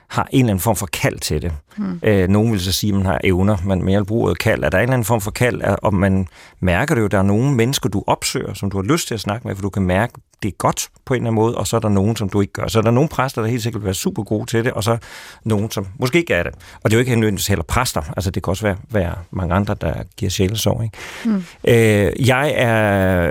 har 0.08 0.28
en 0.32 0.40
eller 0.40 0.52
anden 0.52 0.62
form 0.62 0.76
for 0.76 0.86
kald 0.86 1.20
til 1.20 1.42
det. 1.42 1.52
Mm. 1.78 2.00
Øh, 2.04 2.28
nogen 2.30 2.52
vil 2.52 2.62
så 2.62 2.72
sige, 2.72 2.92
at 2.92 2.98
man 2.98 3.06
har 3.06 3.20
evner, 3.24 3.58
men 3.66 3.86
mere 3.86 4.06
bruger 4.06 4.34
kald. 4.34 4.64
Er 4.64 4.70
der 4.70 4.78
en 4.78 4.82
eller 4.82 4.94
anden 4.94 5.06
form 5.06 5.22
for 5.22 5.32
kald, 5.32 5.62
og 5.82 5.94
man 5.94 6.28
mærker 6.60 6.96
det 6.96 7.02
jo, 7.02 7.06
at 7.06 7.12
der 7.12 7.18
er 7.18 7.24
nogle 7.24 7.56
mennesker, 7.56 7.90
du 7.90 8.04
opsøger, 8.08 8.54
som 8.54 8.72
du 8.72 8.78
har 8.78 8.84
lyst 8.84 9.08
til 9.08 9.14
at 9.14 9.20
snakke 9.20 9.48
med, 9.48 9.56
for 9.56 9.62
du 9.62 9.70
kan 9.70 9.84
mærke, 9.84 10.14
det 10.44 10.50
er 10.50 10.58
godt 10.58 10.90
på 11.06 11.14
en 11.14 11.18
eller 11.18 11.28
anden 11.28 11.36
måde, 11.36 11.58
og 11.58 11.68
så 11.68 11.76
er 11.76 11.80
der 11.80 11.90
nogen, 11.90 12.16
som 12.16 12.30
du 12.30 12.42
ikke 12.42 12.54
gør. 12.54 12.68
Så 12.68 12.80
er 12.80 12.84
der 12.84 12.92
nogle 12.92 13.10
præster, 13.10 13.42
der 13.42 13.50
helt 13.50 13.64
sikkert 13.64 13.82
vil 13.82 13.86
være 13.86 13.94
super 13.94 14.24
gode 14.24 14.46
til 14.46 14.66
det, 14.66 14.72
og 14.72 14.84
så 14.84 14.98
nogen, 15.46 15.72
som 15.72 15.88
måske 16.00 16.18
ikke 16.18 16.34
er 16.34 16.44
det. 16.44 16.52
Og 16.84 16.84
det 16.84 16.94
er 16.94 16.98
jo 16.98 17.00
ikke 17.00 17.16
nødvendigvis 17.16 17.48
heller 17.48 17.64
præster. 17.64 18.02
Altså, 18.18 18.32
det 18.32 18.44
kan 18.44 18.52
også 18.52 18.64
være, 18.64 18.78
være 18.90 19.16
mange 19.32 19.56
andre, 19.56 19.76
der 19.82 19.94
giver 20.18 20.30
sjælesorg. 20.30 20.84
Ikke? 20.84 20.98
Mm. 21.26 21.44
Øh, 21.68 22.28
jeg, 22.28 22.54
er, 22.56 22.72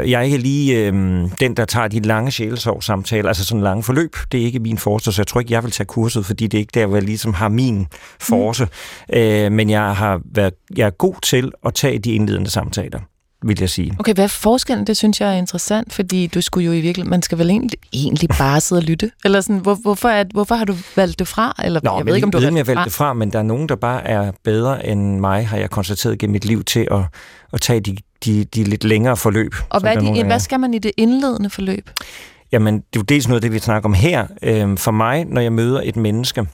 jeg 0.02 0.18
er 0.18 0.22
ikke 0.22 0.38
lige 0.38 0.86
øh, 0.86 0.92
den, 1.40 1.56
der 1.56 1.64
tager 1.64 1.88
de 1.88 2.00
lange 2.00 2.30
sjælesorg-samtaler, 2.30 3.28
altså 3.28 3.44
sådan 3.44 3.62
lange 3.62 3.82
forløb. 3.82 4.16
Det 4.32 4.40
er 4.40 4.44
ikke 4.44 4.58
min 4.58 4.78
force, 4.78 5.12
så 5.12 5.22
jeg 5.22 5.26
tror 5.26 5.40
ikke, 5.40 5.52
jeg 5.52 5.62
vil 5.62 5.70
tage 5.70 5.86
kurset, 5.86 6.26
fordi 6.26 6.46
det 6.46 6.58
er 6.58 6.60
ikke 6.60 6.80
der, 6.80 6.86
hvor 6.86 6.96
jeg 6.96 7.04
ligesom 7.04 7.34
har 7.34 7.48
min 7.48 7.86
force. 8.20 8.64
Mm. 8.64 9.14
Øh, 9.16 9.52
men 9.52 9.70
jeg 9.70 9.96
har 9.96 10.20
været 10.24 10.54
jeg 10.76 10.86
er 10.86 10.90
god 10.90 11.14
til 11.22 11.52
at 11.66 11.74
tage 11.74 11.98
de 11.98 12.12
indledende 12.12 12.50
samtaler 12.50 13.00
vil 13.42 13.56
jeg 13.60 13.70
sige. 13.70 13.96
Okay, 13.98 14.14
hvad 14.14 14.24
er 14.24 14.28
forskellen? 14.28 14.86
Det 14.86 14.96
synes 14.96 15.20
jeg 15.20 15.34
er 15.34 15.38
interessant, 15.38 15.92
fordi 15.92 16.26
du 16.26 16.40
skulle 16.40 16.66
jo 16.66 16.72
i 16.72 16.80
virkeligheden, 16.80 17.10
man 17.10 17.22
skal 17.22 17.38
vel 17.38 17.50
egentlig, 17.50 17.78
egentlig 17.92 18.28
bare 18.38 18.60
sidde 18.60 18.78
og 18.78 18.82
lytte? 18.82 19.10
Eller 19.24 19.40
sådan, 19.40 19.58
hvor, 19.58 19.74
hvorfor, 19.74 20.08
er, 20.08 20.24
hvorfor 20.32 20.54
har 20.54 20.64
du 20.64 20.74
valgt 20.96 21.18
det 21.18 21.28
fra? 21.28 21.54
Eller, 21.64 21.80
Nå, 21.84 21.96
jeg 21.96 22.06
ved 22.06 22.14
ikke, 22.14 22.24
om 22.24 22.30
du 22.30 22.38
har 22.38 22.44
valgt, 22.44 22.56
jeg 22.58 22.66
valgt 22.66 22.84
det 22.84 22.92
fra, 22.92 23.12
men 23.12 23.32
der 23.32 23.38
er 23.38 23.42
nogen, 23.42 23.68
der 23.68 23.76
bare 23.76 24.06
er 24.06 24.32
bedre 24.44 24.86
end 24.86 25.20
mig, 25.20 25.48
har 25.48 25.56
jeg 25.56 25.70
konstateret 25.70 26.18
gennem 26.18 26.32
mit 26.32 26.44
liv, 26.44 26.64
til 26.64 26.88
at, 26.90 27.00
at 27.52 27.60
tage 27.60 27.80
de, 27.80 27.96
de, 28.24 28.44
de 28.44 28.64
lidt 28.64 28.84
længere 28.84 29.16
forløb. 29.16 29.54
Og 29.70 29.80
hvad, 29.80 29.96
de, 29.96 30.24
hvad 30.24 30.40
skal 30.40 30.60
man 30.60 30.74
i 30.74 30.78
det 30.78 30.92
indledende 30.96 31.50
forløb? 31.50 31.90
Jamen, 32.52 32.74
det 32.74 32.80
er 32.80 33.00
jo 33.00 33.02
dels 33.02 33.28
noget 33.28 33.36
af 33.36 33.42
det, 33.42 33.52
vi 33.52 33.58
snakker 33.58 33.88
om 33.88 33.94
her. 33.94 34.26
Øhm, 34.42 34.76
for 34.76 34.90
mig, 34.90 35.24
når 35.24 35.40
jeg 35.40 35.52
møder 35.52 35.80
et 35.84 35.96
menneske, 35.96 36.46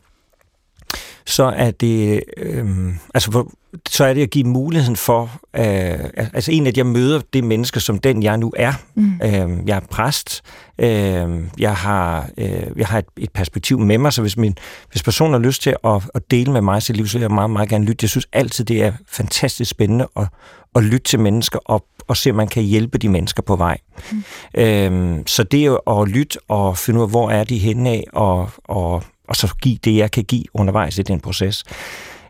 så 1.28 1.44
er 1.44 1.70
det, 1.70 2.22
øh, 2.36 2.66
altså, 3.14 3.44
så 3.88 4.04
er 4.04 4.14
det 4.14 4.22
at 4.22 4.30
give 4.30 4.44
muligheden 4.44 4.96
for, 4.96 5.22
øh, 5.56 6.10
altså 6.34 6.52
en, 6.52 6.66
at 6.66 6.76
jeg 6.76 6.86
møder 6.86 7.20
det 7.32 7.44
menneske 7.44 7.80
som 7.80 7.98
den, 7.98 8.22
jeg 8.22 8.38
nu 8.38 8.52
er. 8.56 8.72
Mm. 8.94 9.12
Øh, 9.24 9.68
jeg 9.68 9.76
er 9.76 9.80
præst, 9.90 10.42
øh, 10.78 11.44
jeg 11.58 11.76
har, 11.76 12.28
øh, 12.38 12.62
jeg 12.76 12.86
har 12.86 12.98
et, 12.98 13.04
et 13.16 13.30
perspektiv 13.30 13.78
med 13.78 13.98
mig, 13.98 14.12
så 14.12 14.22
hvis, 14.22 14.36
min, 14.36 14.56
hvis 14.90 15.02
personen 15.02 15.32
har 15.32 15.40
lyst 15.40 15.62
til 15.62 15.76
at, 15.84 16.02
at 16.14 16.30
dele 16.30 16.52
med 16.52 16.60
mig 16.60 16.82
sit 16.82 16.96
liv, 16.96 17.06
så 17.06 17.18
vil 17.18 17.20
jeg 17.20 17.30
meget, 17.30 17.50
meget 17.50 17.68
gerne 17.68 17.84
lytte. 17.84 18.04
Jeg 18.04 18.10
synes 18.10 18.26
altid, 18.32 18.64
det 18.64 18.82
er 18.82 18.92
fantastisk 19.08 19.70
spændende 19.70 20.08
at, 20.16 20.26
at 20.74 20.82
lytte 20.82 21.04
til 21.04 21.20
mennesker 21.20 21.58
og, 21.64 21.84
og 22.08 22.16
se, 22.16 22.30
om 22.30 22.36
man 22.36 22.48
kan 22.48 22.62
hjælpe 22.62 22.98
de 22.98 23.08
mennesker 23.08 23.42
på 23.42 23.56
vej. 23.56 23.78
Mm. 24.12 24.22
Øh, 24.60 25.18
så 25.26 25.42
det 25.42 25.60
er 25.60 25.64
jo 25.64 25.76
at 25.76 26.08
lytte 26.08 26.38
og 26.48 26.78
finde 26.78 26.98
ud 26.98 27.04
af, 27.04 27.10
hvor 27.10 27.30
er 27.30 27.44
de 27.44 27.58
henne 27.58 27.90
af, 27.90 28.04
og, 28.12 28.50
og 28.64 29.02
og 29.28 29.36
så 29.36 29.54
give 29.62 29.78
det, 29.84 29.96
jeg 29.96 30.10
kan 30.10 30.24
give 30.24 30.44
undervejs 30.54 30.98
i 30.98 31.02
den 31.02 31.20
proces. 31.20 31.64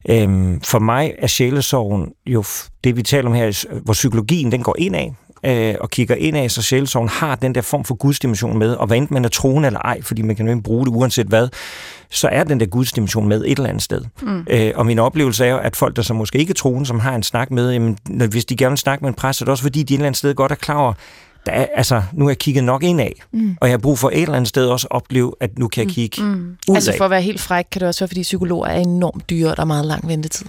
Øhm, 0.09 0.61
for 0.61 0.79
mig 0.79 1.15
er 1.19 1.27
sjælesorgen 1.27 2.13
jo 2.27 2.45
det, 2.85 2.97
vi 2.97 3.03
taler 3.03 3.29
om 3.29 3.35
her, 3.35 3.67
hvor 3.85 3.93
psykologien 3.93 4.53
den 4.53 4.63
går 4.63 4.77
ind 4.79 4.97
af, 4.97 5.15
øh, 5.45 5.75
og 5.81 5.91
kigger 5.91 6.15
ind 6.15 6.37
af, 6.37 6.51
så 6.51 6.63
sjælesorgen 6.63 7.09
har 7.09 7.35
den 7.35 7.55
der 7.55 7.61
form 7.61 7.85
for 7.85 7.95
gudsdimension 7.95 8.59
med, 8.59 8.75
og 8.75 8.87
hvad 8.87 8.97
enten 8.97 9.15
man 9.15 9.25
er 9.25 9.29
troende 9.29 9.67
eller 9.67 9.81
ej, 9.81 10.03
fordi 10.03 10.23
man 10.23 10.37
kan 10.37 10.47
jo 10.47 10.53
ikke 10.53 10.63
bruge 10.63 10.87
det 10.87 10.93
uanset 10.93 11.27
hvad, 11.27 11.49
så 12.11 12.29
er 12.29 12.45
den 12.45 12.61
der 12.61 12.67
gudsdimension 12.67 13.29
med 13.29 13.45
et 13.45 13.51
eller 13.51 13.69
andet 13.69 13.83
sted. 13.83 14.01
Mm. 14.23 14.47
Øh, 14.51 14.73
og 14.75 14.87
min 14.87 14.99
oplevelse 14.99 15.45
er 15.45 15.51
jo, 15.51 15.59
at 15.59 15.77
folk, 15.77 15.97
der 15.97 16.03
så 16.03 16.15
måske 16.15 16.39
ikke 16.39 16.51
er 16.51 16.55
troende, 16.55 16.87
som 16.87 17.01
har 17.01 17.15
en 17.15 17.23
snak 17.23 17.51
med, 17.51 17.73
jamen, 17.73 17.99
hvis 18.31 18.45
de 18.45 18.57
gerne 18.57 18.71
vil 18.71 18.79
snakke 18.79 19.03
med 19.03 19.09
en 19.09 19.15
præst, 19.15 19.39
så 19.39 19.43
er 19.43 19.47
det 19.47 19.51
også 19.51 19.63
fordi, 19.63 19.83
de 19.83 19.95
et 19.95 19.99
eller 19.99 20.07
andet 20.07 20.19
sted 20.19 20.35
godt 20.35 20.53
er 20.53 20.57
klar 20.57 20.77
over, 20.77 20.93
der 21.49 21.55
er, 21.55 21.67
altså, 21.75 22.03
nu 22.13 22.25
har 22.25 22.31
jeg 22.31 22.39
kigget 22.39 22.65
nok 22.65 22.83
ind 22.83 23.01
af, 23.01 23.13
mm. 23.33 23.57
og 23.61 23.69
jeg 23.69 23.73
har 23.73 23.79
brug 23.79 23.99
for 23.99 24.11
et 24.11 24.23
eller 24.23 24.35
andet 24.35 24.49
sted 24.49 24.67
også 24.67 24.87
opleve, 24.91 25.35
at 25.41 25.59
nu 25.59 25.69
kan 25.69 25.81
jeg 25.81 25.87
mm. 25.87 25.95
kigge 25.95 26.23
mm. 26.23 26.57
ud 26.69 26.75
Altså 26.75 26.95
for 26.99 27.05
at 27.05 27.11
være 27.11 27.23
helt 27.23 27.41
fræk, 27.41 27.67
kan 27.73 27.81
det 27.81 27.89
også 27.89 28.01
være, 28.01 28.09
fordi 28.09 28.23
psykologer 28.23 28.67
er 28.67 28.81
enormt 28.81 29.31
dyre, 29.31 29.51
og 29.51 29.57
der 29.57 29.63
er 29.63 29.67
meget 29.67 29.87
lang 29.87 30.09
ventetid. 30.09 30.47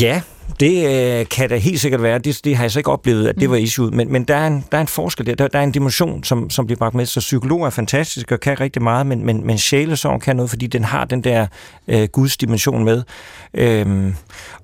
Ja, 0.00 0.22
det 0.60 0.86
øh, 1.20 1.26
kan 1.28 1.48
da 1.48 1.56
helt 1.56 1.80
sikkert 1.80 2.02
være. 2.02 2.18
Det, 2.18 2.40
det 2.44 2.56
har 2.56 2.64
jeg 2.64 2.70
så 2.70 2.78
ikke 2.78 2.90
oplevet, 2.90 3.28
at 3.28 3.34
det 3.34 3.48
mm. 3.48 3.50
var 3.50 3.56
issue. 3.56 3.90
Men, 3.90 4.12
men 4.12 4.24
der, 4.24 4.36
er 4.36 4.46
en, 4.46 4.64
der 4.72 4.78
er 4.78 4.82
en 4.82 4.88
forskel 4.88 5.26
der. 5.26 5.34
der. 5.34 5.48
Der 5.48 5.58
er 5.58 5.62
en 5.62 5.72
dimension, 5.72 6.24
som, 6.24 6.50
som 6.50 6.66
bliver 6.66 6.78
bragt 6.78 6.94
med. 6.94 7.06
Så 7.06 7.20
psykologer 7.20 7.66
er 7.66 7.70
fantastisk 7.70 8.32
og 8.32 8.40
kan 8.40 8.60
rigtig 8.60 8.82
meget, 8.82 9.06
men, 9.06 9.26
men, 9.26 9.46
men 9.46 9.58
sjælesorg 9.58 10.20
kan 10.20 10.36
noget, 10.36 10.50
fordi 10.50 10.66
den 10.66 10.84
har 10.84 11.04
den 11.04 11.24
der 11.24 11.46
øh, 11.88 12.08
Guds 12.12 12.36
dimension 12.36 12.84
med. 12.84 13.02
Øhm, 13.54 14.14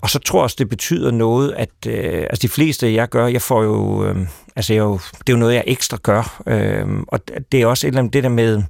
og 0.00 0.10
så 0.10 0.18
tror 0.18 0.38
jeg 0.38 0.42
også, 0.42 0.56
det 0.58 0.68
betyder 0.68 1.10
noget, 1.10 1.54
at 1.56 1.70
øh, 1.86 2.26
altså 2.30 2.42
de 2.42 2.48
fleste, 2.48 2.94
jeg 2.94 3.08
gør, 3.08 3.26
jeg 3.26 3.42
får 3.42 3.62
jo... 3.62 4.06
Øh, 4.06 4.16
altså 4.56 4.72
jeg 4.72 4.80
jo, 4.80 4.92
det 4.94 5.28
er 5.28 5.32
jo 5.32 5.38
noget, 5.38 5.54
jeg 5.54 5.64
ekstra 5.66 5.98
gør. 6.02 6.42
Øh, 6.46 6.86
og 7.08 7.20
det 7.52 7.62
er 7.62 7.66
også 7.66 7.86
et 7.86 7.88
eller 7.88 7.98
andet 7.98 8.12
det 8.12 8.22
der 8.22 8.28
med 8.28 8.62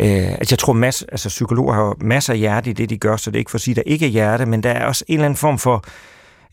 Øh, 0.00 0.32
altså 0.32 0.52
jeg 0.52 0.58
tror, 0.58 0.72
masse, 0.72 1.06
altså 1.12 1.28
psykologer 1.28 1.74
har 1.74 1.96
masser 2.00 2.32
af 2.32 2.38
hjerte 2.38 2.70
i 2.70 2.72
det, 2.72 2.90
de 2.90 2.98
gør, 2.98 3.16
så 3.16 3.30
det 3.30 3.36
er 3.36 3.38
ikke 3.38 3.50
for 3.50 3.58
at 3.58 3.62
sige, 3.62 3.72
at 3.72 3.76
der 3.76 3.92
ikke 3.92 4.06
er 4.06 4.10
hjerte, 4.10 4.46
men 4.46 4.62
der 4.62 4.70
er 4.70 4.86
også 4.86 5.04
en 5.08 5.14
eller 5.14 5.24
anden 5.24 5.36
form 5.36 5.58
for 5.58 5.84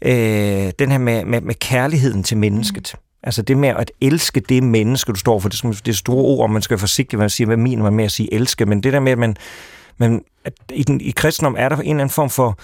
øh, 0.02 0.72
den 0.80 0.92
her 0.92 0.98
med, 0.98 1.26
med, 1.26 1.42
med 1.42 1.56
kærligheden 1.56 2.24
til 2.24 2.38
mennesket. 2.38 2.92
Mm. 2.94 3.00
Altså 3.24 3.42
det 3.42 3.58
med 3.58 3.70
at 3.70 3.92
elske 4.02 4.40
det 4.40 4.64
menneske, 4.64 5.12
du 5.12 5.20
står 5.20 5.40
for, 5.40 5.50
det 5.50 5.64
er, 5.64 5.72
det 5.72 5.88
er 5.88 5.94
store 5.94 6.24
ord, 6.24 6.50
man 6.50 6.62
skal 6.62 6.76
være 6.76 6.80
forsigtig 6.80 7.20
med 7.20 7.26
at 7.26 7.32
sige, 7.32 7.48
hvad 7.48 7.58
mener 7.58 7.84
man 7.84 7.94
med 7.94 8.06
at 8.06 8.12
sige 8.12 8.34
elske, 8.34 8.66
men 8.66 8.84
det 8.84 8.94
der 8.94 9.00
med, 9.00 9.12
at 9.12 9.18
man, 9.18 9.36
man 9.98 10.24
at 10.46 10.54
i, 10.74 10.84
den, 10.84 11.02
i 11.02 11.12
kristendom 11.12 11.56
er 11.60 11.70
der 11.70 11.76
en 11.76 11.82
eller 11.82 11.92
anden 11.92 12.10
form 12.10 12.30
for 12.30 12.58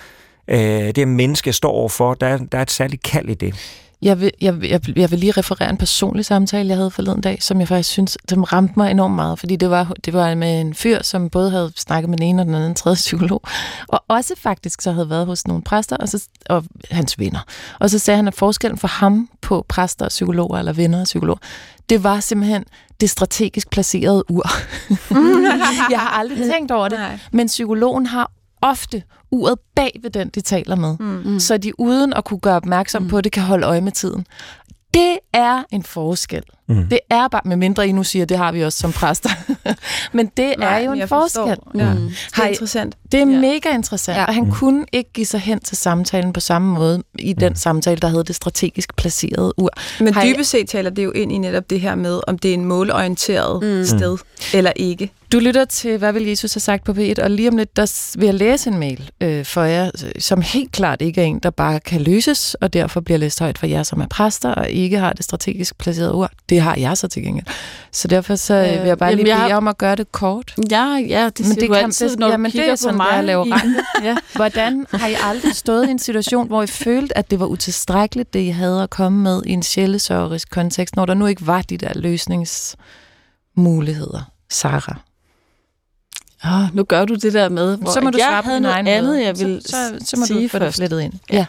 øh, 0.47 0.95
det 0.95 1.07
menneske, 1.07 1.47
jeg 1.47 1.55
står 1.55 1.71
overfor, 1.71 2.13
der, 2.13 2.37
der 2.37 2.57
er 2.57 2.61
et 2.61 2.71
særligt 2.71 3.03
kald 3.03 3.29
i 3.29 3.33
det. 3.33 3.55
Jeg 4.01 4.21
vil, 4.21 4.31
jeg, 4.41 4.63
jeg, 4.63 4.97
jeg 4.97 5.11
vil 5.11 5.19
lige 5.19 5.31
referere 5.31 5.69
en 5.69 5.77
personlig 5.77 6.25
samtale, 6.25 6.69
jeg 6.69 6.77
havde 6.77 6.91
forleden 6.91 7.21
dag, 7.21 7.43
som 7.43 7.59
jeg 7.59 7.67
faktisk 7.67 7.89
synes, 7.89 8.17
som 8.29 8.43
ramte 8.43 8.73
mig 8.77 8.91
enormt 8.91 9.15
meget, 9.15 9.39
fordi 9.39 9.55
det 9.55 9.69
var, 9.69 9.93
det 10.05 10.13
var 10.13 10.35
med 10.35 10.61
en 10.61 10.73
fyr, 10.73 11.03
som 11.03 11.29
både 11.29 11.51
havde 11.51 11.71
snakket 11.75 12.09
med 12.09 12.17
den 12.17 12.25
ene 12.25 12.41
og 12.41 12.45
den 12.45 12.55
anden 12.55 12.75
tredje 12.75 12.95
psykolog, 12.95 13.41
og 13.87 14.03
også 14.07 14.33
faktisk 14.37 14.81
så 14.81 14.91
havde 14.91 15.09
været 15.09 15.25
hos 15.25 15.47
nogle 15.47 15.63
præster 15.63 15.97
og, 15.97 16.09
så, 16.09 16.27
og 16.49 16.63
hans 16.91 17.19
venner. 17.19 17.39
Og 17.79 17.89
så 17.89 17.99
sagde 17.99 18.15
han, 18.15 18.27
at 18.27 18.33
forskellen 18.35 18.77
for 18.77 18.87
ham 18.87 19.29
på 19.41 19.65
præster 19.69 20.05
og 20.05 20.09
psykologer, 20.09 20.59
eller 20.59 20.73
venner 20.73 20.99
og 20.99 21.05
psykologer, 21.05 21.39
det 21.89 22.03
var 22.03 22.19
simpelthen 22.19 22.63
det 23.01 23.09
strategisk 23.09 23.69
placerede 23.69 24.31
ur. 24.31 24.49
jeg 25.91 25.99
har 25.99 26.09
aldrig 26.19 26.37
tænkt 26.51 26.71
over 26.71 26.87
det, 26.87 26.99
men 27.31 27.47
psykologen 27.47 28.05
har 28.05 28.31
ofte 28.61 29.03
uret 29.31 29.59
bag 29.75 29.99
ved 30.01 30.09
den, 30.09 30.29
de 30.29 30.41
taler 30.41 30.75
med. 30.75 30.95
Mm. 30.99 31.39
Så 31.39 31.57
de 31.57 31.79
uden 31.79 32.13
at 32.13 32.23
kunne 32.23 32.39
gøre 32.39 32.55
opmærksom 32.55 33.03
mm. 33.03 33.09
på 33.09 33.21
det, 33.21 33.31
kan 33.31 33.43
holde 33.43 33.67
øje 33.67 33.81
med 33.81 33.91
tiden. 33.91 34.25
Det 34.93 35.17
er 35.33 35.63
en 35.71 35.83
forskel. 35.83 36.43
Mm. 36.67 36.87
Det 36.87 36.99
er 37.09 37.27
bare, 37.27 37.41
med 37.45 37.57
mindre 37.57 37.87
I 37.87 37.91
nu 37.91 38.03
siger, 38.03 38.25
det 38.25 38.37
har 38.37 38.51
vi 38.51 38.63
også 38.63 38.77
som 38.77 38.91
præster. 38.91 39.29
Men 40.17 40.31
det 40.37 40.55
Nej, 40.57 40.79
er 40.81 40.85
jo 40.85 40.91
en 40.91 41.07
forskel. 41.07 41.57
Ja. 41.75 41.93
Mm. 41.93 42.09
Det 42.35 42.43
er 42.43 42.47
interessant. 42.47 42.95
Det 43.11 43.21
er 43.21 43.25
ja. 43.31 43.39
mega 43.39 43.75
interessant. 43.75 44.17
Ja. 44.17 44.25
Og 44.25 44.33
han 44.33 44.43
mm. 44.43 44.51
kunne 44.51 44.85
ikke 44.91 45.13
give 45.13 45.25
sig 45.25 45.39
hen 45.39 45.59
til 45.59 45.77
samtalen 45.77 46.33
på 46.33 46.39
samme 46.39 46.73
måde 46.73 47.03
i 47.19 47.33
den 47.33 47.49
mm. 47.49 47.55
samtale, 47.55 47.97
der 47.97 48.07
havde 48.07 48.23
det 48.23 48.35
strategisk 48.35 48.95
placerede 48.95 49.53
ur. 49.57 49.69
Men 49.99 50.13
dybest 50.23 50.49
set 50.49 50.69
taler 50.69 50.89
det 50.89 51.03
jo 51.03 51.11
ind 51.11 51.31
i 51.31 51.37
netop 51.37 51.69
det 51.69 51.81
her 51.81 51.95
med, 51.95 52.19
om 52.27 52.37
det 52.37 52.49
er 52.49 52.53
en 52.53 52.65
målorienteret 52.65 53.63
mm. 53.63 53.85
sted 53.85 54.17
eller 54.53 54.71
ikke. 54.75 55.11
Du 55.31 55.39
lytter 55.39 55.65
til, 55.65 55.97
hvad 55.97 56.13
vil 56.13 56.25
Jesus 56.25 56.53
have 56.53 56.59
sagt 56.59 56.83
på 56.83 56.91
P1, 56.91 57.23
og 57.23 57.31
lige 57.31 57.49
om 57.49 57.57
lidt, 57.57 57.77
der 57.77 58.15
vil 58.17 58.25
jeg 58.25 58.35
læse 58.35 58.69
en 58.69 58.77
mail 58.77 59.09
øh, 59.21 59.45
for 59.45 59.63
jer, 59.63 59.91
som 60.19 60.41
helt 60.41 60.71
klart 60.71 61.01
ikke 61.01 61.21
er 61.21 61.25
en, 61.25 61.39
der 61.39 61.49
bare 61.49 61.79
kan 61.79 62.01
løses, 62.01 62.53
og 62.53 62.73
derfor 62.73 63.01
bliver 63.01 63.17
læst 63.17 63.39
højt 63.39 63.57
for 63.57 63.65
jer, 63.65 63.83
som 63.83 64.01
er 64.01 64.07
præster, 64.07 64.51
og 64.51 64.69
ikke 64.69 64.97
har 64.97 65.13
det 65.13 65.25
strategisk 65.25 65.77
placerede 65.77 66.13
ord. 66.13 66.31
Det 66.49 66.61
har 66.61 66.75
jeg 66.75 66.97
så 66.97 67.07
til 67.07 67.23
gengæld. 67.23 67.45
Så 67.91 68.07
derfor 68.07 68.35
så 68.35 68.53
øh, 68.53 68.81
vil 68.81 68.87
jeg 68.87 68.97
bare 68.97 69.15
lige 69.15 69.25
bede 69.25 69.35
har... 69.35 69.55
om 69.55 69.67
at 69.67 69.77
gøre 69.77 69.95
det 69.95 70.11
kort. 70.11 70.55
Ja, 70.71 70.85
ja, 70.85 71.25
det 71.25 71.37
siger 71.37 71.47
Men 71.47 71.55
det 71.55 71.69
du 71.69 71.73
kan, 71.73 71.83
altid, 71.83 72.09
det, 72.09 72.19
når 72.19 72.27
jamen, 72.27 72.51
det 72.51 72.69
er 72.69 72.75
sådan, 72.75 72.97
mig. 72.97 73.11
at 73.11 73.25
lave 73.25 73.45
ja. 74.03 74.17
Hvordan 74.35 74.85
har 74.91 75.07
I 75.07 75.15
aldrig 75.23 75.55
stået 75.55 75.87
i 75.87 75.91
en 75.91 75.99
situation, 75.99 76.47
hvor 76.47 76.63
I 76.63 76.67
følte, 76.67 77.17
at 77.17 77.31
det 77.31 77.39
var 77.39 77.45
utilstrækkeligt, 77.45 78.33
det 78.33 78.39
I 78.39 78.49
havde 78.49 78.83
at 78.83 78.89
komme 78.89 79.23
med 79.23 79.41
i 79.45 79.51
en 79.51 79.63
sjælesørgerisk 79.63 80.49
kontekst, 80.49 80.95
når 80.95 81.05
der 81.05 81.13
nu 81.13 81.25
ikke 81.25 81.47
var 81.47 81.61
de 81.61 81.77
der 81.77 81.91
løsningsmuligheder? 81.95 84.31
Sarah? 84.49 85.08
Oh, 86.43 86.75
nu 86.75 86.83
gør 86.83 87.05
du 87.05 87.15
det 87.15 87.33
der 87.33 87.49
med, 87.49 87.77
hvor 87.77 87.91
så 87.91 88.01
må 88.01 88.09
du 88.09 88.17
jeg 88.17 88.41
havde 88.43 88.59
noget 88.59 88.87
andet, 88.87 89.23
jeg 89.23 89.39
vil 89.39 89.61
så, 89.65 89.69
så, 89.69 90.05
så 90.05 90.17
må 90.17 90.25
sige 90.25 90.43
du 90.43 90.47
få 90.47 90.57
først. 90.59 90.79
det 90.79 91.01
ind. 91.01 91.13
Ja. 91.31 91.45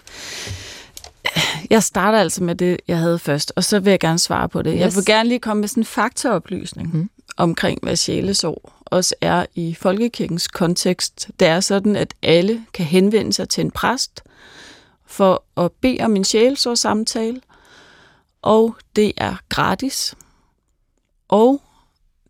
Jeg 1.71 1.83
starter 1.83 2.19
altså 2.19 2.43
med 2.45 2.55
det, 2.55 2.81
jeg 2.89 2.99
havde 2.99 3.19
først, 3.19 3.53
og 3.57 3.65
så 3.65 3.81
vil 3.81 3.91
jeg 3.91 4.01
gerne 4.01 4.19
svare 4.19 4.49
på 4.49 4.63
det. 4.63 4.73
Yes. 4.75 4.81
Jeg 4.81 4.95
vil 4.95 5.05
gerne 5.05 5.29
lige 5.29 5.39
komme 5.39 5.61
med 5.61 5.69
sådan 5.69 5.81
en 5.81 5.85
faktaoplysning 5.85 6.97
mm. 6.97 7.11
omkring, 7.37 7.79
hvad 7.83 7.97
sjælesår 7.97 8.73
også 8.85 9.15
er 9.21 9.47
i 9.55 9.75
folkekirkens 9.75 10.49
kontekst. 10.49 11.29
Det 11.41 11.49
er 11.49 11.61
sådan, 11.61 11.97
at 11.97 12.15
alle 12.23 12.65
kan 12.75 12.87
henvende 12.87 13.33
sig 13.33 13.49
til 13.49 13.65
en 13.65 13.71
præst 13.71 14.23
for 15.07 15.43
at 15.57 15.73
bede 15.73 16.01
om 16.01 16.17
en 16.17 16.25
sjælesår-samtale, 16.25 17.41
og 18.43 18.77
det 18.97 19.13
er 19.17 19.35
gratis. 19.49 20.15
Og 21.29 21.63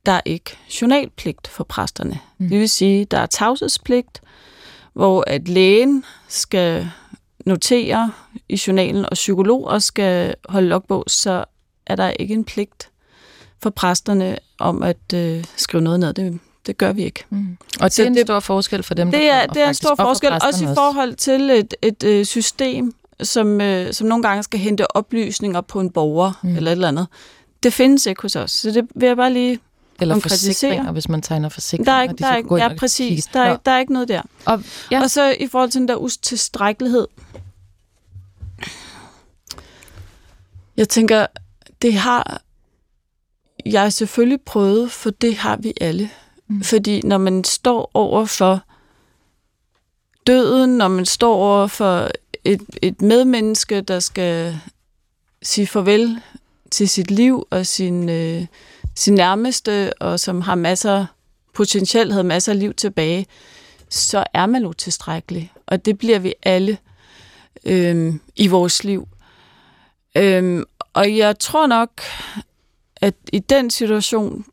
der 0.07 0.13
er 0.13 0.21
ikke 0.25 0.59
journalpligt 0.83 1.49
for 1.49 1.65
præsterne. 1.65 2.19
Mm. 2.39 2.49
Det 2.49 2.59
vil 2.59 2.69
sige, 2.69 3.05
der 3.05 3.19
er 3.19 3.27
tavshedspligt, 3.27 4.21
hvor 4.93 5.25
at 5.27 5.49
lægen 5.49 6.05
skal 6.29 6.91
notere 7.47 8.13
i 8.49 8.61
journalen, 8.67 9.05
og 9.05 9.13
psykologer 9.13 9.79
skal 9.79 10.35
holde 10.49 10.69
logbog, 10.69 11.05
så 11.07 11.45
er 11.87 11.97
der 11.97 12.11
ikke 12.11 12.35
en 12.35 12.45
pligt 12.45 12.91
for 13.63 13.71
præsterne 13.71 14.39
om 14.59 14.83
at 14.83 15.13
øh, 15.15 15.45
skrive 15.57 15.83
noget 15.83 16.01
ned. 16.01 16.15
Det, 16.15 16.41
det 16.67 16.79
gør 16.79 16.93
vi 16.93 17.03
ikke. 17.03 17.25
Mm. 17.31 17.57
Og 17.81 17.91
det 17.91 17.99
er 17.99 18.07
en 18.07 18.15
det, 18.15 18.27
stor 18.27 18.41
forskel 18.41 18.83
for 18.83 18.95
dem, 18.95 19.11
det 19.11 19.31
er, 19.31 19.47
Det 19.47 19.63
er 19.63 19.69
en 19.69 19.75
stor 19.75 19.95
forskel, 19.95 20.33
også 20.33 20.65
i 20.65 20.75
forhold 20.75 21.15
til 21.15 21.51
et, 21.51 21.75
et, 21.83 22.03
et 22.03 22.27
system, 22.27 22.95
som, 23.23 23.61
øh, 23.61 23.93
som 23.93 24.07
nogle 24.07 24.23
gange 24.23 24.43
skal 24.43 24.61
hente 24.61 24.97
oplysninger 24.97 25.61
på 25.61 25.81
en 25.81 25.91
borger, 25.91 26.33
mm. 26.43 26.57
eller 26.57 26.71
et 26.71 26.73
eller 26.73 26.89
andet. 26.89 27.07
Det 27.63 27.73
findes 27.73 28.07
ikke 28.07 28.23
hos 28.23 28.37
os, 28.37 28.51
så 28.51 28.71
det 28.71 28.89
vil 28.95 29.07
jeg 29.07 29.17
bare 29.17 29.33
lige 29.33 29.59
eller 30.01 30.19
forsikringer, 30.19 30.93
hvis 30.93 31.09
man 31.09 31.23
tegner 31.23 31.49
forsikringer. 31.49 31.93
Der 31.93 31.99
er 31.99 32.03
ikke, 32.03 32.15
der 32.19 32.27
er 32.27 32.37
ikke, 32.37 32.55
ja, 32.55 32.75
præcis. 32.75 33.27
Der 33.27 33.41
er, 33.41 33.57
der 33.57 33.71
er 33.73 33.79
ikke 33.79 33.93
noget 33.93 34.09
der. 34.09 34.23
Og, 34.45 34.63
ja. 34.91 35.03
og 35.03 35.11
så 35.11 35.37
i 35.41 35.47
forhold 35.47 35.71
til 35.71 35.81
den 35.81 35.89
der 35.89 35.97
utilstrækkelighed. 35.97 37.07
Jeg 40.77 40.89
tænker, 40.89 41.27
det 41.83 41.95
har 41.95 42.43
jeg 43.67 43.93
selvfølgelig 43.93 44.41
prøvet, 44.41 44.93
for 44.93 45.11
det 45.11 45.37
har 45.37 45.57
vi 45.57 45.73
alle. 45.81 46.11
Mm. 46.49 46.63
Fordi 46.63 47.01
når 47.05 47.19
man 47.19 47.45
står 47.45 47.91
over 47.95 48.25
for 48.25 48.61
døden, 50.27 50.79
når 50.79 50.89
man 50.89 51.07
står 51.07 51.35
over 51.35 51.67
for 51.67 52.11
et, 52.45 52.63
et 52.83 53.03
medmenneske, 53.03 53.81
der 53.81 54.01
skal 54.01 54.61
sige 55.43 55.67
farvel 55.67 56.21
til 56.71 56.89
sit 56.89 57.11
liv 57.11 57.47
og 57.51 57.67
sin, 57.67 58.09
øh, 58.09 58.47
sin 59.01 59.15
nærmeste, 59.15 59.93
og 60.01 60.21
som 60.21 60.41
har 60.41 60.55
masser, 60.55 61.07
potentielt 61.55 62.13
havde 62.13 62.25
masser 62.25 62.53
af 62.53 62.59
liv 62.59 62.75
tilbage, 62.75 63.27
så 63.89 64.25
er 64.35 64.47
man 64.47 64.67
utilstrækkelig. 64.67 65.53
Og 65.67 65.85
det 65.85 65.99
bliver 65.99 66.19
vi 66.19 66.35
alle 66.43 66.79
øh, 67.65 68.15
i 68.37 68.47
vores 68.47 68.85
liv. 68.85 69.09
Øh, 70.17 70.63
og 70.93 71.17
jeg 71.17 71.39
tror 71.39 71.67
nok, 71.67 71.91
at 72.97 73.15
i 73.33 73.39
den 73.39 73.71
situation, 73.71 74.45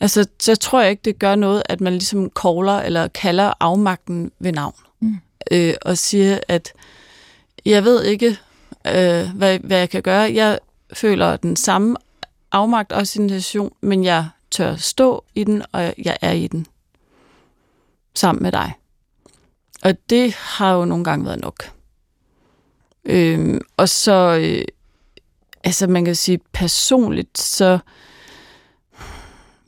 altså, 0.00 0.26
så 0.40 0.56
tror 0.56 0.80
jeg 0.80 0.90
ikke, 0.90 1.02
det 1.04 1.18
gør 1.18 1.34
noget, 1.34 1.62
at 1.64 1.80
man 1.80 1.92
ligesom 1.92 2.30
kogler 2.30 2.78
eller 2.78 3.08
kalder 3.08 3.52
afmagten 3.60 4.32
ved 4.38 4.52
navn. 4.52 4.74
Mm. 5.00 5.16
Øh, 5.50 5.74
og 5.82 5.98
siger, 5.98 6.38
at 6.48 6.72
jeg 7.64 7.84
ved 7.84 8.04
ikke, 8.04 8.38
øh, 8.86 9.30
hvad, 9.34 9.58
hvad 9.58 9.78
jeg 9.78 9.90
kan 9.90 10.02
gøre. 10.02 10.34
Jeg 10.34 10.58
føler 10.92 11.36
den 11.36 11.56
samme 11.56 11.96
afmagt 12.52 12.92
og 12.92 13.06
situation, 13.06 13.72
men 13.80 14.04
jeg 14.04 14.28
tør 14.50 14.76
stå 14.76 15.24
i 15.34 15.44
den, 15.44 15.62
og 15.72 15.94
jeg 16.04 16.18
er 16.20 16.32
i 16.32 16.46
den 16.46 16.66
sammen 18.14 18.42
med 18.42 18.52
dig. 18.52 18.72
Og 19.82 20.10
det 20.10 20.34
har 20.34 20.72
jo 20.72 20.84
nogle 20.84 21.04
gange 21.04 21.24
været 21.24 21.40
nok. 21.40 21.70
Øhm, 23.04 23.60
og 23.76 23.88
så, 23.88 24.38
øh, 24.40 24.64
altså 25.64 25.86
man 25.86 26.04
kan 26.04 26.14
sige 26.14 26.40
personligt, 26.52 27.38
så, 27.38 27.78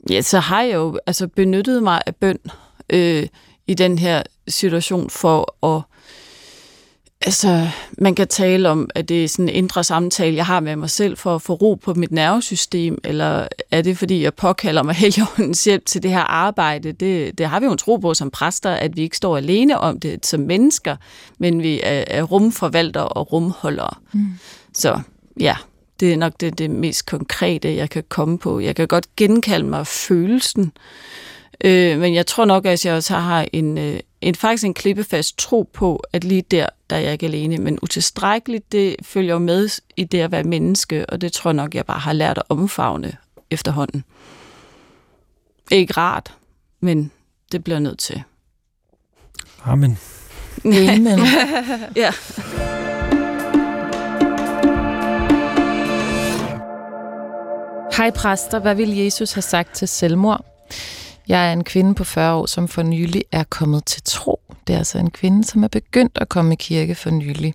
ja, 0.09 0.21
så 0.21 0.39
har 0.39 0.61
jeg 0.61 0.75
jo 0.75 0.99
altså 1.05 1.27
benyttet 1.27 1.83
mig 1.83 2.01
af 2.05 2.15
bøn 2.15 2.39
øh, 2.89 3.27
i 3.67 3.73
den 3.73 3.99
her 3.99 4.23
situation 4.47 5.09
for 5.09 5.65
at 5.75 5.81
Altså, 7.25 7.67
man 7.97 8.15
kan 8.15 8.27
tale 8.27 8.69
om, 8.69 8.89
at 8.95 9.09
det 9.09 9.23
er 9.23 9.27
sådan 9.27 9.49
en 9.49 9.55
indre 9.55 9.83
samtale, 9.83 10.35
jeg 10.35 10.45
har 10.45 10.59
med 10.59 10.75
mig 10.75 10.89
selv 10.89 11.17
for 11.17 11.35
at 11.35 11.41
få 11.41 11.53
ro 11.53 11.75
på 11.75 11.93
mit 11.93 12.11
nervesystem, 12.11 12.97
eller 13.03 13.47
er 13.71 13.81
det, 13.81 13.97
fordi 13.97 14.23
jeg 14.23 14.33
påkalder 14.33 14.83
mig 14.83 14.95
heligåndens 15.05 15.63
hjælp 15.63 15.85
til 15.85 16.03
det 16.03 16.11
her 16.11 16.19
arbejde? 16.19 16.91
Det, 16.91 17.37
det 17.37 17.45
har 17.45 17.59
vi 17.59 17.65
jo 17.65 17.71
en 17.71 17.77
tro 17.77 17.97
på 17.97 18.13
som 18.13 18.31
præster, 18.31 18.71
at 18.71 18.95
vi 18.95 19.01
ikke 19.01 19.17
står 19.17 19.37
alene 19.37 19.79
om 19.79 19.99
det 19.99 20.25
som 20.25 20.39
mennesker, 20.39 20.95
men 21.37 21.63
vi 21.63 21.79
er, 21.83 22.03
er 22.07 22.23
rumforvaltere 22.23 23.07
og 23.07 23.31
rumholdere. 23.33 23.93
Mm. 24.13 24.27
Så 24.73 24.99
ja, 25.39 25.55
det 25.99 26.13
er 26.13 26.17
nok 26.17 26.33
det, 26.39 26.57
det 26.57 26.69
mest 26.69 27.05
konkrete, 27.05 27.75
jeg 27.75 27.89
kan 27.89 28.03
komme 28.09 28.37
på. 28.37 28.59
Jeg 28.59 28.75
kan 28.75 28.87
godt 28.87 29.15
genkalde 29.15 29.65
mig 29.65 29.87
følelsen, 29.87 30.71
øh, 31.63 31.99
men 31.99 32.13
jeg 32.15 32.27
tror 32.27 32.45
nok, 32.45 32.65
at 32.65 32.85
jeg 32.85 32.95
også 32.95 33.15
har 33.15 33.45
en, 33.53 33.77
øh, 33.77 33.99
en 34.21 34.35
faktisk 34.35 34.65
en 34.65 34.73
klippefast 34.73 35.37
tro 35.37 35.69
på, 35.73 36.03
at 36.13 36.23
lige 36.23 36.41
der, 36.41 36.65
der 36.89 36.95
er 36.95 36.99
jeg 36.99 37.13
ikke 37.13 37.25
alene. 37.25 37.57
Men 37.57 37.79
utilstrækkeligt, 37.81 38.71
det 38.71 38.95
følger 39.03 39.33
jo 39.33 39.39
med 39.39 39.69
i 39.97 40.03
det 40.03 40.19
at 40.19 40.31
være 40.31 40.43
menneske, 40.43 41.05
og 41.09 41.21
det 41.21 41.33
tror 41.33 41.49
jeg 41.49 41.55
nok, 41.55 41.75
jeg 41.75 41.85
bare 41.85 41.99
har 41.99 42.13
lært 42.13 42.37
at 42.37 42.43
omfavne 42.49 43.17
efterhånden. 43.51 44.03
Ikke 45.71 45.93
rart, 45.93 46.37
men 46.79 47.11
det 47.51 47.63
bliver 47.63 47.79
nødt 47.79 47.99
til. 47.99 48.23
Amen. 49.63 49.97
Amen. 50.65 51.19
ja. 51.95 52.11
Hej 57.97 58.11
præster, 58.11 58.59
hvad 58.59 58.75
vil 58.75 58.97
Jesus 58.97 59.31
have 59.31 59.41
sagt 59.41 59.75
til 59.75 59.87
selvmord? 59.87 60.45
Jeg 61.31 61.49
er 61.49 61.53
en 61.53 61.63
kvinde 61.63 61.95
på 61.95 62.03
40 62.03 62.33
år, 62.33 62.45
som 62.45 62.67
for 62.67 62.83
nylig 62.83 63.23
er 63.31 63.43
kommet 63.43 63.85
til 63.85 64.01
tro. 64.05 64.39
Det 64.67 64.73
er 64.73 64.77
altså 64.77 64.97
en 64.97 65.11
kvinde, 65.11 65.43
som 65.43 65.63
er 65.63 65.67
begyndt 65.67 66.17
at 66.21 66.29
komme 66.29 66.53
i 66.53 66.55
kirke 66.55 66.95
for 66.95 67.09
nylig. 67.09 67.53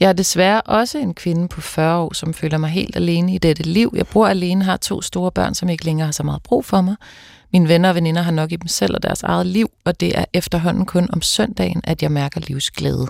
Jeg 0.00 0.08
er 0.08 0.12
desværre 0.12 0.60
også 0.60 0.98
en 0.98 1.14
kvinde 1.14 1.48
på 1.48 1.60
40 1.60 1.98
år, 1.98 2.14
som 2.14 2.34
føler 2.34 2.58
mig 2.58 2.70
helt 2.70 2.96
alene 2.96 3.34
i 3.34 3.38
dette 3.38 3.62
liv. 3.62 3.92
Jeg 3.96 4.06
bor 4.06 4.26
alene, 4.26 4.64
har 4.64 4.76
to 4.76 5.02
store 5.02 5.32
børn, 5.32 5.54
som 5.54 5.68
ikke 5.68 5.84
længere 5.84 6.06
har 6.06 6.12
så 6.12 6.22
meget 6.22 6.42
brug 6.42 6.64
for 6.64 6.80
mig. 6.80 6.96
Mine 7.52 7.68
venner 7.68 7.88
og 7.88 7.94
veninder 7.94 8.22
har 8.22 8.32
nok 8.32 8.52
i 8.52 8.56
dem 8.56 8.68
selv 8.68 8.94
og 8.94 9.02
deres 9.02 9.22
eget 9.22 9.46
liv, 9.46 9.70
og 9.84 10.00
det 10.00 10.18
er 10.18 10.24
efterhånden 10.32 10.86
kun 10.86 11.08
om 11.12 11.22
søndagen, 11.22 11.80
at 11.84 12.02
jeg 12.02 12.12
mærker 12.12 12.40
livsglæde. 12.40 13.06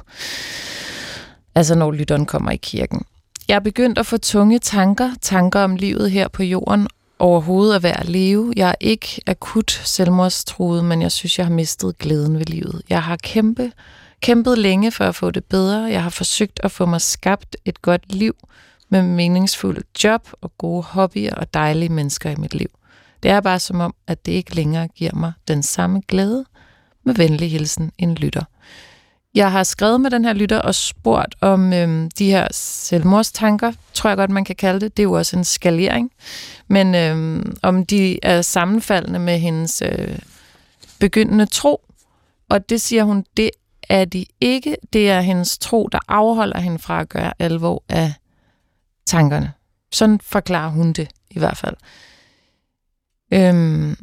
Altså 1.54 1.74
når 1.74 1.92
lytteren 1.92 2.26
kommer 2.26 2.50
i 2.50 2.56
kirken. 2.56 3.02
Jeg 3.48 3.54
er 3.54 3.60
begyndt 3.60 3.98
at 3.98 4.06
få 4.06 4.16
tunge 4.16 4.58
tanker, 4.58 5.10
tanker 5.20 5.60
om 5.60 5.76
livet 5.76 6.10
her 6.10 6.28
på 6.28 6.42
jorden, 6.42 6.88
overhovedet 7.22 7.76
at 7.76 7.82
være 7.82 8.00
at 8.00 8.08
leve. 8.08 8.52
Jeg 8.56 8.68
er 8.68 8.74
ikke 8.80 9.20
akut 9.26 9.70
selvmordstruet, 9.84 10.84
men 10.84 11.02
jeg 11.02 11.12
synes, 11.12 11.38
jeg 11.38 11.46
har 11.46 11.52
mistet 11.52 11.98
glæden 11.98 12.38
ved 12.38 12.46
livet. 12.46 12.82
Jeg 12.88 13.02
har 13.02 13.16
kæmpe, 13.16 13.72
kæmpet 14.20 14.58
længe 14.58 14.90
for 14.90 15.04
at 15.04 15.14
få 15.14 15.30
det 15.30 15.44
bedre. 15.44 15.78
Jeg 15.78 16.02
har 16.02 16.10
forsøgt 16.10 16.60
at 16.62 16.70
få 16.70 16.86
mig 16.86 17.00
skabt 17.00 17.56
et 17.64 17.82
godt 17.82 18.12
liv 18.14 18.34
med 18.88 19.02
meningsfuldt 19.02 20.04
job 20.04 20.28
og 20.40 20.58
gode 20.58 20.82
hobbyer 20.82 21.34
og 21.34 21.54
dejlige 21.54 21.88
mennesker 21.88 22.30
i 22.30 22.36
mit 22.36 22.54
liv. 22.54 22.68
Det 23.22 23.30
er 23.30 23.40
bare 23.40 23.58
som 23.58 23.80
om, 23.80 23.94
at 24.06 24.26
det 24.26 24.32
ikke 24.32 24.54
længere 24.54 24.88
giver 24.88 25.14
mig 25.14 25.32
den 25.48 25.62
samme 25.62 26.02
glæde. 26.08 26.44
Med 27.04 27.14
venlig 27.14 27.50
hilsen, 27.50 27.92
en 27.98 28.14
lytter. 28.14 28.44
Jeg 29.34 29.52
har 29.52 29.62
skrevet 29.62 30.00
med 30.00 30.10
den 30.10 30.24
her 30.24 30.32
lytter 30.32 30.58
og 30.58 30.74
spurgt 30.74 31.34
om 31.40 31.72
øhm, 31.72 32.10
de 32.10 32.30
her 32.30 32.48
selvmordstanker, 32.50 33.72
tror 33.94 34.10
jeg 34.10 34.16
godt, 34.16 34.30
man 34.30 34.44
kan 34.44 34.56
kalde 34.56 34.80
det. 34.80 34.96
Det 34.96 35.02
er 35.02 35.04
jo 35.04 35.12
også 35.12 35.36
en 35.36 35.44
skalering. 35.44 36.10
Men 36.68 36.94
øhm, 36.94 37.56
om 37.62 37.86
de 37.86 38.24
er 38.24 38.42
sammenfaldende 38.42 39.18
med 39.18 39.38
hendes 39.38 39.82
øh, 39.82 40.18
begyndende 41.00 41.46
tro. 41.46 41.84
Og 42.48 42.68
det 42.68 42.80
siger 42.80 43.04
hun, 43.04 43.24
det 43.36 43.50
er 43.88 44.04
de 44.04 44.26
ikke. 44.40 44.76
Det 44.92 45.10
er 45.10 45.20
hendes 45.20 45.58
tro, 45.58 45.88
der 45.92 45.98
afholder 46.08 46.60
hende 46.60 46.78
fra 46.78 47.00
at 47.00 47.08
gøre 47.08 47.32
alvor 47.38 47.84
af 47.88 48.12
tankerne. 49.06 49.52
Sådan 49.92 50.20
forklarer 50.20 50.70
hun 50.70 50.92
det 50.92 51.08
i 51.30 51.38
hvert 51.38 51.56
fald. 51.56 51.76
Øhm, 53.32 53.96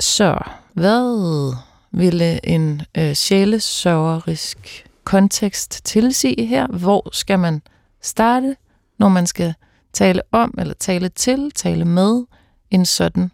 så 0.00 0.38
hvad 0.72 1.54
ville 1.94 2.46
en 2.46 2.82
øh, 2.98 3.14
sjælesørgerisk 3.14 4.86
kontekst 5.04 5.84
tilsige 5.84 6.46
her? 6.46 6.66
Hvor 6.66 7.08
skal 7.12 7.38
man 7.38 7.62
starte, 8.02 8.56
når 8.98 9.08
man 9.08 9.26
skal 9.26 9.54
tale 9.92 10.22
om, 10.32 10.54
eller 10.58 10.74
tale 10.74 11.08
til, 11.08 11.50
tale 11.50 11.84
med 11.84 12.24
en 12.70 12.86
sådan 12.86 13.30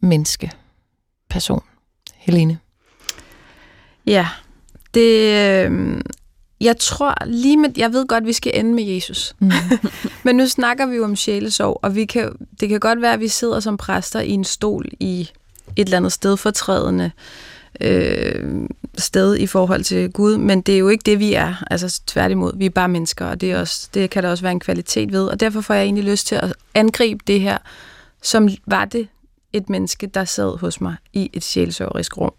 menneske, 0.00 0.52
person? 1.30 1.62
Helene? 2.14 2.58
Ja, 4.06 4.28
det, 4.94 5.34
øh, 5.34 6.00
jeg 6.60 6.76
tror 6.76 7.14
lige 7.26 7.56
med, 7.56 7.70
jeg 7.76 7.92
ved 7.92 8.06
godt, 8.06 8.26
vi 8.26 8.32
skal 8.32 8.52
ende 8.54 8.74
med 8.74 8.84
Jesus. 8.84 9.34
Mm. 9.38 9.50
Men 10.24 10.36
nu 10.36 10.46
snakker 10.46 10.86
vi 10.86 10.96
jo 10.96 11.04
om 11.04 11.16
sjælesorg, 11.16 11.80
og 11.82 11.94
vi 11.94 12.04
kan, 12.04 12.32
det 12.60 12.68
kan 12.68 12.80
godt 12.80 13.02
være, 13.02 13.12
at 13.12 13.20
vi 13.20 13.28
sidder 13.28 13.60
som 13.60 13.76
præster 13.76 14.20
i 14.20 14.30
en 14.30 14.44
stol 14.44 14.88
i 15.00 15.30
et 15.76 15.84
eller 15.84 15.96
andet 15.96 16.12
stedfortrædende 16.12 17.10
øh, 17.80 18.68
sted 18.98 19.36
i 19.36 19.46
forhold 19.46 19.84
til 19.84 20.12
Gud, 20.12 20.36
men 20.36 20.60
det 20.60 20.74
er 20.74 20.78
jo 20.78 20.88
ikke 20.88 21.02
det, 21.06 21.18
vi 21.18 21.34
er. 21.34 21.64
Altså 21.70 22.00
tværtimod, 22.06 22.52
vi 22.56 22.66
er 22.66 22.70
bare 22.70 22.88
mennesker, 22.88 23.26
og 23.26 23.40
det, 23.40 23.52
er 23.52 23.60
også, 23.60 23.88
det 23.94 24.10
kan 24.10 24.22
der 24.22 24.30
også 24.30 24.42
være 24.44 24.52
en 24.52 24.60
kvalitet 24.60 25.12
ved. 25.12 25.26
Og 25.26 25.40
derfor 25.40 25.60
får 25.60 25.74
jeg 25.74 25.84
egentlig 25.84 26.04
lyst 26.04 26.26
til 26.26 26.34
at 26.34 26.54
angribe 26.74 27.24
det 27.26 27.40
her, 27.40 27.58
som 28.22 28.48
var 28.66 28.84
det 28.84 29.08
et 29.52 29.70
menneske, 29.70 30.06
der 30.06 30.24
sad 30.24 30.58
hos 30.58 30.80
mig 30.80 30.96
i 31.12 31.30
et 31.32 31.44
sjælsøverisk 31.44 32.18
rum. 32.18 32.32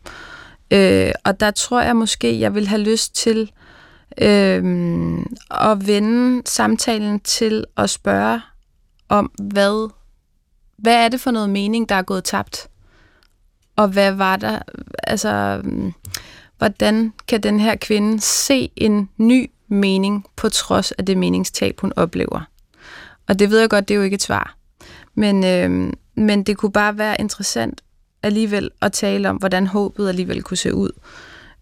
Øh, 0.72 1.12
og 1.24 1.40
der 1.40 1.52
tror 1.52 1.82
jeg 1.82 1.96
måske, 1.96 2.40
jeg 2.40 2.56
vil 2.56 2.68
have 2.68 2.82
lyst 2.82 3.16
til 3.16 3.52
øh, 4.22 4.64
at 5.52 5.88
vende 5.88 6.42
samtalen 6.46 7.20
til 7.20 7.66
at 7.78 7.90
spørge 7.90 8.42
om, 9.10 9.32
hvad, 9.42 9.90
hvad 10.78 10.96
er 11.06 11.10
det 11.10 11.22
for 11.22 11.32
noget 11.32 11.50
mening, 11.50 11.90
der 11.90 11.96
er 11.96 12.02
gået 12.02 12.24
tabt? 12.24 12.68
Og 13.78 13.88
hvad 13.88 14.12
var 14.12 14.36
der, 14.36 14.60
altså, 15.04 15.62
hvordan 16.58 17.14
kan 17.28 17.44
den 17.44 17.60
her 17.60 17.76
kvinde 17.76 18.22
se 18.22 18.72
en 18.76 19.10
ny 19.18 19.52
mening 19.68 20.26
på 20.36 20.50
trods 20.50 20.92
af 20.92 21.06
det 21.06 21.18
meningstab, 21.18 21.80
hun 21.80 21.94
oplever? 21.96 22.42
Og 23.28 23.40
det 23.40 23.50
ved 23.50 23.60
jeg 23.60 23.70
godt, 23.70 23.88
det 23.88 23.94
er 23.94 23.98
jo 23.98 24.04
ikke 24.04 24.16
et 24.16 24.22
svar. 24.22 24.56
Men, 25.16 25.44
øh, 25.46 25.94
men 26.16 26.44
det 26.44 26.58
kunne 26.58 26.72
bare 26.72 26.98
være 26.98 27.22
interessant 27.22 27.82
alligevel 28.24 28.72
at 28.82 28.92
tale 28.92 29.30
om, 29.30 29.36
hvordan 29.36 29.68
håbet 29.68 30.10
alligevel 30.10 30.44
kunne 30.44 30.58
se 30.58 30.74
ud. 30.74 30.92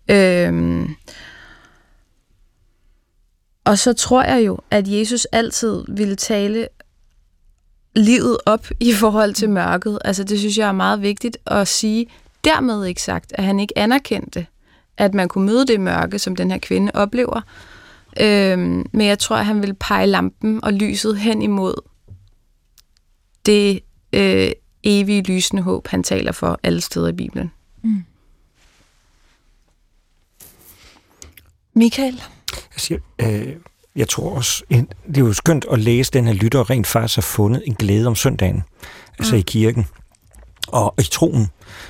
Øh, 0.08 0.90
og 3.66 3.78
så 3.78 3.94
tror 3.94 4.24
jeg 4.24 4.46
jo, 4.46 4.60
at 4.72 4.88
Jesus 4.88 5.26
altid 5.26 5.84
ville 5.88 6.16
tale 6.16 6.68
livet 7.96 8.38
op 8.46 8.68
i 8.80 8.94
forhold 8.94 9.34
til 9.34 9.50
mørket. 9.50 10.00
Altså 10.06 10.24
det 10.24 10.40
synes 10.40 10.58
jeg 10.58 10.68
er 10.68 10.72
meget 10.72 11.02
vigtigt 11.02 11.38
at 11.46 11.68
sige. 11.68 12.08
Dermed 12.44 12.86
ikke 12.86 13.02
sagt, 13.02 13.34
at 13.36 13.44
han 13.44 13.60
ikke 13.60 13.78
anerkendte, 13.78 14.48
at 14.98 15.14
man 15.14 15.28
kunne 15.28 15.46
møde 15.46 15.68
det 15.68 15.80
mørke, 15.80 16.20
som 16.20 16.36
den 16.36 16.52
her 16.52 16.58
kvinde 16.58 16.92
oplever. 16.94 17.42
Øhm, 18.20 18.86
men 18.94 19.08
jeg 19.08 19.20
tror, 19.20 19.36
at 19.36 19.46
han 19.46 19.62
vil 19.62 19.74
pege 19.74 20.08
lampen 20.08 20.64
og 20.64 20.74
lyset 20.74 21.18
hen 21.18 21.42
imod 21.42 21.74
det 23.46 23.80
øh, 24.14 24.52
evige 24.84 25.22
lysende 25.22 25.64
håb, 25.64 25.88
han 25.88 26.04
taler 26.04 26.32
for 26.32 26.60
alle 26.64 26.82
steder 26.82 27.08
i 27.08 27.14
Bibelen. 27.14 27.52
Mm. 27.84 28.04
Michael? 31.74 32.16
Jeg, 32.52 32.80
siger, 32.80 33.00
øh, 33.22 33.56
jeg 33.96 34.10
tror 34.10 34.36
også, 34.36 34.64
det 35.08 35.18
er 35.18 35.22
jo 35.22 35.34
skønt 35.34 35.66
at 35.72 35.80
læse, 35.80 36.12
den 36.12 36.28
her 36.28 36.34
lytter 36.34 36.70
rent 36.70 36.88
faktisk 36.88 37.16
har 37.16 37.22
fundet 37.22 37.64
en 37.66 37.74
glæde 37.74 38.08
om 38.08 38.16
søndagen, 38.16 38.64
altså 39.20 39.36
mm. 39.36 39.40
i 39.40 39.42
kirken 39.42 39.88
og 40.68 40.94
i 41.00 41.04
troen. 41.04 41.48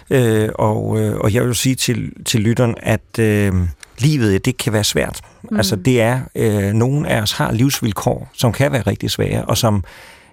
Øh, 0.10 0.49
og, 0.56 0.99
øh, 0.99 1.18
og 1.18 1.34
jeg 1.34 1.45
vil 1.45 1.56
sige 1.56 1.76
til, 1.76 2.12
til 2.26 2.41
lytteren, 2.41 2.76
at 2.78 3.20
øh, 3.20 3.53
livet, 3.97 4.45
det 4.45 4.58
kan 4.58 4.74
være 4.74 4.84
svært. 4.84 5.22
Mm. 5.43 5.58
Altså 5.58 5.76
det 5.76 6.01
er, 6.01 6.22
øh, 6.36 6.74
nogen 6.74 7.06
af 7.06 7.22
os 7.22 7.32
har 7.32 7.51
livsvilkår, 7.51 8.30
som 8.34 8.51
kan 8.51 8.72
være 8.72 8.82
rigtig 8.82 9.12
svære, 9.12 9.45
og 9.45 9.58
som 9.58 9.84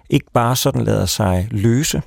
ikke 0.09 0.27
bare 0.33 0.55
sådan 0.55 0.83
lader 0.83 1.05
sig 1.05 1.47
løse, 1.51 2.01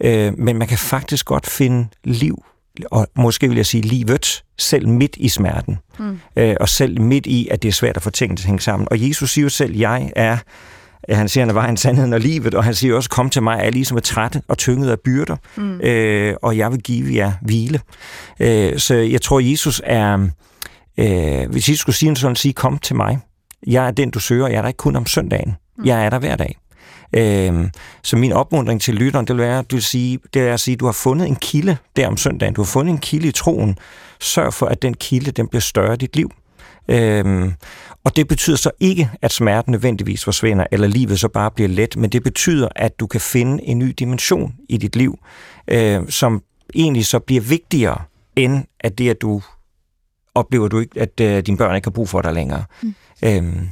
øh, 0.00 0.38
men 0.38 0.58
man 0.58 0.68
kan 0.68 0.78
faktisk 0.78 1.26
godt 1.26 1.46
finde 1.46 1.88
liv 2.04 2.44
og 2.90 3.08
måske 3.16 3.48
vil 3.48 3.56
jeg 3.56 3.66
sige 3.66 3.82
livet, 3.82 4.44
selv 4.58 4.88
midt 4.88 5.16
i 5.16 5.28
smerten. 5.28 5.78
Mm. 5.98 6.20
Øh, 6.36 6.56
og 6.60 6.68
selv 6.68 7.00
midt 7.00 7.26
i, 7.26 7.48
at 7.50 7.62
det 7.62 7.68
er 7.68 7.72
svært 7.72 7.96
at 7.96 8.02
få 8.02 8.10
tingene 8.10 8.36
til 8.36 8.44
at 8.44 8.46
hænge 8.46 8.60
sammen. 8.60 8.88
Og 8.90 9.08
Jesus 9.08 9.30
siger 9.30 9.42
jo 9.42 9.48
selv, 9.48 9.76
jeg 9.76 10.12
er, 10.16 10.36
han 11.08 11.28
siger, 11.28 11.42
han 11.42 11.50
er 11.50 11.54
vejen, 11.54 11.76
sandheden 11.76 12.12
og 12.12 12.20
livet, 12.20 12.54
og 12.54 12.64
han 12.64 12.74
siger 12.74 12.94
også, 12.94 13.10
kom 13.10 13.30
til 13.30 13.42
mig, 13.42 13.60
alle 13.60 13.84
som 13.84 13.96
er 13.96 14.00
trætte 14.00 14.42
og 14.48 14.58
tynget 14.58 14.90
af 14.90 15.00
byrder, 15.00 15.36
mm. 15.56 15.80
øh, 15.80 16.34
og 16.42 16.56
jeg 16.56 16.72
vil 16.72 16.82
give 16.82 17.14
jer 17.14 17.32
hvile. 17.42 17.80
Øh, 18.40 18.78
så 18.78 18.94
jeg 18.94 19.22
tror, 19.22 19.40
Jesus 19.40 19.82
er, 19.84 20.28
øh, 20.98 21.50
hvis 21.50 21.68
Jesus 21.68 21.80
skulle 21.80 21.96
sige 21.96 22.16
sådan, 22.16 22.36
sige, 22.36 22.52
kom 22.52 22.78
til 22.78 22.96
mig. 22.96 23.18
Jeg 23.66 23.86
er 23.86 23.90
den, 23.90 24.10
du 24.10 24.20
søger, 24.20 24.48
jeg 24.48 24.56
er 24.56 24.62
der 24.62 24.68
ikke 24.68 24.78
kun 24.78 24.96
om 24.96 25.06
søndagen. 25.06 25.56
Mm. 25.78 25.84
Jeg 25.84 26.04
er 26.04 26.10
der 26.10 26.18
hver 26.18 26.36
dag. 26.36 26.56
Øh, 27.16 27.70
så 28.02 28.16
min 28.16 28.32
opmuntring 28.32 28.80
til 28.80 28.94
lytteren, 28.94 29.26
det 29.26 29.36
vil 29.36 29.42
være, 29.42 29.62
du 29.62 29.76
vil 29.76 29.82
sige, 29.82 30.18
det 30.34 30.42
er 30.42 30.54
at 30.54 30.60
sige, 30.60 30.76
du 30.76 30.84
har 30.84 30.92
fundet 30.92 31.28
en 31.28 31.36
kilde 31.36 31.76
der 31.96 32.06
om 32.06 32.16
søndagen. 32.16 32.54
Du 32.54 32.60
har 32.60 32.66
fundet 32.66 32.92
en 32.92 32.98
kilde 32.98 33.28
i 33.28 33.32
troen. 33.32 33.78
Sørg 34.20 34.54
for, 34.54 34.66
at 34.66 34.82
den 34.82 34.94
kilde 34.94 35.30
den 35.30 35.48
bliver 35.48 35.60
større 35.60 35.94
i 35.94 35.96
dit 35.96 36.16
liv. 36.16 36.30
Øhm, 36.88 37.52
og 38.04 38.16
det 38.16 38.28
betyder 38.28 38.56
så 38.56 38.70
ikke, 38.80 39.10
at 39.22 39.32
smerten 39.32 39.70
nødvendigvis 39.70 40.24
forsvinder, 40.24 40.66
eller 40.72 40.86
livet 40.86 41.20
så 41.20 41.28
bare 41.28 41.50
bliver 41.50 41.68
let, 41.68 41.96
men 41.96 42.10
det 42.10 42.22
betyder, 42.22 42.68
at 42.76 43.00
du 43.00 43.06
kan 43.06 43.20
finde 43.20 43.64
en 43.64 43.78
ny 43.78 43.94
dimension 43.98 44.54
i 44.68 44.76
dit 44.76 44.96
liv, 44.96 45.18
øh, 45.68 46.00
som 46.08 46.42
egentlig 46.74 47.06
så 47.06 47.18
bliver 47.18 47.40
vigtigere, 47.40 48.02
end 48.36 48.64
at 48.80 48.98
det, 48.98 49.10
at 49.10 49.22
du 49.22 49.42
oplever, 50.34 50.68
du 50.68 50.78
ikke, 50.78 51.00
at 51.00 51.20
øh, 51.20 51.42
dine 51.46 51.56
børn 51.56 51.76
ikke 51.76 51.86
har 51.86 51.90
brug 51.90 52.08
for 52.08 52.22
dig 52.22 52.32
længere. 52.32 52.64
Mm. 52.82 52.94
Øhm, 53.24 53.68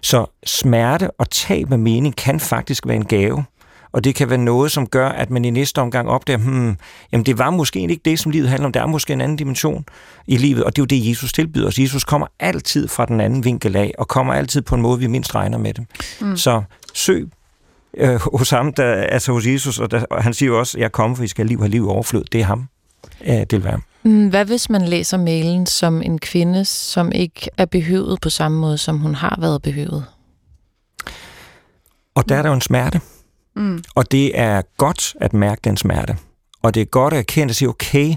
så 0.00 0.26
smerte 0.46 1.10
og 1.10 1.30
tab 1.30 1.72
af 1.72 1.78
mening 1.78 2.16
kan 2.16 2.40
faktisk 2.40 2.86
være 2.86 2.96
en 2.96 3.04
gave. 3.04 3.44
Og 3.92 4.04
det 4.04 4.14
kan 4.14 4.30
være 4.30 4.38
noget, 4.38 4.72
som 4.72 4.86
gør, 4.86 5.08
at 5.08 5.30
man 5.30 5.44
i 5.44 5.50
næste 5.50 5.78
omgang 5.80 6.08
opdager, 6.08 6.38
hmm, 6.38 6.76
jamen 7.12 7.26
det 7.26 7.38
var 7.38 7.50
måske 7.50 7.80
ikke 7.80 8.00
det, 8.04 8.18
som 8.18 8.32
livet 8.32 8.48
handler 8.48 8.66
om. 8.66 8.72
Der 8.72 8.82
er 8.82 8.86
måske 8.86 9.12
en 9.12 9.20
anden 9.20 9.36
dimension 9.36 9.84
i 10.26 10.36
livet, 10.36 10.64
og 10.64 10.76
det 10.76 10.82
er 10.82 10.82
jo 10.82 10.86
det, 10.86 11.08
Jesus 11.08 11.32
tilbyder 11.32 11.68
os. 11.68 11.78
Jesus 11.78 12.04
kommer 12.04 12.26
altid 12.40 12.88
fra 12.88 13.06
den 13.06 13.20
anden 13.20 13.44
vinkel 13.44 13.76
af, 13.76 13.94
og 13.98 14.08
kommer 14.08 14.34
altid 14.34 14.62
på 14.62 14.74
en 14.74 14.82
måde, 14.82 14.98
vi 14.98 15.06
mindst 15.06 15.34
regner 15.34 15.58
med 15.58 15.74
det. 15.74 15.86
Mm. 16.20 16.36
Så 16.36 16.62
søg 16.94 17.28
øh, 17.96 18.20
hos 18.34 18.50
ham, 18.50 18.72
der, 18.72 18.92
altså 18.92 19.32
hos 19.32 19.46
Jesus, 19.46 19.78
og, 19.78 19.90
der, 19.90 20.04
og 20.10 20.22
han 20.22 20.34
siger 20.34 20.46
jo 20.46 20.58
også, 20.58 20.78
jeg 20.78 20.84
er 20.84 20.88
kommet, 20.88 21.16
for 21.16 21.24
I 21.24 21.28
skal 21.28 21.44
have 21.44 21.48
liv, 21.48 21.58
have 21.58 21.70
liv 21.70 21.88
overflod. 21.88 22.24
Det 22.24 22.40
er 22.40 22.44
ham. 22.44 22.68
Ja, 23.26 23.40
det 23.40 23.52
vil 23.52 23.64
være. 23.64 23.80
Mm, 24.02 24.28
hvad 24.28 24.44
hvis 24.44 24.70
man 24.70 24.82
læser 24.82 25.16
mailen 25.16 25.66
som 25.66 26.02
en 26.02 26.18
kvinde, 26.18 26.64
som 26.64 27.12
ikke 27.12 27.50
er 27.56 27.64
behøvet 27.64 28.20
på 28.20 28.30
samme 28.30 28.58
måde, 28.58 28.78
som 28.78 28.98
hun 28.98 29.14
har 29.14 29.38
været 29.40 29.62
behøvet? 29.62 30.04
Og 32.14 32.28
der 32.28 32.36
er 32.36 32.42
der 32.42 32.48
jo 32.48 32.54
en 32.54 32.60
smerte. 32.60 33.00
Mm. 33.56 33.82
Og 33.94 34.12
det 34.12 34.38
er 34.38 34.62
godt 34.76 35.14
at 35.20 35.32
mærke 35.32 35.60
den 35.64 35.76
smerte. 35.76 36.16
Og 36.62 36.74
det 36.74 36.80
er 36.80 36.84
godt 36.84 37.14
at 37.14 37.18
erkende 37.18 37.52
og 37.52 37.54
sige, 37.54 37.68
okay, 37.68 38.14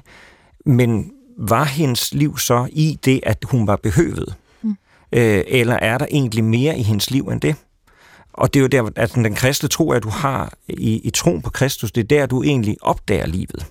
men 0.66 1.12
var 1.38 1.64
hendes 1.64 2.14
liv 2.14 2.38
så 2.38 2.68
i 2.72 3.00
det, 3.06 3.20
at 3.24 3.38
hun 3.44 3.68
var 3.68 3.76
behøvet? 3.76 4.36
Mm. 4.62 4.78
Øh, 5.12 5.44
eller 5.48 5.76
er 5.76 5.98
der 5.98 6.06
egentlig 6.12 6.44
mere 6.44 6.78
i 6.78 6.84
hendes 6.84 7.12
liv 7.12 7.28
end 7.28 7.42
det? 7.42 7.56
Og 8.34 8.54
det 8.54 8.60
er 8.60 8.62
jo 8.62 8.68
der, 8.68 8.92
at 8.96 9.16
den 9.16 9.36
kristne 9.36 9.70
tro, 9.70 9.92
at 9.92 10.04
du 10.04 10.10
har 10.10 10.54
i, 10.68 11.02
i 11.04 11.10
troen 11.10 11.42
på 11.42 11.50
Kristus, 11.50 11.92
det 11.92 12.02
er 12.02 12.08
der, 12.08 12.26
du 12.26 12.44
egentlig 12.44 12.78
opdager 12.82 13.26
livet. 13.26 13.66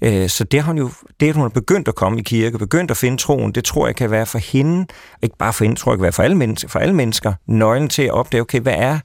Øh, 0.00 0.28
så 0.28 0.44
det 0.44 0.60
har 0.60 0.66
hun 0.66 0.78
jo, 0.78 0.90
det 1.20 1.28
at 1.28 1.34
hun 1.34 1.44
er 1.44 1.48
begyndt 1.48 1.88
at 1.88 1.94
komme 1.94 2.18
i 2.18 2.22
kirke, 2.22 2.58
begyndt 2.58 2.90
at 2.90 2.96
finde 2.96 3.16
troen, 3.16 3.52
det 3.52 3.64
tror 3.64 3.86
jeg 3.86 3.96
kan 3.96 4.10
være 4.10 4.26
for 4.26 4.38
hende, 4.38 4.86
ikke 5.22 5.36
bare 5.38 5.52
for 5.52 5.64
hende, 5.64 5.76
tror 5.76 5.92
jeg 5.92 5.98
kan 5.98 6.02
være 6.02 6.12
for 6.12 6.22
alle 6.22 6.36
mennesker, 6.36 6.68
for 6.68 6.78
alle 6.78 6.94
mennesker 6.94 7.32
nøglen 7.46 7.88
til 7.88 8.02
at 8.02 8.10
opdage, 8.10 8.40
okay, 8.40 8.60
hvad 8.60 8.74
er, 8.76 8.98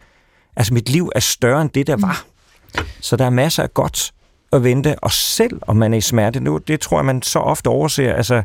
altså 0.55 0.73
mit 0.73 0.89
liv 0.89 1.11
er 1.15 1.19
større 1.19 1.61
end 1.61 1.69
det, 1.69 1.87
der 1.87 1.97
var. 1.97 2.25
Så 3.01 3.15
der 3.15 3.25
er 3.25 3.29
masser 3.29 3.63
af 3.63 3.73
godt 3.73 4.11
at 4.53 4.63
vente, 4.63 4.95
og 4.99 5.11
selv 5.11 5.59
om 5.67 5.75
man 5.75 5.93
er 5.93 5.97
i 5.97 6.01
smerte 6.01 6.39
nu, 6.39 6.57
det 6.57 6.79
tror 6.79 6.97
jeg, 6.97 7.05
man 7.05 7.21
så 7.21 7.39
ofte 7.39 7.67
overser. 7.67 8.13
Altså, 8.13 8.43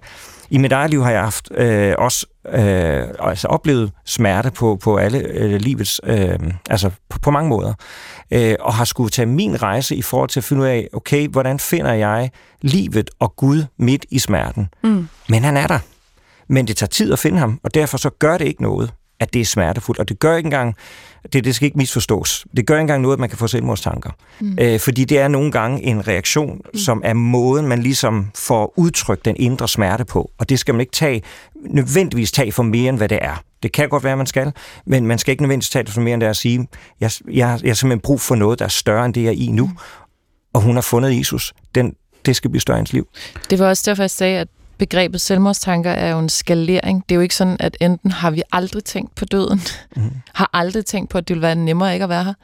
i 0.50 0.58
mit 0.58 0.72
eget 0.72 0.90
liv 0.90 1.02
har 1.02 1.10
jeg 1.10 1.22
haft 1.22 1.50
øh, 1.54 1.94
også 1.98 2.26
øh, 2.48 3.08
altså 3.20 3.48
oplevet 3.48 3.92
smerte 4.04 4.50
på, 4.50 4.78
på 4.82 4.96
alle 4.96 5.18
øh, 5.18 5.60
livets, 5.60 6.00
øh, 6.04 6.38
altså 6.70 6.90
på, 7.08 7.18
på 7.18 7.30
mange 7.30 7.48
måder 7.48 7.74
øh, 8.30 8.54
og 8.60 8.74
har 8.74 8.84
skulle 8.84 9.10
tage 9.10 9.26
min 9.26 9.62
rejse 9.62 9.96
i 9.96 10.02
forhold 10.02 10.28
til 10.28 10.40
at 10.40 10.44
finde 10.44 10.62
ud 10.62 10.66
af, 10.66 10.88
okay, 10.92 11.28
hvordan 11.28 11.58
finder 11.58 11.92
jeg 11.92 12.30
livet 12.62 13.10
og 13.18 13.36
Gud 13.36 13.64
midt 13.78 14.06
i 14.10 14.18
smerten? 14.18 14.68
Mm. 14.84 15.08
Men 15.28 15.44
han 15.44 15.56
er 15.56 15.66
der. 15.66 15.78
Men 16.48 16.66
det 16.66 16.76
tager 16.76 16.88
tid 16.88 17.12
at 17.12 17.18
finde 17.18 17.38
ham, 17.38 17.60
og 17.64 17.74
derfor 17.74 17.98
så 17.98 18.10
gør 18.10 18.38
det 18.38 18.44
ikke 18.44 18.62
noget, 18.62 18.92
at 19.20 19.32
det 19.32 19.40
er 19.40 19.44
smertefuldt. 19.44 20.00
Og 20.00 20.08
det 20.08 20.18
gør 20.18 20.36
ikke 20.36 20.46
engang, 20.46 20.74
det, 21.32 21.44
det 21.44 21.54
skal 21.54 21.66
ikke 21.66 21.78
misforstås, 21.78 22.46
det 22.56 22.66
gør 22.66 22.74
ikke 22.74 22.80
engang 22.80 23.02
noget, 23.02 23.16
at 23.16 23.20
man 23.20 23.28
kan 23.28 23.38
få 23.38 23.46
selvmordstanker. 23.46 24.10
Mm. 24.40 24.58
Øh, 24.60 24.80
fordi 24.80 25.04
det 25.04 25.18
er 25.18 25.28
nogle 25.28 25.52
gange 25.52 25.82
en 25.82 26.08
reaktion, 26.08 26.60
mm. 26.72 26.78
som 26.78 27.02
er 27.04 27.14
måden, 27.14 27.68
man 27.68 27.82
ligesom 27.82 28.30
får 28.34 28.72
udtrykt 28.76 29.24
den 29.24 29.36
indre 29.38 29.68
smerte 29.68 30.04
på. 30.04 30.30
Og 30.38 30.48
det 30.48 30.58
skal 30.58 30.74
man 30.74 30.80
ikke 30.80 30.92
tage, 30.92 31.22
nødvendigvis 31.54 32.32
tage 32.32 32.52
for 32.52 32.62
mere, 32.62 32.88
end 32.88 32.96
hvad 32.96 33.08
det 33.08 33.18
er. 33.22 33.42
Det 33.62 33.72
kan 33.72 33.88
godt 33.88 34.04
være, 34.04 34.12
at 34.12 34.18
man 34.18 34.26
skal, 34.26 34.52
men 34.86 35.06
man 35.06 35.18
skal 35.18 35.32
ikke 35.32 35.42
nødvendigvis 35.42 35.70
tage 35.70 35.82
det 35.82 35.92
for 35.92 36.00
mere 36.00 36.14
end 36.14 36.20
det 36.20 36.26
at 36.28 36.36
sige, 36.36 36.68
jeg, 37.00 37.10
jeg, 37.26 37.34
jeg 37.34 37.70
har 37.70 37.74
simpelthen 37.74 38.00
brug 38.00 38.20
for 38.20 38.34
noget, 38.34 38.58
der 38.58 38.64
er 38.64 38.68
større 38.68 39.04
end 39.04 39.14
det, 39.14 39.22
jeg 39.22 39.28
er 39.28 39.32
i 39.32 39.46
nu. 39.46 39.66
Mm. 39.66 39.76
og 40.52 40.60
hun 40.60 40.74
har 40.74 40.82
fundet 40.82 41.18
Jesus. 41.18 41.54
Den, 41.74 41.94
det 42.26 42.36
skal 42.36 42.50
blive 42.50 42.60
større 42.60 42.78
i 42.78 42.80
ens 42.80 42.92
liv. 42.92 43.08
Det 43.50 43.58
var 43.58 43.68
også 43.68 43.82
derfor, 43.86 44.02
jeg 44.02 44.10
sagde, 44.10 44.38
at 44.38 44.48
begrebet 44.78 45.20
selvmordstanker 45.20 45.90
er 45.90 46.10
jo 46.10 46.18
en 46.18 46.28
skalering. 46.28 47.04
Det 47.08 47.14
er 47.14 47.16
jo 47.16 47.22
ikke 47.22 47.34
sådan, 47.34 47.56
at 47.60 47.76
enten 47.80 48.10
har 48.10 48.30
vi 48.30 48.42
aldrig 48.52 48.84
tænkt 48.84 49.14
på 49.14 49.24
døden, 49.24 49.60
mm. 49.96 50.10
har 50.34 50.50
aldrig 50.52 50.86
tænkt 50.86 51.10
på, 51.10 51.18
at 51.18 51.28
det 51.28 51.34
ville 51.34 51.42
være 51.42 51.54
nemmere 51.54 51.92
ikke 51.92 52.02
at 52.02 52.08
være 52.08 52.24
her, 52.24 52.34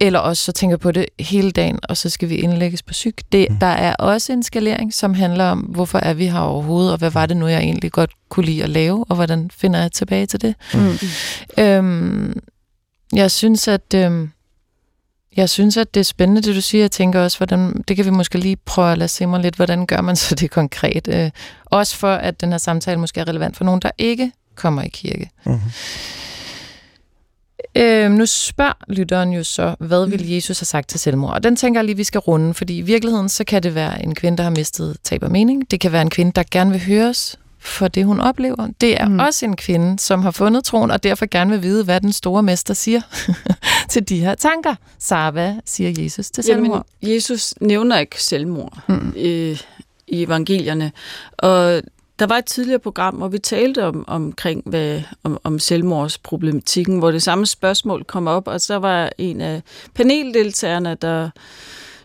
eller 0.00 0.18
også 0.18 0.44
så 0.44 0.52
tænker 0.52 0.76
på 0.76 0.92
det 0.92 1.06
hele 1.20 1.50
dagen, 1.50 1.78
og 1.82 1.96
så 1.96 2.10
skal 2.10 2.28
vi 2.28 2.34
indlægges 2.34 2.82
på 2.82 2.90
psyk. 2.90 3.22
Det, 3.32 3.46
mm. 3.50 3.58
Der 3.58 3.66
er 3.66 3.94
også 3.94 4.32
en 4.32 4.42
skalering, 4.42 4.94
som 4.94 5.14
handler 5.14 5.44
om, 5.44 5.58
hvorfor 5.58 5.98
er 5.98 6.14
vi 6.14 6.26
her 6.26 6.40
overhovedet, 6.40 6.92
og 6.92 6.98
hvad 6.98 7.10
var 7.10 7.26
det 7.26 7.36
nu, 7.36 7.46
jeg 7.46 7.60
egentlig 7.60 7.92
godt 7.92 8.10
kunne 8.28 8.46
lide 8.46 8.62
at 8.62 8.68
lave, 8.68 9.04
og 9.08 9.16
hvordan 9.16 9.50
finder 9.50 9.80
jeg 9.80 9.92
tilbage 9.92 10.26
til 10.26 10.40
det. 10.40 10.54
Mm. 10.74 11.62
Øhm, 11.64 12.40
jeg 13.12 13.30
synes, 13.30 13.68
at... 13.68 13.94
Øhm, 13.94 14.30
jeg 15.36 15.50
synes, 15.50 15.76
at 15.76 15.94
det 15.94 16.00
er 16.00 16.04
spændende, 16.04 16.42
det 16.42 16.54
du 16.54 16.60
siger. 16.60 16.82
Jeg 16.82 16.90
tænker 16.90 17.20
også, 17.20 17.38
hvordan, 17.38 17.82
det 17.88 17.96
kan 17.96 18.04
vi 18.04 18.10
måske 18.10 18.38
lige 18.38 18.56
prøve 18.56 18.92
at 18.92 18.98
lade 18.98 19.08
se 19.08 19.26
mig 19.26 19.40
lidt, 19.40 19.54
hvordan 19.54 19.86
gør 19.86 20.00
man 20.00 20.16
så 20.16 20.34
det 20.40 20.50
konkret? 20.50 21.08
Øh, 21.08 21.30
også 21.64 21.96
for, 21.96 22.14
at 22.14 22.40
den 22.40 22.50
her 22.50 22.58
samtale 22.58 23.00
måske 23.00 23.20
er 23.20 23.28
relevant 23.28 23.56
for 23.56 23.64
nogen, 23.64 23.80
der 23.80 23.90
ikke 23.98 24.32
kommer 24.54 24.82
i 24.82 24.88
kirke. 24.88 25.30
Mm-hmm. 25.46 25.70
Øh, 27.76 28.10
nu 28.10 28.26
spørger 28.26 28.72
lytteren 28.88 29.32
jo 29.32 29.44
så, 29.44 29.74
hvad 29.78 30.06
vil 30.06 30.24
mm. 30.24 30.32
Jesus 30.32 30.58
have 30.58 30.66
sagt 30.66 30.88
til 30.88 31.00
selvmord? 31.00 31.32
Og 31.32 31.42
den 31.42 31.56
tænker 31.56 31.80
jeg 31.80 31.84
lige, 31.84 31.96
vi 31.96 32.04
skal 32.04 32.18
runde, 32.18 32.54
fordi 32.54 32.78
i 32.78 32.82
virkeligheden, 32.82 33.28
så 33.28 33.44
kan 33.44 33.62
det 33.62 33.74
være 33.74 34.02
en 34.02 34.14
kvinde, 34.14 34.38
der 34.38 34.42
har 34.42 34.50
mistet 34.50 34.96
tab 35.04 35.22
og 35.22 35.32
mening. 35.32 35.70
Det 35.70 35.80
kan 35.80 35.92
være 35.92 36.02
en 36.02 36.10
kvinde, 36.10 36.32
der 36.32 36.42
gerne 36.50 36.70
vil 36.70 36.80
høres 36.80 37.38
for 37.66 37.88
det, 37.88 38.04
hun 38.04 38.20
oplever. 38.20 38.68
Det 38.80 39.00
er 39.00 39.08
mm. 39.08 39.18
også 39.18 39.46
en 39.46 39.56
kvinde, 39.56 39.98
som 39.98 40.22
har 40.22 40.30
fundet 40.30 40.64
troen, 40.64 40.90
og 40.90 41.02
derfor 41.02 41.26
gerne 41.26 41.50
vil 41.50 41.62
vide, 41.62 41.84
hvad 41.84 42.00
den 42.00 42.12
store 42.12 42.42
mester 42.42 42.74
siger 42.74 43.00
til 43.90 44.08
de 44.08 44.20
her 44.20 44.34
tanker. 44.34 44.74
Sara, 44.98 45.30
hvad 45.30 45.54
siger 45.64 46.02
Jesus 46.02 46.30
til 46.30 46.44
selvmord? 46.44 46.86
Jamen, 47.02 47.14
Jesus 47.14 47.54
nævner 47.60 47.98
ikke 47.98 48.22
selvmord 48.22 48.78
mm. 48.88 49.12
i, 49.16 49.60
i 50.06 50.22
evangelierne, 50.22 50.92
og 51.32 51.82
der 52.18 52.26
var 52.26 52.36
et 52.36 52.44
tidligere 52.44 52.78
program, 52.78 53.14
hvor 53.14 53.28
vi 53.28 53.38
talte 53.38 53.84
om, 53.84 54.04
omkring 54.08 54.62
hvad, 54.66 55.02
om, 55.22 55.38
om 55.44 55.58
selvmordsproblematikken, 55.58 56.98
hvor 56.98 57.10
det 57.10 57.22
samme 57.22 57.46
spørgsmål 57.46 58.04
kom 58.04 58.26
op, 58.26 58.48
og 58.48 58.60
så 58.60 58.78
var 58.78 59.10
en 59.18 59.40
af 59.40 59.62
paneldeltagerne, 59.94 60.96
der 61.02 61.30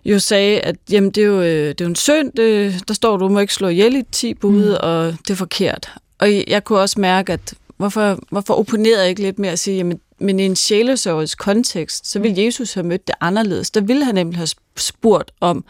jo 0.05 0.19
sagde, 0.19 0.59
at 0.59 0.75
jamen, 0.91 1.11
det, 1.11 1.23
er 1.23 1.27
jo, 1.27 1.41
øh, 1.41 1.69
det 1.69 1.81
er 1.81 1.85
jo 1.85 1.89
en 1.89 1.95
synd, 1.95 2.31
det, 2.31 2.83
der 2.87 2.93
står, 2.93 3.17
du 3.17 3.29
må 3.29 3.39
ikke 3.39 3.53
slå 3.53 3.67
ihjel 3.67 3.95
i 3.95 4.03
10 4.11 4.33
bud, 4.33 4.69
mm. 4.69 4.77
og 4.79 5.15
det 5.27 5.29
er 5.29 5.35
forkert. 5.35 5.91
Og 6.19 6.27
jeg 6.47 6.63
kunne 6.63 6.79
også 6.79 6.99
mærke, 6.99 7.33
at 7.33 7.53
hvorfor, 7.77 8.19
hvorfor 8.29 8.53
opponerede 8.53 9.01
jeg 9.01 9.09
ikke 9.09 9.21
lidt 9.21 9.39
mere 9.39 9.51
at 9.51 9.59
sige, 9.59 9.77
jamen, 9.77 9.99
men 10.19 10.39
i 10.39 10.45
en 10.45 10.55
sjælesørgets 10.55 11.35
kontekst, 11.35 12.07
så 12.07 12.19
ville 12.19 12.35
mm. 12.35 12.45
Jesus 12.45 12.73
have 12.73 12.85
mødt 12.85 13.07
det 13.07 13.15
anderledes. 13.21 13.71
Der 13.71 13.81
ville 13.81 14.05
han 14.05 14.15
nemlig 14.15 14.37
have 14.37 14.47
spurgt 14.77 15.31
om 15.39 15.65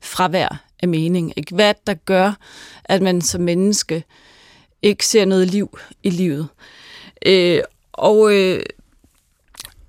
fravær 0.00 0.64
af 0.82 0.88
mening. 0.88 1.32
Ikke? 1.36 1.54
Hvad 1.54 1.74
der 1.86 1.94
gør, 1.94 2.32
at 2.84 3.02
man 3.02 3.20
som 3.20 3.40
menneske 3.40 4.04
ikke 4.82 5.06
ser 5.06 5.24
noget 5.24 5.48
liv 5.48 5.78
i 6.02 6.10
livet. 6.10 6.48
Øh, 7.26 7.62
og, 7.92 8.34
øh, 8.34 8.62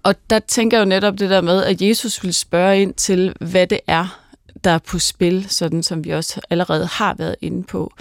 og 0.03 0.15
der 0.29 0.39
tænker 0.39 0.77
jeg 0.77 0.85
jo 0.85 0.89
netop 0.89 1.19
det 1.19 1.29
der 1.29 1.41
med, 1.41 1.63
at 1.63 1.81
Jesus 1.81 2.23
vil 2.23 2.33
spørge 2.33 2.81
ind 2.81 2.93
til, 2.93 3.33
hvad 3.39 3.67
det 3.67 3.79
er, 3.87 4.19
der 4.63 4.71
er 4.71 4.77
på 4.77 4.99
spil, 4.99 5.45
sådan 5.49 5.83
som 5.83 6.05
vi 6.05 6.09
også 6.09 6.41
allerede 6.49 6.85
har 6.85 7.15
været 7.17 7.35
inde 7.41 7.63
på. 7.63 7.93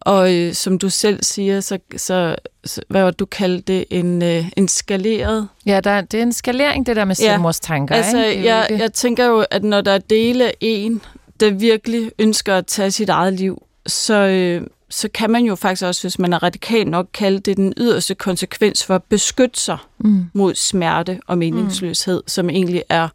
Og 0.00 0.34
øh, 0.34 0.54
som 0.54 0.78
du 0.78 0.90
selv 0.90 1.22
siger, 1.22 1.60
så, 1.60 1.78
så, 1.96 2.36
så 2.64 2.80
hvad 2.88 3.02
var 3.02 3.10
du 3.10 3.24
kaldte 3.24 3.72
det, 3.72 3.84
en, 3.90 4.22
øh, 4.22 4.44
en 4.56 4.68
skaleret... 4.68 5.48
Ja, 5.66 5.80
der, 5.80 6.00
det 6.00 6.18
er 6.18 6.22
en 6.22 6.32
skalering, 6.32 6.86
det 6.86 6.96
der 6.96 7.04
med 7.04 7.14
selvmordstanker. 7.14 7.96
Ja, 7.96 8.02
altså, 8.02 8.24
ikke? 8.24 8.44
Jeg, 8.44 8.66
jeg 8.70 8.92
tænker 8.92 9.26
jo, 9.26 9.44
at 9.50 9.64
når 9.64 9.80
der 9.80 9.92
er 9.92 9.98
dele 9.98 10.44
af 10.44 10.54
en, 10.60 11.02
der 11.40 11.50
virkelig 11.50 12.10
ønsker 12.18 12.56
at 12.56 12.66
tage 12.66 12.90
sit 12.90 13.08
eget 13.08 13.32
liv, 13.32 13.62
så, 13.86 14.14
øh, 14.14 14.66
så 14.94 15.08
kan 15.14 15.30
man 15.30 15.44
jo 15.44 15.54
faktisk 15.54 15.84
også, 15.84 16.02
hvis 16.02 16.18
man 16.18 16.32
er 16.32 16.42
radikal 16.42 16.86
nok, 16.86 17.06
kalde 17.12 17.40
det 17.40 17.56
den 17.56 17.74
yderste 17.76 18.14
konsekvens 18.14 18.84
for 18.84 18.94
at 18.94 19.02
beskytte 19.02 19.60
sig 19.60 19.78
mm. 19.98 20.26
mod 20.32 20.54
smerte 20.54 21.20
og 21.26 21.38
meningsløshed, 21.38 22.16
mm. 22.16 22.28
som 22.28 22.50
egentlig 22.50 22.82
er 22.88 23.08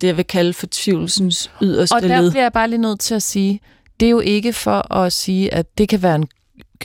det, 0.00 0.06
jeg 0.06 0.16
vil 0.16 0.24
kalde 0.24 0.52
fortvivlelsens 0.52 1.50
yderste 1.62 2.00
led. 2.00 2.02
Og 2.02 2.08
der 2.08 2.30
bliver 2.30 2.44
jeg 2.44 2.52
bare 2.52 2.68
lige 2.68 2.80
nødt 2.80 3.00
til 3.00 3.14
at 3.14 3.22
sige, 3.22 3.60
det 4.00 4.06
er 4.06 4.10
jo 4.10 4.20
ikke 4.20 4.52
for 4.52 4.92
at 4.92 5.12
sige, 5.12 5.54
at 5.54 5.78
det 5.78 5.88
kan 5.88 6.02
være 6.02 6.14
en 6.14 6.28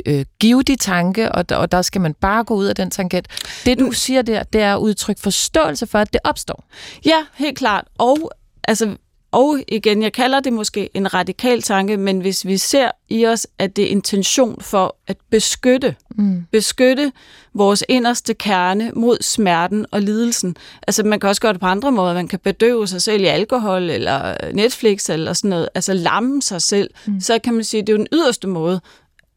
øh, 0.06 0.26
givetig 0.40 0.80
tanke, 0.80 1.32
og 1.32 1.46
og 1.52 1.72
der 1.72 1.82
skal 1.82 2.02
man 2.02 2.14
bare 2.14 2.44
gå 2.44 2.56
ud 2.56 2.66
af 2.66 2.76
den 2.76 2.92
tangent. 2.92 3.28
Det, 3.66 3.80
du 3.80 3.86
mm. 3.86 3.94
siger 3.94 4.22
der, 4.22 4.44
det 4.44 4.62
er 4.62 4.76
udtryk 4.76 5.20
forståelse 5.20 5.88
for, 5.88 6.00
at 6.00 6.14
det 6.14 6.22
opstår. 6.24 6.64
Ja, 7.06 7.26
helt 7.36 7.58
klart. 7.58 7.86
Og 7.98 8.32
altså, 8.64 8.96
og 9.32 9.60
igen, 9.68 10.02
jeg 10.02 10.14
kalder 10.14 10.40
det 10.40 10.54
måske 10.54 10.90
en 10.94 11.14
radikal 11.14 11.62
tanke, 11.62 11.98
men 11.98 12.20
hvis 12.20 12.46
vi 12.46 12.58
ser 12.58 12.92
i 13.10 13.26
os, 13.26 13.48
at 13.58 13.76
det 13.76 13.84
er 13.84 13.90
intention 13.90 14.62
for 14.62 14.96
at 15.08 15.18
beskytte, 15.30 15.96
mm. 16.16 16.46
beskytte 16.52 17.12
vores 17.54 17.84
inderste 17.90 18.34
kerne 18.34 18.92
mod 18.96 19.18
smerten 19.22 19.86
og 19.92 20.02
lidelsen. 20.02 20.56
Altså 20.88 21.04
man 21.04 21.20
kan 21.20 21.30
også 21.30 21.42
gøre 21.42 21.54
det 21.54 21.62
på 21.62 21.68
andre 21.68 21.92
måder. 21.92 22.14
Man 22.14 22.28
kan 22.28 22.40
bedøve 22.40 22.88
sig 22.88 23.02
selv 23.02 23.24
i 23.24 23.26
alkohol 23.26 23.90
eller 23.90 24.36
Netflix 24.54 25.10
eller 25.10 25.34
sådan 25.34 25.50
noget. 25.50 25.70
Altså 25.76 25.94
lamme 25.94 26.42
sig 26.42 26.62
selv. 26.62 26.90
Mm. 27.06 27.22
Så 27.22 27.40
kan 27.40 27.54
man 27.54 27.64
sige, 27.64 27.82
at 27.82 27.88
det 27.88 27.94
er 27.94 27.98
jo 27.98 28.00
den 28.04 28.08
yderste 28.14 28.48
måde 28.48 28.82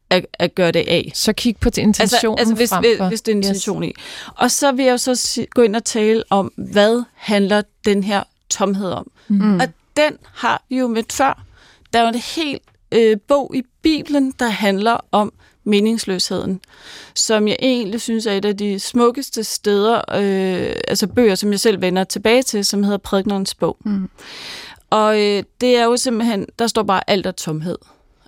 at, 0.09 0.25
at 0.33 0.55
gøre 0.55 0.71
det 0.71 0.83
af. 0.87 1.11
Så 1.15 1.33
kig 1.33 1.57
på 1.57 1.69
intentionen 1.77 2.39
altså, 2.39 2.55
altså 2.55 2.79
hvis, 2.79 2.97
hvis 3.09 3.21
det 3.21 3.31
er 3.31 3.35
intention 3.35 3.83
yes. 3.83 3.89
i. 3.89 3.93
Og 4.35 4.51
så 4.51 4.71
vil 4.71 4.85
jeg 4.85 4.91
jo 4.91 4.97
så 4.97 5.45
gå 5.49 5.61
ind 5.61 5.75
og 5.75 5.83
tale 5.83 6.23
om, 6.29 6.51
hvad 6.55 7.03
handler 7.15 7.61
den 7.85 8.03
her 8.03 8.23
tomhed 8.49 8.91
om. 8.91 9.11
Mm. 9.27 9.59
Og 9.59 9.67
den 9.97 10.17
har 10.33 10.63
vi 10.69 10.77
jo 10.77 10.87
mødt 10.87 11.13
før. 11.13 11.43
Der 11.93 11.99
er 11.99 12.03
jo 12.03 12.09
en 12.09 12.21
helt 12.35 12.61
øh, 12.91 13.17
bog 13.27 13.55
i 13.55 13.63
Bibelen, 13.81 14.33
der 14.39 14.47
handler 14.49 14.97
om 15.11 15.33
meningsløsheden, 15.63 16.61
som 17.15 17.47
jeg 17.47 17.57
egentlig 17.59 18.01
synes 18.01 18.25
er 18.25 18.31
et 18.31 18.45
af 18.45 18.57
de 18.57 18.79
smukkeste 18.79 19.43
steder, 19.43 19.95
øh, 19.95 20.75
altså 20.87 21.07
bøger, 21.07 21.35
som 21.35 21.51
jeg 21.51 21.59
selv 21.59 21.81
vender 21.81 22.03
tilbage 22.03 22.43
til, 22.43 22.65
som 22.65 22.83
hedder 22.83 22.97
Prædiknerens 22.97 23.55
bog. 23.55 23.77
Mm. 23.85 24.09
Og 24.89 25.21
øh, 25.21 25.43
det 25.61 25.77
er 25.77 25.83
jo 25.83 25.97
simpelthen, 25.97 26.45
der 26.59 26.67
står 26.67 26.83
bare 26.83 27.09
alt 27.09 27.25
af 27.25 27.33
tomhed. 27.33 27.77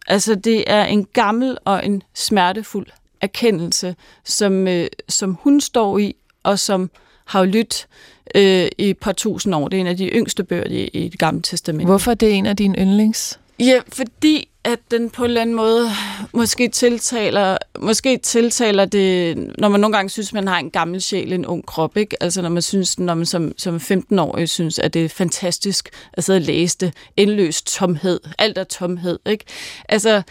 Altså 0.08 0.36
det 0.36 0.64
er 0.68 0.86
en 0.86 1.06
gammel 1.06 1.58
og 1.66 1.86
en 1.86 2.04
smertefuld 2.14 2.88
erkendelse, 3.22 3.96
som, 4.24 4.68
øh, 4.68 4.88
som 5.10 5.38
hun 5.42 5.62
står 5.62 5.98
i, 5.98 6.16
og 6.44 6.60
som 6.60 6.90
har 7.26 7.46
lyttet 7.46 7.88
øh, 8.36 8.68
i 8.78 8.90
et 8.90 8.98
par 8.98 9.12
tusind 9.12 9.56
år. 9.56 9.68
Det 9.68 9.78
er 9.78 9.82
en 9.82 9.88
af 9.88 9.98
de 9.98 10.08
yngste 10.08 10.44
bøger 10.44 10.68
i, 10.68 10.84
i 10.94 11.08
det 11.08 11.20
gamle 11.20 11.42
testament. 11.42 11.88
Hvorfor 11.88 12.12
er 12.12 12.16
det 12.16 12.34
en 12.34 12.46
af 12.46 12.56
dine 12.56 12.76
yndlings? 12.80 13.40
Ja, 13.60 13.80
fordi 13.88 14.50
at 14.66 14.80
den 14.92 15.10
på 15.10 15.24
en 15.24 15.30
eller 15.30 15.42
anden 15.42 15.56
måde 15.56 15.90
måske 16.34 16.68
tiltaler, 16.68 17.58
måske 17.80 18.18
tiltaler 18.18 18.86
det, 18.86 19.38
når 19.58 19.70
man 19.70 19.80
nogle 19.80 19.96
gange 19.96 20.10
synes, 20.10 20.34
man 20.34 20.48
har 20.48 20.60
en 20.60 20.70
gammel 20.70 21.02
sjæl, 21.02 21.34
en 21.34 21.46
ung 21.46 21.66
krop, 21.66 21.98
ikke? 21.98 22.24
Altså 22.24 22.42
når 22.42 22.50
man 22.50 22.62
synes, 22.62 23.00
når 23.00 23.14
man 23.14 23.26
som, 23.26 23.52
som 23.58 23.76
15-årig 23.76 24.50
synes, 24.50 24.80
at 24.80 24.94
det 24.94 25.06
er 25.06 25.10
fantastisk 25.10 25.90
at 26.14 26.24
sidde 26.24 26.38
og 26.38 26.42
læse 26.42 26.78
det. 26.78 26.94
Endløs 27.18 27.62
tomhed. 27.62 28.20
Alt 28.38 28.58
er 28.58 28.64
tomhed, 28.64 29.20
ikke? 29.26 29.46
Altså, 29.90 30.22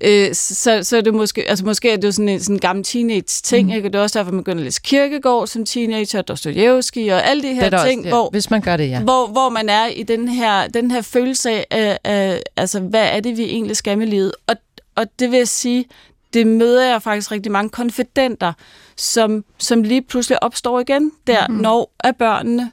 øh, 0.00 0.34
så, 0.34 0.80
så 0.82 0.96
er 0.96 1.00
det 1.00 1.14
måske, 1.14 1.48
altså 1.48 1.64
måske 1.64 1.90
er 1.90 1.96
det 1.96 2.04
jo 2.04 2.12
sådan 2.12 2.28
en, 2.28 2.40
sådan 2.40 2.56
en 2.56 2.60
gammel 2.60 2.84
teenage-ting, 2.84 3.68
mm. 3.68 3.74
ikke? 3.74 3.88
Og 3.88 3.92
det 3.92 3.98
er 3.98 4.02
også 4.02 4.18
derfor, 4.18 4.32
man 4.32 4.40
begynder 4.40 4.60
at 4.60 4.64
læse 4.64 4.80
Kirkegård 4.84 5.46
som 5.46 5.64
teenager, 5.64 6.22
Dostojevski 6.22 7.08
og 7.08 7.26
alle 7.26 7.42
de 7.42 7.54
her 7.54 7.70
det 7.70 7.80
ting, 7.86 8.00
også, 8.00 8.08
ja. 8.08 8.14
hvor, 8.14 8.30
hvis 8.30 8.50
man 8.50 8.60
gør 8.60 8.76
det, 8.76 8.88
ja. 8.88 9.00
hvor, 9.00 9.26
hvor 9.26 9.48
man 9.48 9.68
er 9.68 9.86
i 9.86 10.02
den 10.02 10.28
her, 10.28 10.68
den 10.68 10.90
her 10.90 11.02
følelse 11.02 11.72
af, 11.72 11.98
af, 12.04 12.42
altså 12.56 12.80
hvad 12.80 13.08
er 13.12 13.20
det, 13.20 13.36
vi 13.36 13.44
egentlig 13.44 13.76
skal 13.82 13.98
med 13.98 14.06
livet. 14.06 14.32
Og, 14.46 14.56
og 14.94 15.06
det 15.18 15.30
vil 15.30 15.36
jeg 15.36 15.48
sige, 15.48 15.84
det 16.32 16.46
møder 16.46 16.90
jeg 16.90 17.02
faktisk 17.02 17.32
rigtig 17.32 17.52
mange 17.52 17.70
konfidenter, 17.70 18.52
som, 18.96 19.44
som 19.58 19.82
lige 19.82 20.02
pludselig 20.02 20.42
opstår 20.42 20.80
igen 20.80 21.12
der, 21.26 21.48
mm. 21.48 21.54
når 21.54 21.92
er 22.04 22.12
børnene 22.12 22.72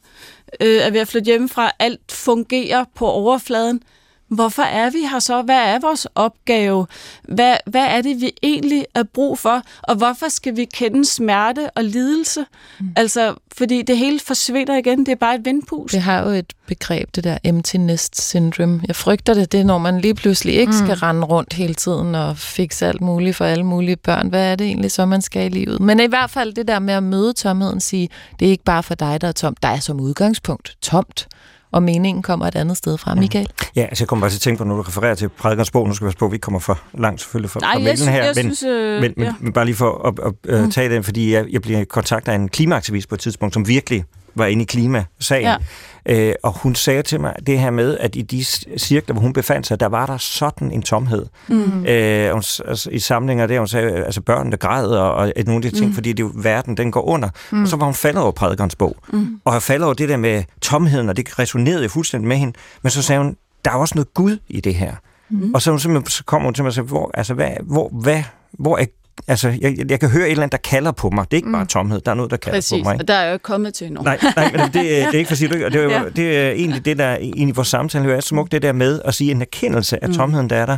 øh, 0.62 0.82
er 0.82 0.90
ved 0.90 1.00
at 1.00 1.08
flytte 1.08 1.26
hjemmefra, 1.26 1.72
alt 1.80 2.12
fungerer 2.12 2.86
på 2.96 3.08
overfladen, 3.08 3.84
Hvorfor 4.30 4.64
er 4.64 4.90
vi 4.90 5.00
her 5.12 5.20
så? 5.20 5.42
Hvad 5.42 5.56
er 5.56 5.80
vores 5.80 6.08
opgave? 6.16 6.88
Hvad, 7.24 7.58
hvad 7.66 7.86
er 7.86 8.02
det, 8.02 8.22
vi 8.22 8.32
egentlig 8.44 8.86
er 8.96 9.04
brug 9.04 9.40
for? 9.40 9.62
Og 9.84 9.96
hvorfor 9.96 10.30
skal 10.30 10.56
vi 10.56 10.66
kende 10.66 11.06
smerte 11.06 11.70
og 11.70 11.84
lidelse? 11.84 12.46
Mm. 12.80 12.94
Altså, 12.96 13.36
fordi 13.58 13.82
det 13.82 13.98
hele 13.98 14.20
forsvinder 14.20 14.78
igen. 14.78 15.00
Det 15.00 15.12
er 15.12 15.16
bare 15.16 15.36
et 15.36 15.46
vindpus. 15.46 15.92
Det 15.92 16.02
har 16.02 16.24
jo 16.24 16.30
et 16.30 16.54
begreb, 16.68 17.16
det 17.16 17.24
der 17.24 17.38
empty 17.44 17.76
nest 17.76 18.30
syndrome. 18.30 18.82
Jeg 18.88 18.96
frygter 18.96 19.34
det, 19.34 19.52
det 19.52 19.60
er, 19.60 19.64
når 19.64 19.78
man 19.78 20.02
lige 20.02 20.16
pludselig 20.16 20.54
ikke 20.56 20.72
mm. 20.72 20.78
skal 20.78 20.96
rende 20.96 21.24
rundt 21.24 21.54
hele 21.54 21.74
tiden 21.74 22.16
og 22.16 22.38
fikse 22.38 22.88
alt 22.88 23.02
muligt 23.02 23.36
for 23.36 23.46
alle 23.46 23.64
mulige 23.64 23.96
børn. 23.96 24.28
Hvad 24.28 24.52
er 24.52 24.56
det 24.56 24.68
egentlig 24.68 24.92
så, 24.92 25.06
man 25.06 25.22
skal 25.22 25.46
i 25.46 25.50
livet? 25.50 25.82
Men 25.82 26.00
i 26.00 26.08
hvert 26.08 26.30
fald 26.30 26.54
det 26.54 26.68
der 26.68 26.80
med 26.80 26.94
at 26.94 27.04
møde 27.04 27.34
tomheden, 27.34 27.80
sige, 27.80 28.10
det 28.40 28.46
er 28.46 28.52
ikke 28.52 28.64
bare 28.64 28.84
for 28.84 28.96
dig, 28.96 29.22
der 29.22 29.28
er 29.28 29.32
tomt. 29.32 29.64
Der 29.64 29.70
er 29.70 29.80
som 29.80 30.00
udgangspunkt 30.00 30.78
tomt 30.82 31.28
og 31.72 31.84
meningen 31.84 32.24
kommer 32.24 32.46
et 32.46 32.56
andet 32.56 32.78
sted 32.78 32.98
fra. 32.98 33.16
Michael? 33.16 33.48
Ja, 33.76 33.82
altså 33.82 34.02
jeg 34.04 34.08
kommer 34.08 34.22
bare 34.24 34.30
til 34.30 34.38
at 34.38 34.42
tænke 34.42 34.58
på, 34.58 34.64
når 34.64 34.76
du 34.76 34.82
refererer 34.82 35.16
til 35.16 35.30
prædikernes 35.30 35.72
bog, 35.72 35.88
nu 35.88 35.94
skal 35.94 36.06
vi 36.06 36.08
passe 36.08 36.18
på, 36.18 36.26
at 36.26 36.32
vi 36.32 36.36
ikke 36.36 36.44
kommer 36.44 36.60
for 36.60 36.80
langt 36.94 37.22
selvfølgelig 37.22 37.50
fra, 37.50 37.60
Nej, 37.60 37.74
fra 37.74 37.80
mailen 37.80 38.08
her, 38.08 38.24
jeg 38.24 38.34
men, 38.36 38.56
synes, 38.56 38.64
øh, 38.64 39.02
men, 39.02 39.14
men, 39.18 39.26
ja. 39.26 39.34
men 39.40 39.54
bare 39.54 39.66
lige 39.66 39.76
for 39.76 40.08
at, 40.08 40.20
at, 40.26 40.54
at 40.54 40.64
mm. 40.64 40.72
tage 40.72 40.90
den, 40.90 41.04
fordi 41.04 41.34
jeg, 41.34 41.46
jeg 41.52 41.62
bliver 41.62 41.86
kontaktet 41.86 42.32
af 42.32 42.36
en 42.36 42.50
klimaaktivist 42.50 43.10
på 43.10 43.16
et 43.16 43.22
tidspunkt, 43.22 43.54
som 43.54 43.68
virkelig 43.68 44.04
var 44.40 44.46
inde 44.46 44.62
i 44.62 44.66
klimasagen. 44.66 45.46
Ja. 45.46 45.58
Øh, 46.06 46.34
og 46.44 46.52
hun 46.52 46.76
sagde 46.76 47.02
til 47.02 47.22
mig 47.22 47.36
det 47.48 47.60
her 47.60 47.72
med, 47.72 47.98
at 47.98 48.16
i 48.16 48.22
de 48.22 48.44
cirkler, 48.78 49.14
hvor 49.14 49.22
hun 49.22 49.34
befandt 49.34 49.68
sig, 49.68 49.80
der 49.80 49.86
var 49.86 50.06
der 50.06 50.18
sådan 50.18 50.72
en 50.72 50.82
tomhed. 50.82 51.26
Mm. 51.48 51.86
Øh, 51.86 52.32
hun, 52.32 52.44
altså, 52.68 52.90
I 52.92 53.00
samlinger 53.00 53.48
der, 53.48 53.60
hun 53.60 53.68
sagde, 53.68 53.92
altså 53.92 54.22
børnene 54.22 54.58
græder 54.58 55.00
og, 55.00 55.16
og 55.16 55.44
nogle 55.46 55.66
af 55.66 55.72
de 55.72 55.78
ting, 55.78 55.90
mm. 55.90 55.94
fordi 55.94 56.14
det 56.14 56.26
er 56.26 56.30
verden, 56.36 56.78
den 56.78 56.92
går 56.92 57.02
under. 57.02 57.30
Mm. 57.52 57.62
Og 57.62 57.68
så 57.68 57.76
var 57.76 57.86
hun 57.86 57.94
faldet 57.94 58.24
over 58.24 58.32
prædikernes 58.32 58.76
bog. 58.76 58.96
Mm. 59.14 59.42
Og 59.46 59.54
har 59.54 59.60
faldet 59.60 59.86
over 59.86 59.94
det 59.94 60.10
der 60.10 60.18
med 60.18 60.44
tomheden, 60.62 61.10
og 61.10 61.18
det 61.18 61.40
resonerede 61.40 61.90
fuldstændig 61.90 62.28
med 62.28 62.38
hende. 62.38 62.54
Men 62.82 62.90
så 62.90 63.02
sagde 63.02 63.22
hun, 63.22 63.36
der 63.66 63.72
er 63.72 63.76
også 63.76 63.96
noget 63.96 64.14
Gud 64.14 64.38
i 64.48 64.62
det 64.62 64.76
her. 64.76 64.94
Mm. 65.30 65.54
Og 65.54 65.62
så, 65.62 65.78
så 66.08 66.24
kommer 66.26 66.48
hun 66.48 66.54
til 66.54 66.64
mig 66.64 66.68
og 66.68 66.74
siger, 66.74 66.86
hvor, 66.86 67.12
altså, 67.14 67.34
hvad, 67.34 67.52
hvor, 67.64 67.90
hvad, 68.02 68.24
hvor 68.52 68.78
er 68.78 68.86
altså, 69.28 69.50
jeg, 69.62 69.90
jeg 69.90 70.00
kan 70.00 70.10
høre 70.10 70.26
et 70.26 70.32
eller 70.32 70.44
andet, 70.44 70.52
der 70.52 70.70
kalder 70.70 70.92
på 70.92 71.10
mig. 71.10 71.26
Det 71.26 71.34
er 71.34 71.38
ikke 71.38 71.48
mm. 71.48 71.54
bare 71.54 71.66
tomhed, 71.66 72.02
der 72.02 72.12
er 72.12 72.16
noget, 72.16 72.32
der 72.32 72.38
kalder 72.38 72.58
Præcis. 72.58 72.84
på 72.84 72.90
mig. 72.90 72.98
og 73.00 73.08
der 73.08 73.14
er 73.14 73.28
jo 73.28 73.34
ikke 73.34 73.44
kommet 73.44 73.74
til 73.74 73.88
endnu. 73.88 74.02
Nej, 74.02 74.20
nej 74.36 74.52
men 74.52 74.62
det, 74.62 74.74
det 74.74 75.04
er 75.04 75.12
ikke 75.12 75.28
for 75.28 75.32
at 75.32 75.38
sige 75.38 75.50
det. 75.50 75.74
Det 75.74 75.82
er, 75.82 76.00
jo, 76.02 76.10
det 76.10 76.38
er 76.38 76.52
egentlig 76.52 76.86
det, 76.86 76.98
der 76.98 77.18
i 77.22 77.52
vores 77.52 77.68
samtale 77.68 78.14
er 78.14 78.20
smukt, 78.20 78.52
det 78.52 78.62
der 78.62 78.72
med 78.72 79.02
at 79.06 79.14
sige 79.14 79.32
en 79.32 79.42
erkendelse 79.42 80.04
af 80.04 80.10
mm. 80.10 80.16
tomheden, 80.16 80.50
der 80.50 80.56
er 80.56 80.66
der. 80.66 80.78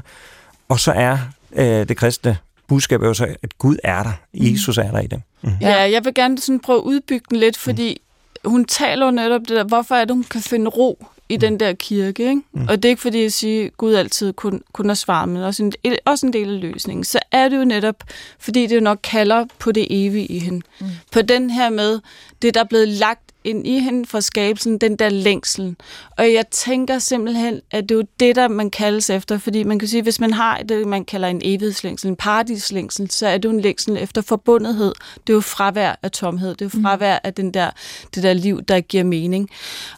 Og 0.70 0.80
så 0.80 0.92
er 0.92 1.18
øh, 1.54 1.66
det 1.66 1.98
kristne 1.98 2.38
budskab 2.68 3.02
jo 3.02 3.14
så, 3.14 3.36
at 3.44 3.58
Gud 3.58 3.78
er 3.84 4.04
der. 4.04 4.12
Mm. 4.34 4.40
Jesus 4.46 4.78
er 4.78 4.92
der 4.92 5.00
i 5.00 5.08
det. 5.08 5.22
Mm. 5.42 5.52
Ja, 5.62 5.92
jeg 5.92 6.06
vil 6.06 6.14
gerne 6.14 6.40
sådan 6.40 6.60
prøve 6.60 6.78
at 6.80 6.84
udbygge 6.84 7.26
den 7.30 7.38
lidt, 7.38 7.58
fordi 7.58 8.02
mm. 8.44 8.52
hun 8.52 8.66
taler 8.66 9.06
jo 9.06 9.12
netop 9.12 9.42
det 9.42 9.50
der, 9.50 9.64
hvorfor 9.64 9.96
er 9.96 10.06
det, 10.06 10.16
hun 10.16 10.24
kan 10.24 10.42
finde 10.42 10.70
ro 10.70 11.06
i 11.30 11.38
den 11.38 11.60
der 11.60 11.74
kirke. 11.74 12.30
Ikke? 12.30 12.42
Mm. 12.54 12.68
Og 12.70 12.76
det 12.76 12.86
er 12.86 12.90
ikke 12.90 13.02
fordi, 13.02 13.22
jeg 13.22 13.32
siger, 13.32 13.66
at 13.66 13.78
Gud 13.78 13.94
altid 13.94 14.34
kun, 14.34 14.62
kun 14.74 14.90
er 14.90 14.94
svar, 14.94 15.26
men 15.26 15.44
også 15.44 15.64
en, 15.84 15.96
også 16.06 16.26
en 16.26 16.34
del 16.34 16.56
af 16.56 16.62
løsningen. 16.62 17.04
Så 17.04 17.20
er 17.32 17.50
det 17.50 17.58
jo 17.58 17.64
netop, 17.64 18.04
fordi 18.40 18.68
det 18.68 18.76
jo 18.76 18.82
nok 18.82 19.00
kalder 19.04 19.46
på 19.60 19.72
det 19.72 19.88
evige 19.90 20.26
i 20.26 20.40
hende. 20.40 20.62
Mm. 20.80 20.88
På 21.12 21.22
den 21.22 21.50
her 21.50 21.70
med, 21.70 22.00
det 22.42 22.54
der 22.54 22.60
er 22.60 22.66
blevet 22.66 22.88
lagt 22.88 23.32
ind 23.44 23.68
i 23.68 23.80
hende 23.80 24.06
fra 24.06 24.22
skabelsen, 24.22 24.78
den 24.78 24.96
der 24.96 25.10
længsel. 25.10 25.76
Og 26.18 26.34
jeg 26.34 26.48
tænker 26.52 27.00
simpelthen, 27.00 27.62
at 27.72 27.84
det 27.84 27.92
er 27.92 27.96
jo 27.96 28.06
det, 28.20 28.36
der 28.36 28.48
man 28.48 28.70
kaldes 28.70 29.10
efter, 29.10 29.38
fordi 29.38 29.64
man 29.64 29.80
kan 29.80 29.88
sige, 29.88 30.04
hvis 30.04 30.20
man 30.20 30.34
har 30.34 30.58
det, 30.58 30.88
man 30.88 31.06
kalder 31.06 31.28
en 31.28 31.42
evighedslængsel, 31.44 32.08
en 32.08 32.16
paradislængsel, 32.16 33.12
så 33.12 33.28
er 33.28 33.38
det 33.38 33.46
jo 33.46 33.50
en 33.50 33.62
længsel 33.62 33.98
efter 33.98 34.22
forbundethed. 34.22 34.94
Det 35.28 35.34
er 35.34 35.38
jo 35.38 35.42
fravær 35.42 36.00
af 36.04 36.12
tomhed. 36.12 36.50
Det 36.50 36.62
er 36.62 36.70
jo 36.74 36.78
mm. 36.78 36.84
fravær 36.84 37.20
af 37.24 37.34
den 37.34 37.54
der, 37.54 37.70
det 38.16 38.24
der 38.24 38.34
liv, 38.34 38.62
der 38.64 38.80
giver 38.80 39.04
mening. 39.04 39.50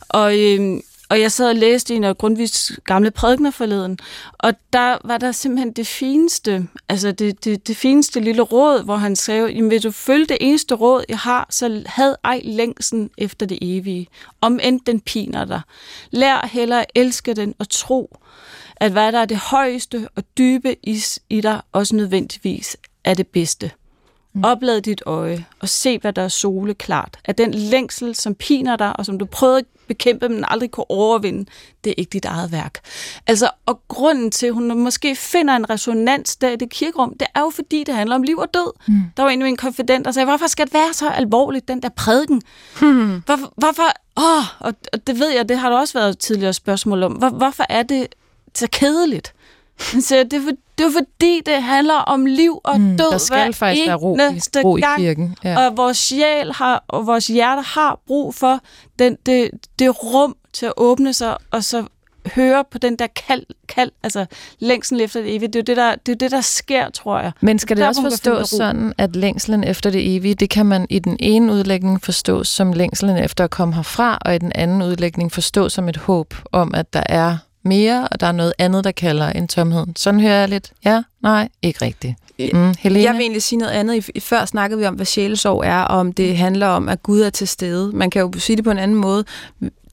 Og 0.09 0.39
øhm, 0.39 0.81
og 1.13 1.21
jeg 1.21 1.31
sad 1.31 1.49
og 1.49 1.55
læste 1.55 1.95
en 1.95 2.03
af 2.03 2.17
Grundtvigs 2.17 2.79
gamle 2.85 3.11
prædikner 3.11 3.51
forleden, 3.51 3.99
og 4.33 4.53
der 4.73 4.97
var 5.03 5.17
der 5.17 5.31
simpelthen 5.31 5.71
det 5.71 5.87
fineste, 5.87 6.67
altså 6.89 7.11
det, 7.11 7.45
det, 7.45 7.67
det 7.67 7.77
fineste 7.77 8.19
lille 8.19 8.41
råd, 8.41 8.83
hvor 8.83 8.95
han 8.95 9.15
sagde, 9.15 9.47
jamen 9.47 9.67
hvis 9.67 9.81
du 9.81 9.91
følger 9.91 10.25
det 10.25 10.37
eneste 10.41 10.75
råd, 10.75 11.03
jeg 11.09 11.17
har, 11.17 11.47
så 11.49 11.83
had 11.85 12.15
ej 12.23 12.41
længsen 12.43 13.09
efter 13.17 13.45
det 13.45 13.57
evige, 13.61 14.07
om 14.41 14.59
end 14.63 14.79
den 14.85 14.99
piner 15.01 15.45
dig. 15.45 15.61
Lær 16.11 16.49
heller 16.51 16.79
at 16.79 16.91
elske 16.95 17.33
den 17.33 17.55
og 17.59 17.69
tro, 17.69 18.17
at 18.75 18.91
hvad 18.91 19.11
der 19.11 19.19
er 19.19 19.25
det 19.25 19.37
højeste 19.37 20.07
og 20.15 20.23
dybe 20.37 20.75
is 20.83 21.19
i 21.29 21.41
dig, 21.41 21.61
også 21.71 21.95
nødvendigvis 21.95 22.77
er 23.03 23.13
det 23.13 23.27
bedste. 23.27 23.71
Mm. 24.33 24.43
Oplad 24.43 24.81
dit 24.81 25.03
øje 25.05 25.45
og 25.59 25.69
se, 25.69 25.99
hvad 25.99 26.13
der 26.13 26.21
er 26.21 26.27
soleklart. 26.27 27.17
At 27.25 27.37
den 27.37 27.53
længsel, 27.53 28.15
som 28.15 28.35
piner 28.35 28.75
dig, 28.75 28.99
og 28.99 29.05
som 29.05 29.19
du 29.19 29.25
prøvede 29.25 29.57
at 29.57 29.65
bekæmpe, 29.87 30.29
men 30.29 30.45
aldrig 30.47 30.71
kunne 30.71 30.91
overvinde, 30.91 31.45
det 31.83 31.89
er 31.89 31.93
ikke 31.97 32.09
dit 32.09 32.25
eget 32.25 32.51
værk. 32.51 32.79
Altså, 33.27 33.49
og 33.65 33.81
grunden 33.87 34.31
til, 34.31 34.47
at 34.47 34.53
hun 34.53 34.79
måske 34.79 35.15
finder 35.15 35.55
en 35.55 35.69
resonans 35.69 36.35
der 36.35 36.49
i 36.49 36.55
det 36.55 36.69
kirkerum, 36.69 37.15
det 37.19 37.27
er 37.35 37.39
jo 37.39 37.49
fordi, 37.49 37.83
det 37.83 37.95
handler 37.95 38.15
om 38.15 38.23
liv 38.23 38.37
og 38.37 38.53
død. 38.53 38.73
Mm. 38.87 39.01
Der 39.17 39.23
var 39.23 39.29
en 39.29 39.41
en 39.41 39.57
konfident, 39.57 40.05
der 40.05 40.11
sagde, 40.11 40.25
hvorfor 40.25 40.47
skal 40.47 40.65
det 40.65 40.73
være 40.73 40.93
så 40.93 41.09
alvorligt, 41.09 41.67
den 41.67 41.81
der 41.81 41.89
prædiken? 41.89 42.41
Hmm. 42.79 43.21
Hvorfor, 43.25 43.53
hvorfor 43.57 43.83
åh, 44.17 44.45
og 44.59 44.73
det 45.07 45.19
ved 45.19 45.29
jeg, 45.29 45.49
det 45.49 45.57
har 45.57 45.69
der 45.69 45.77
også 45.77 45.99
været 45.99 46.17
tidligere 46.17 46.53
spørgsmål 46.53 47.03
om, 47.03 47.11
hvor, 47.11 47.29
hvorfor 47.29 47.65
er 47.69 47.83
det 47.83 48.07
så 48.55 48.67
kedeligt? 48.71 49.33
Så 49.79 50.15
det, 50.31 50.33
er 50.33 50.41
for, 50.41 50.51
det 50.77 50.85
er 50.85 50.91
fordi, 50.91 51.41
det 51.45 51.63
handler 51.63 51.93
om 51.93 52.25
liv 52.25 52.61
og 52.63 52.81
mm, 52.81 52.97
død. 52.97 53.11
Der 53.11 53.17
skal 53.17 53.53
faktisk 53.53 53.87
være 53.87 53.95
ro, 53.95 54.15
i, 54.15 54.63
ro 54.63 54.77
i 54.77 54.81
kirken. 54.97 55.35
Ja. 55.43 55.65
Og 55.65 55.77
vores 55.77 55.97
sjæl 55.97 56.51
har, 56.53 56.83
og 56.87 57.07
vores 57.07 57.27
hjerte 57.27 57.61
har 57.61 57.99
brug 58.07 58.35
for 58.35 58.59
den, 58.99 59.17
det, 59.25 59.49
det 59.79 60.03
rum 60.03 60.35
til 60.53 60.65
at 60.65 60.73
åbne 60.77 61.13
sig, 61.13 61.37
og 61.51 61.63
så 61.63 61.85
høre 62.27 62.63
på 62.71 62.77
den 62.77 62.95
der 62.95 63.07
kald, 63.27 63.45
kald 63.67 63.91
altså 64.03 64.25
længsel 64.59 65.01
efter 65.01 65.21
det 65.21 65.35
evige. 65.35 65.47
Det 65.47 65.55
er 65.55 65.59
jo 65.59 65.63
det, 65.63 65.77
der, 65.77 65.95
det, 66.05 66.11
er 66.11 66.15
det, 66.15 66.31
der 66.31 66.41
sker, 66.41 66.89
tror 66.89 67.19
jeg. 67.19 67.31
Men 67.41 67.59
skal 67.59 67.77
det 67.77 67.81
der, 67.81 67.87
også 67.87 68.01
forstås 68.01 68.49
sådan, 68.49 68.93
at 68.97 69.15
længselen 69.15 69.63
efter 69.63 69.89
det 69.89 70.15
evige, 70.15 70.35
det 70.35 70.49
kan 70.49 70.65
man 70.65 70.87
i 70.89 70.99
den 70.99 71.17
ene 71.19 71.53
udlægning 71.53 72.01
forstå 72.01 72.43
som 72.43 72.73
længselen 72.73 73.17
efter 73.17 73.43
at 73.43 73.49
komme 73.49 73.75
herfra, 73.75 74.17
og 74.21 74.35
i 74.35 74.37
den 74.37 74.51
anden 74.55 74.81
udlægning 74.81 75.31
forstå 75.31 75.69
som 75.69 75.89
et 75.89 75.97
håb 75.97 76.35
om, 76.51 76.73
at 76.75 76.93
der 76.93 77.03
er 77.05 77.37
mere, 77.63 78.07
og 78.07 78.19
der 78.19 78.27
er 78.27 78.31
noget 78.31 78.53
andet, 78.57 78.83
der 78.83 78.91
kalder 78.91 79.29
en 79.29 79.47
tomhed. 79.47 79.85
Sådan 79.95 80.19
hører 80.19 80.39
jeg 80.39 80.49
lidt. 80.49 80.71
Ja, 80.85 81.03
nej, 81.21 81.49
ikke 81.61 81.85
rigtigt. 81.85 82.13
Mm, 82.39 82.73
Helene? 82.79 83.03
Jeg 83.03 83.13
vil 83.13 83.21
egentlig 83.21 83.43
sige 83.43 83.59
noget 83.59 83.71
andet. 83.71 84.09
Før 84.19 84.45
snakkede 84.45 84.79
vi 84.79 84.85
om, 84.85 84.93
hvad 84.93 85.05
sjælesorg 85.05 85.63
er, 85.65 85.81
og 85.81 85.99
om 85.99 86.13
det 86.13 86.37
handler 86.37 86.67
om, 86.67 86.89
at 86.89 87.03
Gud 87.03 87.21
er 87.21 87.29
til 87.29 87.47
stede. 87.47 87.91
Man 87.93 88.09
kan 88.09 88.21
jo 88.21 88.31
sige 88.37 88.55
det 88.55 88.63
på 88.63 88.71
en 88.71 88.77
anden 88.77 88.97
måde. 88.97 89.25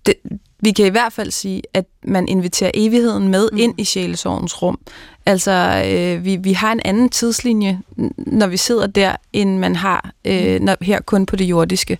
Det, 0.06 0.14
vi 0.60 0.72
kan 0.72 0.86
i 0.86 0.88
hvert 0.88 1.12
fald 1.12 1.30
sige, 1.30 1.62
at 1.74 1.84
man 2.02 2.28
inviterer 2.28 2.70
evigheden 2.74 3.28
med 3.28 3.48
mm. 3.52 3.58
ind 3.58 3.74
i 3.80 3.84
sjælesorgens 3.84 4.62
rum. 4.62 4.78
Altså, 5.26 5.84
øh, 5.86 6.24
vi, 6.24 6.36
vi 6.36 6.52
har 6.52 6.72
en 6.72 6.80
anden 6.84 7.08
tidslinje, 7.08 7.80
når 8.16 8.46
vi 8.46 8.56
sidder 8.56 8.86
der, 8.86 9.16
end 9.32 9.58
man 9.58 9.76
har 9.76 10.10
øh, 10.24 10.60
når, 10.60 10.76
her 10.84 11.00
kun 11.00 11.26
på 11.26 11.36
det 11.36 11.44
jordiske. 11.44 11.98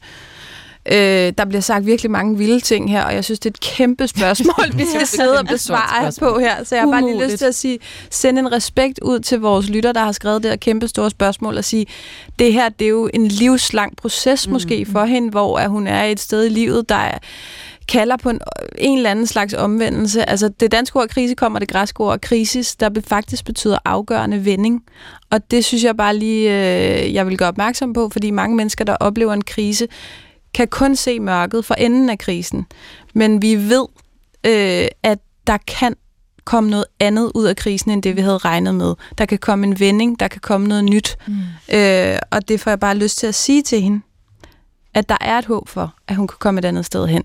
Øh, 0.87 1.33
der 1.39 1.45
bliver 1.45 1.61
sagt 1.61 1.87
virkelig 1.87 2.11
mange 2.11 2.39
vilde 2.39 2.61
ting 2.61 2.91
her, 2.91 3.05
og 3.05 3.15
jeg 3.15 3.25
synes, 3.25 3.41
det 3.41 3.51
er 3.51 3.55
et 3.55 3.61
kæmpe 3.61 4.07
spørgsmål, 4.07 4.65
vi 4.79 4.85
skal 4.95 5.07
sidde 5.07 5.39
og 5.39 5.47
besvare 5.47 6.13
på 6.19 6.39
her. 6.39 6.65
Så 6.65 6.75
jeg 6.75 6.85
har 6.85 6.91
bare 6.91 7.03
lige 7.03 7.25
lyst 7.25 7.39
til 7.39 7.45
at 7.45 7.55
sige, 7.55 7.79
sende 8.11 8.41
en 8.41 8.53
respekt 8.53 8.99
ud 9.03 9.21
til 9.21 9.41
vores 9.41 9.69
lytter, 9.69 9.93
der 9.93 10.01
har 10.01 10.13
skrevet 10.13 10.43
det 10.43 10.51
her 10.51 10.57
kæmpe 10.57 10.89
store 10.89 11.11
spørgsmål, 11.11 11.57
og 11.57 11.65
sige, 11.65 11.87
det 12.39 12.53
her, 12.53 12.69
det 12.69 12.85
er 12.85 12.89
jo 12.89 13.11
en 13.15 13.29
livslang 13.29 13.97
proces 13.97 14.49
måske 14.49 14.85
mm. 14.85 14.93
for 14.93 15.05
hende, 15.05 15.31
hvor 15.31 15.59
at 15.59 15.71
hun 15.71 15.87
er 15.87 16.05
et 16.05 16.21
sted 16.21 16.47
i 16.47 16.49
livet, 16.49 16.89
der 16.89 16.95
er 16.95 17.19
kalder 17.89 18.17
på 18.17 18.31
en, 18.31 18.41
en 18.79 18.97
eller 18.97 19.11
anden 19.11 19.27
slags 19.27 19.55
omvendelse. 19.55 20.29
Altså 20.31 20.49
det 20.49 20.73
danske 20.73 20.99
ord 20.99 21.09
krise 21.09 21.35
kommer 21.35 21.59
det 21.59 21.69
græske 21.69 22.01
ord 22.01 22.21
krisis, 22.21 22.77
der 22.77 22.91
faktisk 23.07 23.45
betyder 23.45 23.79
afgørende 23.85 24.45
vending. 24.45 24.85
Og 25.31 25.51
det 25.51 25.65
synes 25.65 25.85
jeg 25.85 25.97
bare 25.97 26.17
lige, 26.17 26.49
øh, 26.51 27.15
jeg 27.15 27.27
vil 27.27 27.39
gøre 27.39 27.49
opmærksom 27.49 27.93
på, 27.93 28.09
fordi 28.09 28.31
mange 28.31 28.57
mennesker, 28.57 28.85
der 28.85 28.97
oplever 29.01 29.33
en 29.33 29.45
krise, 29.45 29.89
kan 30.55 30.69
kun 30.69 30.97
se 30.97 31.21
mørket 31.21 31.65
for 31.65 31.75
enden 31.75 32.11
af 32.11 32.19
krisen. 32.19 32.67
Men 33.15 33.43
vi 33.43 33.57
ved, 33.57 33.87
øh, 34.47 34.89
at 35.03 35.19
der 35.47 35.59
kan 35.67 35.95
komme 36.45 36.71
noget 36.71 36.85
andet 37.01 37.33
ud 37.35 37.45
af 37.45 37.57
krisen, 37.57 37.91
end 37.91 38.03
det 38.03 38.17
vi 38.17 38.21
havde 38.21 38.39
regnet 38.39 38.75
med. 38.75 38.95
Der 39.19 39.27
kan 39.27 39.39
komme 39.39 39.67
en 39.67 39.81
vending, 39.81 40.21
der 40.21 40.29
kan 40.29 40.41
komme 40.41 40.69
noget 40.69 40.85
nyt. 40.85 41.17
Mm. 41.27 41.35
Øh, 41.75 42.19
og 42.31 42.49
det 42.49 42.61
får 42.61 42.71
jeg 42.71 42.81
bare 42.81 42.97
lyst 42.97 43.19
til 43.19 43.27
at 43.27 43.35
sige 43.35 43.63
til 43.63 43.81
hende, 43.81 44.01
at 44.95 45.09
der 45.09 45.17
er 45.21 45.39
et 45.39 45.45
håb 45.45 45.69
for, 45.69 45.95
at 46.09 46.17
hun 46.17 46.29
kan 46.29 46.37
komme 46.39 46.59
et 46.59 46.65
andet 46.65 46.85
sted 46.85 47.07
hen. 47.07 47.23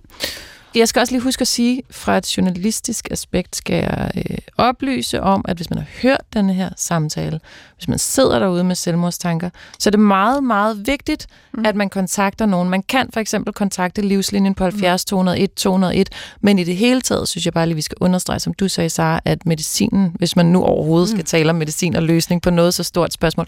Jeg 0.76 0.88
skal 0.88 1.00
også 1.00 1.14
lige 1.14 1.22
huske 1.22 1.42
at 1.42 1.48
sige, 1.48 1.84
fra 1.92 2.18
et 2.18 2.38
journalistisk 2.38 3.08
aspekt 3.12 3.56
skal 3.56 3.76
jeg 3.76 4.12
øh, 4.16 4.38
oplyse 4.58 5.22
om, 5.22 5.46
at 5.48 5.56
hvis 5.56 5.70
man 5.70 5.80
har 5.80 5.88
hørt 6.02 6.22
denne 6.34 6.54
her 6.54 6.70
samtale, 6.78 7.40
hvis 7.76 7.88
man 7.88 8.00
sidder 8.00 8.40
derude 8.40 8.64
med 8.64 8.76
selvmordstanker, 8.76 9.50
så 9.80 9.90
er 9.90 9.92
det 9.92 10.00
meget, 10.00 10.44
meget 10.44 10.88
vigtigt, 10.88 11.28
mm. 11.54 11.66
at 11.66 11.76
man 11.76 11.90
kontakter 11.90 12.46
nogen. 12.46 12.70
Man 12.70 12.84
kan 12.84 13.10
for 13.14 13.20
eksempel 13.20 13.54
kontakte 13.54 14.02
livslinjen 14.02 14.56
på 14.56 14.64
70 14.64 15.06
201 15.06 15.54
201, 15.54 16.10
men 16.42 16.60
i 16.60 16.64
det 16.64 16.78
hele 16.78 17.02
taget 17.02 17.28
synes 17.28 17.46
jeg 17.46 17.54
bare 17.54 17.66
lige, 17.66 17.76
vi 17.76 17.82
skal 17.82 17.98
understrege, 18.02 18.40
som 18.40 18.54
du 18.54 18.68
sagde, 18.68 18.90
Sara, 18.90 19.20
at 19.26 19.46
medicinen, 19.46 20.12
hvis 20.16 20.36
man 20.36 20.46
nu 20.46 20.64
overhovedet 20.64 21.10
mm. 21.10 21.18
skal 21.18 21.26
tale 21.26 21.50
om 21.50 21.56
medicin 21.56 21.96
og 21.96 22.04
løsning 22.04 22.42
på 22.42 22.50
noget 22.50 22.74
så 22.74 22.84
stort 22.84 23.14
spørgsmål, 23.14 23.48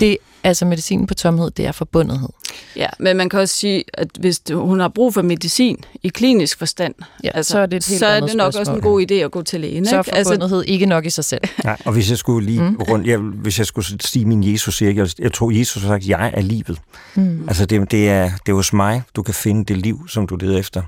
det, 0.00 0.16
altså 0.44 0.64
medicinen 0.64 1.06
på 1.06 1.14
tomhed, 1.14 1.50
det 1.50 1.66
er 1.66 1.72
forbundethed. 1.72 2.28
Ja, 2.76 2.86
men 2.98 3.16
man 3.16 3.28
kan 3.28 3.40
også 3.40 3.56
sige, 3.56 3.84
at 3.94 4.08
hvis 4.20 4.42
hun 4.52 4.80
har 4.80 4.88
brug 4.88 5.14
for 5.14 5.22
medicin 5.22 5.76
i 6.02 6.08
klinisk 6.08 6.58
forstand, 6.58 6.94
ja, 7.24 7.30
altså, 7.34 7.52
så 7.52 7.58
er 7.58 7.66
det, 7.66 7.76
et 7.76 7.86
helt 7.86 7.98
så 7.98 8.06
er 8.06 8.20
det 8.20 8.36
nok 8.36 8.52
spørgsmål. 8.52 8.60
også 8.60 8.72
en 8.72 8.92
god 8.92 9.06
idé 9.10 9.14
at 9.14 9.30
gå 9.30 9.42
til 9.42 9.60
lægen. 9.60 9.86
Så 9.86 9.96
er 9.96 9.98
altså- 9.98 10.32
forbundethed 10.32 10.58
altså, 10.58 10.72
ikke 10.72 10.86
nok 10.86 11.06
i 11.06 11.10
sig 11.10 11.24
selv. 11.24 11.40
Nej, 11.64 11.76
og 11.84 11.92
hvis 11.92 12.10
jeg 12.10 12.18
skulle 12.18 12.46
lige 12.46 12.62
mm. 12.62 12.76
rundt, 12.76 13.06
jeg, 13.06 13.18
hvis 13.18 13.58
jeg 13.58 13.66
skulle 13.66 13.86
sige 14.00 14.24
min 14.24 14.52
Jesus, 14.52 14.82
jeg, 14.82 15.08
jeg 15.18 15.32
tror 15.32 15.50
Jesus 15.50 15.82
har 15.82 15.88
sagt, 15.88 16.08
jeg 16.08 16.30
er 16.34 16.40
livet. 16.40 16.80
Mm. 17.14 17.44
Altså 17.48 17.66
det, 17.66 17.90
det, 17.90 18.08
er, 18.08 18.30
det 18.46 18.52
er 18.52 18.56
hos 18.56 18.72
mig, 18.72 19.02
du 19.16 19.22
kan 19.22 19.34
finde 19.34 19.64
det 19.64 19.76
liv, 19.76 20.08
som 20.08 20.26
du 20.26 20.36
leder 20.36 20.58
efter. 20.58 20.82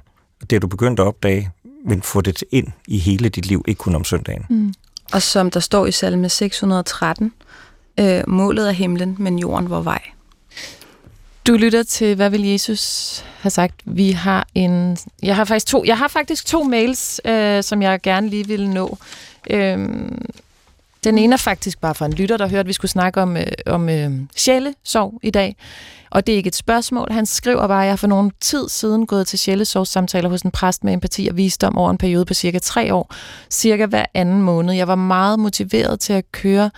Det 0.51 0.57
er 0.57 0.61
du 0.61 0.67
begyndt 0.67 1.01
at 1.01 1.07
opdage, 1.07 1.51
men 1.87 2.03
få 2.03 2.21
det 2.21 2.45
ind 2.51 2.67
i 2.89 2.99
hele 2.99 3.29
dit 3.29 3.47
liv, 3.47 3.65
ikke 3.69 3.79
kun 3.79 3.95
om 3.95 4.05
søndagen. 4.05 4.47
Mm. 4.51 4.75
Og 5.13 5.23
som 5.23 5.51
der 5.51 5.61
står 5.61 5.87
i 5.87 5.93
salme 5.93 6.29
613, 6.29 7.33
øh, 8.01 8.23
målet 8.29 8.69
er 8.69 8.73
himlen, 8.73 9.17
men 9.19 9.39
jorden 9.39 9.71
vor 9.71 9.81
vej. 9.81 10.01
Du 11.47 11.53
lytter 11.53 11.83
til, 11.83 12.15
hvad 12.15 12.31
vil 12.31 12.43
Jesus 12.47 13.25
have 13.41 13.51
sagt? 13.51 13.75
Vi 13.85 14.11
har 14.11 14.47
en, 14.55 14.97
jeg 15.23 15.37
har 15.37 15.45
faktisk 15.45 15.67
to, 15.67 15.85
jeg 15.87 15.99
har 15.99 16.09
faktisk 16.09 16.47
to 16.47 16.63
mails, 16.63 17.21
øh, 17.25 17.63
som 17.63 17.83
jeg 17.83 18.01
gerne 18.03 18.29
lige 18.29 18.47
vil 18.47 18.69
nå. 18.69 18.99
Øhm, 19.51 20.23
Den 21.05 21.19
ene 21.19 21.33
er 21.33 21.37
faktisk 21.37 21.81
bare 21.81 21.95
fra 21.95 22.07
en 22.07 22.13
lytter, 22.13 22.37
der 22.37 22.49
hørte, 22.49 22.61
at 22.61 22.67
vi 22.67 22.73
skulle 22.73 22.91
snakke 22.91 23.23
om, 23.23 23.37
øh, 23.37 23.47
om 23.67 23.89
øh, 23.89 24.11
sjælesorg 24.37 25.21
i 25.23 25.31
dag. 25.31 25.57
Og 26.11 26.27
det 26.27 26.33
er 26.33 26.37
ikke 26.37 26.49
et 26.49 26.55
spørgsmål. 26.55 27.09
Han 27.11 27.27
skriver 27.27 27.67
bare, 27.67 27.81
at 27.83 27.85
jeg 27.85 27.93
har 27.93 27.97
for 27.97 28.07
nogle 28.07 28.31
tid 28.41 28.69
siden 28.69 29.07
gået 29.07 29.27
til 29.27 29.39
sjælesorgssamtaler 29.39 30.29
hos 30.29 30.43
en 30.43 30.51
præst 30.51 30.85
med 30.85 30.93
empati 30.93 31.29
og 31.31 31.37
visdom 31.37 31.79
over 31.79 31.91
en 31.91 31.99
periode 31.99 32.25
på 32.25 32.35
cirka 32.35 32.59
tre 32.59 32.95
år. 32.95 33.15
Cirka 33.51 33.87
hver 33.87 34.05
anden 34.15 34.43
måned. 34.43 34.75
Jeg 34.75 34.89
var 34.89 34.95
meget 34.95 35.39
motiveret 35.39 36.01
til 36.01 36.13
at 36.13 36.33
køre 36.33 36.71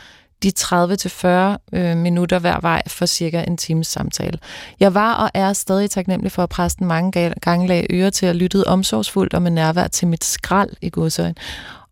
de 0.45 0.53
30-40 0.59 1.79
øh, 1.79 1.97
minutter 1.97 2.39
hver 2.39 2.61
vej 2.61 2.83
for 2.87 3.07
cirka 3.07 3.45
en 3.47 3.57
times 3.57 3.87
samtale. 3.87 4.39
Jeg 4.81 4.95
var 4.95 5.15
og 5.15 5.31
er 5.35 5.53
stadig 5.53 5.91
taknemmelig 5.91 6.33
for, 6.33 6.43
at 6.43 6.49
præsten 6.49 6.87
mange 6.87 7.35
gange 7.41 7.67
lagde 7.67 7.87
øre 7.91 8.11
til 8.11 8.27
at 8.27 8.37
lytte 8.37 8.67
omsorgsfuldt 8.67 9.35
og 9.35 9.43
med 9.43 9.51
nærvær 9.51 9.87
til 9.87 10.09
mit 10.09 10.25
skrald 10.25 10.71
i 10.83 10.91
godsøjen 10.91 11.37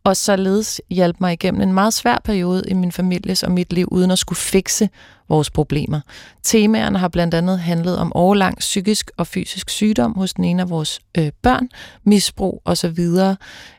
og 0.05 0.16
således 0.16 0.80
hjalp 0.90 1.16
mig 1.20 1.32
igennem 1.32 1.61
en 1.61 1.72
meget 1.72 1.94
svær 1.94 2.20
periode 2.24 2.64
i 2.68 2.74
min 2.74 2.92
families 2.92 3.42
og 3.42 3.53
mit 3.53 3.72
liv, 3.72 3.88
uden 3.90 4.11
at 4.11 4.18
skulle 4.18 4.38
fikse 4.38 4.88
vores 5.28 5.50
problemer. 5.50 6.00
Temaerne 6.42 6.98
har 6.98 7.09
blandt 7.09 7.34
andet 7.34 7.59
handlet 7.59 7.98
om 7.98 8.12
overlang 8.12 8.59
psykisk 8.59 9.11
og 9.16 9.26
fysisk 9.26 9.70
sygdom 9.70 10.14
hos 10.14 10.34
den 10.34 10.44
ene 10.44 10.62
af 10.62 10.70
vores 10.70 11.00
øh, 11.18 11.30
børn, 11.42 11.68
misbrug 12.05 12.62
osv., 12.64 12.98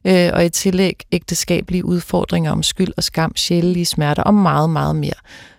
øh, 0.05 0.29
og 0.33 0.45
i 0.45 0.49
tillæg 0.49 1.03
ægteskabelige 1.11 1.85
udfordringer 1.85 2.51
om 2.51 2.63
skyld 2.63 2.93
og 2.97 3.03
skam, 3.03 3.35
sjælelige 3.35 3.85
smerter 3.85 4.23
og 4.23 4.33
meget, 4.33 4.69
meget 4.69 4.95
mere. 4.95 5.13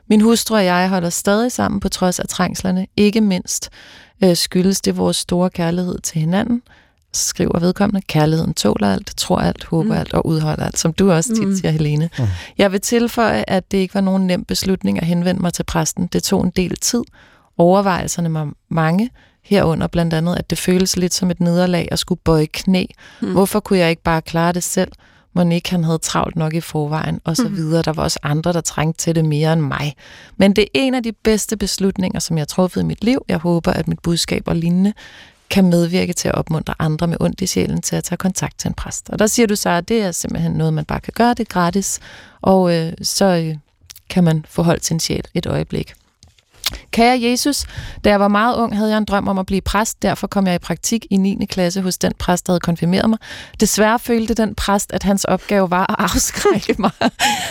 Min 0.08 0.20
hustru 0.20 0.54
og 0.54 0.64
jeg 0.64 0.88
holder 0.88 1.10
stadig 1.10 1.52
sammen 1.52 1.80
på 1.80 1.88
trods 1.88 2.20
af 2.20 2.28
trængslerne, 2.28 2.86
ikke 2.96 3.20
mindst 3.20 3.70
øh, 4.24 4.36
skyldes 4.36 4.80
det 4.80 4.96
vores 4.96 5.16
store 5.16 5.50
kærlighed 5.50 5.98
til 5.98 6.20
hinanden– 6.20 6.62
skriver 7.16 7.58
vedkommende, 7.58 8.06
kærligheden 8.06 8.54
tåler 8.54 8.92
alt, 8.92 9.14
tror 9.16 9.38
alt, 9.38 9.64
håber 9.64 9.94
mm. 9.94 10.00
alt 10.00 10.14
og 10.14 10.26
udholder 10.26 10.64
alt, 10.64 10.78
som 10.78 10.92
du 10.92 11.12
også 11.12 11.34
tit 11.34 11.48
mm. 11.48 11.56
siger, 11.56 11.70
Helene. 11.70 12.10
Mm. 12.18 12.24
Jeg 12.58 12.72
vil 12.72 12.80
tilføje, 12.80 13.44
at 13.48 13.72
det 13.72 13.78
ikke 13.78 13.94
var 13.94 14.00
nogen 14.00 14.26
nem 14.26 14.44
beslutning 14.44 14.98
at 15.00 15.06
henvende 15.06 15.42
mig 15.42 15.52
til 15.52 15.62
præsten. 15.62 16.06
Det 16.06 16.22
tog 16.22 16.44
en 16.44 16.52
del 16.56 16.76
tid. 16.76 17.02
Overvejelserne 17.58 18.34
var 18.34 18.52
mange, 18.68 19.10
herunder 19.42 19.86
blandt 19.86 20.14
andet, 20.14 20.36
at 20.36 20.50
det 20.50 20.58
føles 20.58 20.96
lidt 20.96 21.14
som 21.14 21.30
et 21.30 21.40
nederlag 21.40 21.88
at 21.90 21.98
skulle 21.98 22.20
bøje 22.24 22.46
knæ. 22.46 22.84
Mm. 23.20 23.32
Hvorfor 23.32 23.60
kunne 23.60 23.78
jeg 23.78 23.90
ikke 23.90 24.02
bare 24.02 24.22
klare 24.22 24.52
det 24.52 24.62
selv? 24.62 24.92
Monique 25.34 25.70
han 25.70 25.84
havde 25.84 25.98
travlt 25.98 26.36
nok 26.36 26.54
i 26.54 26.60
forvejen, 26.60 27.20
og 27.24 27.36
så 27.36 27.48
mm. 27.48 27.56
videre. 27.56 27.82
Der 27.82 27.92
var 27.92 28.02
også 28.02 28.18
andre, 28.22 28.52
der 28.52 28.60
trængte 28.60 29.04
til 29.04 29.14
det 29.14 29.24
mere 29.24 29.52
end 29.52 29.60
mig. 29.60 29.94
Men 30.36 30.56
det 30.56 30.62
er 30.62 30.68
en 30.74 30.94
af 30.94 31.02
de 31.02 31.12
bedste 31.12 31.56
beslutninger, 31.56 32.20
som 32.20 32.36
jeg 32.36 32.40
har 32.40 32.46
truffet 32.46 32.80
i 32.80 32.84
mit 32.84 33.04
liv. 33.04 33.24
Jeg 33.28 33.38
håber, 33.38 33.72
at 33.72 33.88
mit 33.88 33.98
budskab 33.98 34.42
og 34.46 34.56
lignende 34.56 34.92
kan 35.50 35.70
medvirke 35.70 36.12
til 36.12 36.28
at 36.28 36.34
opmuntre 36.34 36.74
andre 36.78 37.06
med 37.06 37.16
ondt 37.20 37.40
i 37.40 37.46
sjælen 37.46 37.82
til 37.82 37.96
at 37.96 38.04
tage 38.04 38.16
kontakt 38.16 38.58
til 38.58 38.68
en 38.68 38.74
præst. 38.74 39.10
Og 39.10 39.18
der 39.18 39.26
siger 39.26 39.46
du 39.46 39.56
så, 39.56 39.70
at 39.70 39.88
det 39.88 40.02
er 40.02 40.12
simpelthen 40.12 40.52
noget, 40.52 40.72
man 40.72 40.84
bare 40.84 41.00
kan 41.00 41.12
gøre, 41.16 41.30
det 41.30 41.40
er 41.40 41.52
gratis, 41.52 42.00
og 42.40 42.74
øh, 42.74 42.92
så 43.02 43.24
øh, 43.24 43.56
kan 44.08 44.24
man 44.24 44.44
få 44.48 44.62
holdt 44.62 44.84
sin 44.84 45.00
sjæl 45.00 45.24
et 45.34 45.46
øjeblik. 45.46 45.94
Kære 46.90 47.22
Jesus, 47.22 47.64
da 48.04 48.10
jeg 48.10 48.20
var 48.20 48.28
meget 48.28 48.56
ung, 48.56 48.76
havde 48.76 48.90
jeg 48.90 48.98
en 48.98 49.04
drøm 49.04 49.28
om 49.28 49.38
at 49.38 49.46
blive 49.46 49.60
præst. 49.60 50.02
Derfor 50.02 50.26
kom 50.26 50.46
jeg 50.46 50.54
i 50.54 50.58
praktik 50.58 51.06
i 51.10 51.16
9. 51.16 51.46
klasse 51.50 51.80
hos 51.80 51.98
den 51.98 52.12
præst, 52.18 52.46
der 52.46 52.52
havde 52.52 52.60
konfirmeret 52.60 53.10
mig. 53.10 53.18
Desværre 53.60 53.98
følte 53.98 54.34
den 54.34 54.54
præst, 54.54 54.92
at 54.92 55.02
hans 55.02 55.24
opgave 55.24 55.70
var 55.70 55.86
at 55.90 55.96
afskrække 55.98 56.74
mig. 56.82 56.90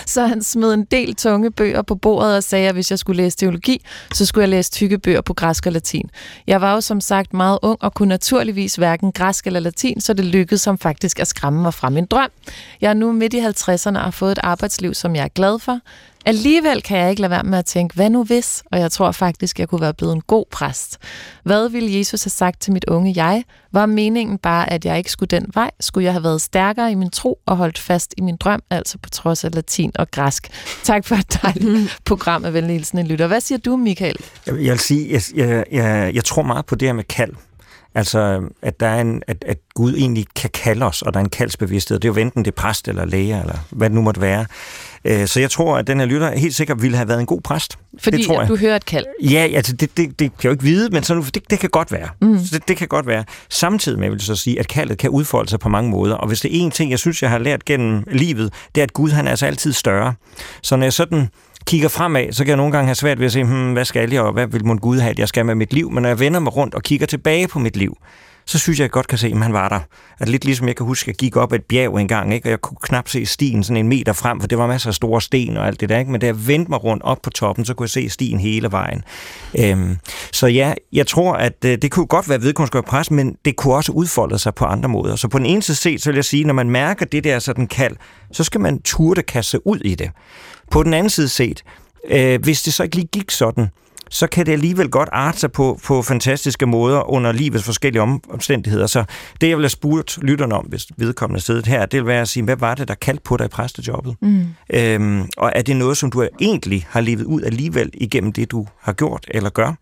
Så 0.05 0.28
han 0.28 0.43
smed 0.43 0.74
en 0.74 0.86
del 0.86 1.16
tunge 1.16 1.51
bøger 1.51 1.82
på 1.82 1.95
bordet 1.95 2.36
og 2.36 2.43
sagde, 2.43 2.68
at 2.68 2.74
hvis 2.74 2.91
jeg 2.91 2.99
skulle 2.99 3.24
læse 3.24 3.38
teologi, 3.38 3.86
så 4.14 4.26
skulle 4.26 4.41
jeg 4.41 4.49
læse 4.49 4.72
tykke 4.72 4.97
bøger 4.99 5.22
på 5.22 5.34
græsk 5.34 5.66
og 5.66 5.72
latin. 5.72 6.09
Jeg 6.47 6.61
var 6.61 6.74
jo 6.74 6.82
som 6.82 7.01
sagt 7.01 7.34
meget 7.34 7.59
ung 7.61 7.78
og 7.82 7.93
kunne 7.93 8.09
naturligvis 8.09 8.76
hverken 8.76 9.11
græsk 9.11 9.47
eller 9.47 9.59
latin, 9.59 10.01
så 10.01 10.14
det 10.14 10.26
lykkedes 10.26 10.61
som 10.61 10.78
faktisk 10.78 11.20
at 11.20 11.28
skræmme 11.28 11.61
mig 11.61 11.74
fra 11.74 11.89
min 11.89 12.05
drøm. 12.05 12.30
Jeg 12.82 12.89
er 12.89 12.93
nu 12.93 13.11
midt 13.11 13.34
i 13.34 13.39
50'erne 13.39 13.97
og 13.97 14.03
har 14.03 14.11
fået 14.11 14.32
et 14.32 14.39
arbejdsliv, 14.43 14.93
som 14.93 15.16
jeg 15.16 15.24
er 15.24 15.28
glad 15.28 15.59
for. 15.59 15.80
Alligevel 16.26 16.82
kan 16.82 16.97
jeg 16.97 17.09
ikke 17.09 17.21
lade 17.21 17.32
være 17.32 17.43
med 17.43 17.57
at 17.57 17.65
tænke, 17.65 17.95
hvad 17.95 18.09
nu 18.09 18.24
hvis? 18.24 18.63
Og 18.71 18.80
jeg 18.80 18.91
tror 18.91 19.11
faktisk, 19.11 19.59
jeg 19.59 19.69
kunne 19.69 19.82
være 19.82 19.93
blevet 19.93 20.13
en 20.13 20.21
god 20.21 20.45
præst. 20.51 20.97
Hvad 21.43 21.69
ville 21.69 21.97
Jesus 21.97 22.24
have 22.24 22.30
sagt 22.30 22.61
til 22.61 22.74
mit 22.74 22.86
unge 22.88 23.13
jeg? 23.15 23.43
Var 23.71 23.86
meningen 23.86 24.38
bare, 24.38 24.74
at 24.74 24.86
jeg 24.86 24.97
ikke 24.97 25.11
skulle 25.11 25.28
den 25.28 25.45
vej? 25.53 25.71
Skulle 25.80 26.05
jeg 26.05 26.13
have 26.13 26.24
været 26.24 26.41
stærkere 26.41 26.91
i 26.91 26.95
min 26.95 27.09
tro 27.09 27.39
og 27.45 27.57
holdt 27.57 27.80
fast 27.80 28.13
i 28.17 28.21
min 28.21 28.36
drøm, 28.36 28.63
altså 28.69 28.97
på 28.97 29.09
trods 29.09 29.43
af 29.43 29.55
latin 29.55 29.91
og 29.95 30.11
græsk? 30.11 30.49
Tak 30.84 31.05
for 31.05 31.15
et 31.15 31.39
dejligt 31.43 31.97
program 32.05 32.45
af 32.45 32.53
Venlig 32.53 33.05
Lytter. 33.05 33.28
Hvad 33.28 33.41
siger 33.41 33.57
du, 33.57 33.76
Michael? 33.76 34.17
Jeg 34.45 34.55
vil 34.55 34.80
sige, 34.80 35.13
jeg, 35.13 35.21
jeg, 35.36 35.65
jeg, 35.71 36.15
jeg 36.15 36.24
tror 36.24 36.41
meget 36.41 36.65
på 36.65 36.76
det 36.76 36.88
her 36.88 36.93
med 36.93 37.03
kald. 37.03 37.34
Altså, 37.96 38.41
at, 38.62 38.80
der 38.80 38.88
er 38.88 39.02
en, 39.02 39.24
at, 39.28 39.38
at 39.48 39.58
Gud 39.76 39.96
egentlig 39.96 40.26
kan 40.36 40.50
kalde 40.50 40.86
os, 40.86 41.02
og 41.02 41.14
der 41.14 41.20
er 41.20 41.24
en 41.24 41.30
kaldsbevidsthed. 41.30 42.00
Det 42.00 42.10
er 42.10 42.14
jo 42.14 42.22
enten 42.22 42.46
det 42.46 42.56
præst 42.56 42.88
eller 42.88 43.06
læge, 43.06 43.39
eller 43.39 43.56
hvad 43.70 43.89
det 43.89 43.96
nu 43.96 44.02
måtte 44.02 44.22
være. 44.22 44.46
Øh, 45.06 45.28
så 45.28 45.39
jeg 45.39 45.52
tror, 45.52 45.78
at 45.78 45.88
den 45.88 46.00
her 46.00 46.06
lytter 46.06 46.38
helt 46.38 46.56
sikkert 46.56 46.82
ville 46.82 46.98
have 46.98 47.08
været 47.08 47.20
en 47.20 47.26
god 47.26 47.41
præst. 47.41 47.78
Fordi 48.00 48.18
det 48.18 48.26
tror 48.26 48.39
jeg. 48.39 48.50
du 48.50 48.56
hører 48.56 48.76
et 48.76 48.86
kald? 48.86 49.06
Ja, 49.24 49.48
altså 49.54 49.74
det, 49.74 49.98
det, 49.98 50.10
det 50.10 50.18
kan 50.20 50.30
jeg 50.38 50.46
jo 50.46 50.52
ikke 50.52 50.64
vide, 50.64 50.89
men 50.89 51.04
sådan, 51.04 51.24
det, 51.24 51.50
det 51.50 51.60
kan 51.60 51.70
godt 51.70 51.91
være. 51.91 52.10
Mm. 52.22 52.39
Så 52.39 52.56
det, 52.58 52.68
det 52.68 52.78
kan 52.78 52.88
godt 52.88 53.08
være. 53.08 53.24
Samtidig 53.50 54.00
med, 54.00 54.06
jeg 54.06 54.12
vil 54.12 54.22
så 54.22 54.36
sige, 54.36 54.60
at 54.60 54.68
kaldet 54.68 54.98
kan 54.98 55.10
udfolde 55.10 55.50
sig 55.50 55.60
på 55.60 55.70
mange 55.70 55.89
måder. 55.89 56.16
Og 56.16 56.28
hvis 56.28 56.41
det 56.41 56.58
er 56.58 56.62
en 56.62 56.72
ting, 56.72 56.91
jeg 56.91 57.00
synes, 57.00 57.22
jeg 57.22 57.30
har 57.30 57.38
lært 57.38 57.66
gennem 57.66 58.04
livet, 58.12 58.54
det 58.76 58.82
er, 58.82 58.84
at 58.84 58.94
Gud 58.94 59.10
han 59.10 59.28
er 59.28 59.30
altså 59.30 59.46
altid 59.46 59.74
større. 59.74 60.14
Så 60.62 60.76
når 60.76 60.86
jeg 60.86 60.94
sådan 60.94 61.30
kigger 61.66 61.89
fremad, 61.89 62.32
så 62.32 62.43
kan 62.43 62.49
jeg 62.49 62.57
nogle 62.57 62.72
gange 62.72 62.88
have 62.88 62.95
svært 62.95 63.20
ved 63.20 63.26
at 63.26 63.32
se, 63.32 63.43
hmm, 63.43 63.74
hvad 63.74 63.86
skal 63.86 64.11
jeg, 64.11 64.22
og 64.22 64.34
hvad 64.34 64.47
vil 64.47 64.66
mon 64.66 64.80
Gud 64.80 64.99
have, 64.99 65.11
at 65.11 65.20
jeg 65.20 65.28
skal 65.28 65.45
med 65.45 65.55
mit 65.55 65.74
liv? 65.74 65.91
Men 65.91 66.01
når 66.01 66.09
jeg 66.09 66.20
vender 66.20 66.39
mig 66.39 66.55
rundt 66.55 66.76
og 66.76 66.84
kigger 66.84 67.05
tilbage 67.07 67.47
på 67.47 67.59
mit 67.59 67.78
liv, 67.78 67.97
så 68.46 68.60
synes 68.60 68.80
jeg, 68.80 68.84
jeg 68.84 68.91
godt 68.91 69.08
kan 69.08 69.18
se, 69.18 69.28
at 69.28 69.38
han 69.38 69.54
var 69.54 69.70
der. 69.70 69.80
At 70.20 70.30
lidt 70.30 70.46
ligesom 70.46 70.68
jeg 70.68 70.76
kan 70.76 70.86
huske, 70.86 71.04
at 71.04 71.08
jeg 71.08 71.16
gik 71.16 71.36
op 71.36 71.54
et 71.54 71.64
bjerg 71.64 72.00
engang, 72.00 72.34
ikke? 72.34 72.46
og 72.48 72.50
jeg 72.50 72.62
kunne 72.62 72.78
knap 72.82 73.10
se 73.10 73.26
stien 73.26 73.64
sådan 73.64 73.78
en 73.78 73.88
meter 73.88 74.14
frem, 74.14 74.39
for 74.39 74.48
det 74.48 74.58
var 74.58 74.68
masser 74.68 74.89
af 74.89 74.94
store 74.94 75.22
sten 75.22 75.58
og 75.58 75.68
alt 75.68 75.80
det 75.80 75.89
der. 75.89 76.00
Ikke? 76.00 76.12
Men 76.12 76.22
da 76.22 76.26
jeg 76.26 76.48
vendte 76.48 76.72
mig 76.72 76.84
rundt 76.84 77.04
op 77.04 77.22
på 77.22 77.30
toppen, 77.30 77.66
så 77.66 77.74
kunne 77.74 77.84
jeg 77.84 77.89
se 77.89 78.10
stien 78.10 78.39
hele 78.39 78.72
vejen. 78.72 79.04
Øhm, 79.60 79.98
så 80.32 80.48
ja, 80.48 80.74
jeg 80.94 81.08
tror, 81.08 81.34
at 81.34 81.66
øh, 81.66 81.78
det 81.82 81.91
kunne 81.91 82.06
godt 82.06 82.30
være 82.30 82.41
vedkunskab 82.41 82.86
pres, 82.86 83.12
men 83.12 83.36
det 83.46 83.56
kunne 83.56 83.76
også 83.76 83.91
udfolde 83.91 84.39
sig 84.39 84.56
på 84.56 84.66
andre 84.66 84.89
måder. 84.89 85.16
Så 85.16 85.28
på 85.28 85.38
den 85.38 85.46
ene 85.46 85.62
side 85.62 85.78
set, 85.78 86.02
så 86.02 86.10
vil 86.10 86.16
jeg 86.16 86.26
sige, 86.26 86.44
når 86.44 86.54
man 86.54 86.70
mærker 86.70 87.06
det 87.06 87.24
der 87.24 87.39
sådan 87.39 87.68
kald, 87.68 87.96
så 88.32 88.44
skal 88.44 88.62
man 88.62 88.82
turde 88.82 89.22
kaste 89.22 89.68
ud 89.68 89.80
i 89.80 89.96
det. 89.96 90.12
På 90.72 90.84
den 90.84 90.94
anden 90.94 91.10
side 91.10 91.30
set, 91.30 91.64
øh, 92.10 92.41
hvis 92.41 92.62
det 92.62 92.74
så 92.74 92.84
ikke 92.84 92.96
lige 92.96 93.08
gik 93.12 93.32
sådan, 93.32 93.70
så 94.14 94.28
kan 94.28 94.45
det 94.45 94.51
alligevel 94.51 94.89
godt 94.89 95.09
arte 95.11 95.39
sig 95.39 95.51
på, 95.51 95.80
på 95.84 96.01
fantastiske 96.01 96.66
måder 96.66 97.09
under 97.09 97.32
livets 97.32 97.64
forskellige 97.64 98.01
omstændigheder. 98.30 98.88
Så 98.88 99.03
det, 99.41 99.49
jeg 99.49 99.57
vil 99.57 99.64
have 99.64 99.70
spurgt 99.70 100.20
lytterne 100.22 100.55
om, 100.55 100.66
hvis 100.66 100.88
vedkommende 100.97 101.41
stedet 101.41 101.66
her, 101.66 101.86
det 101.86 101.97
vil 101.99 102.07
være 102.07 102.22
at 102.22 102.28
sige, 102.28 102.43
hvad 102.43 102.55
var 102.55 102.76
det, 102.76 102.88
der 102.88 102.93
kaldte 102.93 103.24
på 103.24 103.38
dig 103.38 103.45
i 103.45 103.47
præstejobbet? 103.47 104.16
Mm. 104.22 104.45
Øhm, 104.74 105.30
og 105.38 105.51
er 105.55 105.61
det 105.61 105.76
noget, 105.76 105.97
som 105.97 106.11
du 106.11 106.28
egentlig 106.41 106.88
har 106.89 107.01
levet 107.01 107.24
ud 107.24 107.41
alligevel 107.41 107.89
igennem 107.93 108.32
det, 108.32 108.51
du 108.51 108.68
har 108.82 108.93
gjort 108.93 109.26
eller 109.28 109.49
gør? 109.49 109.74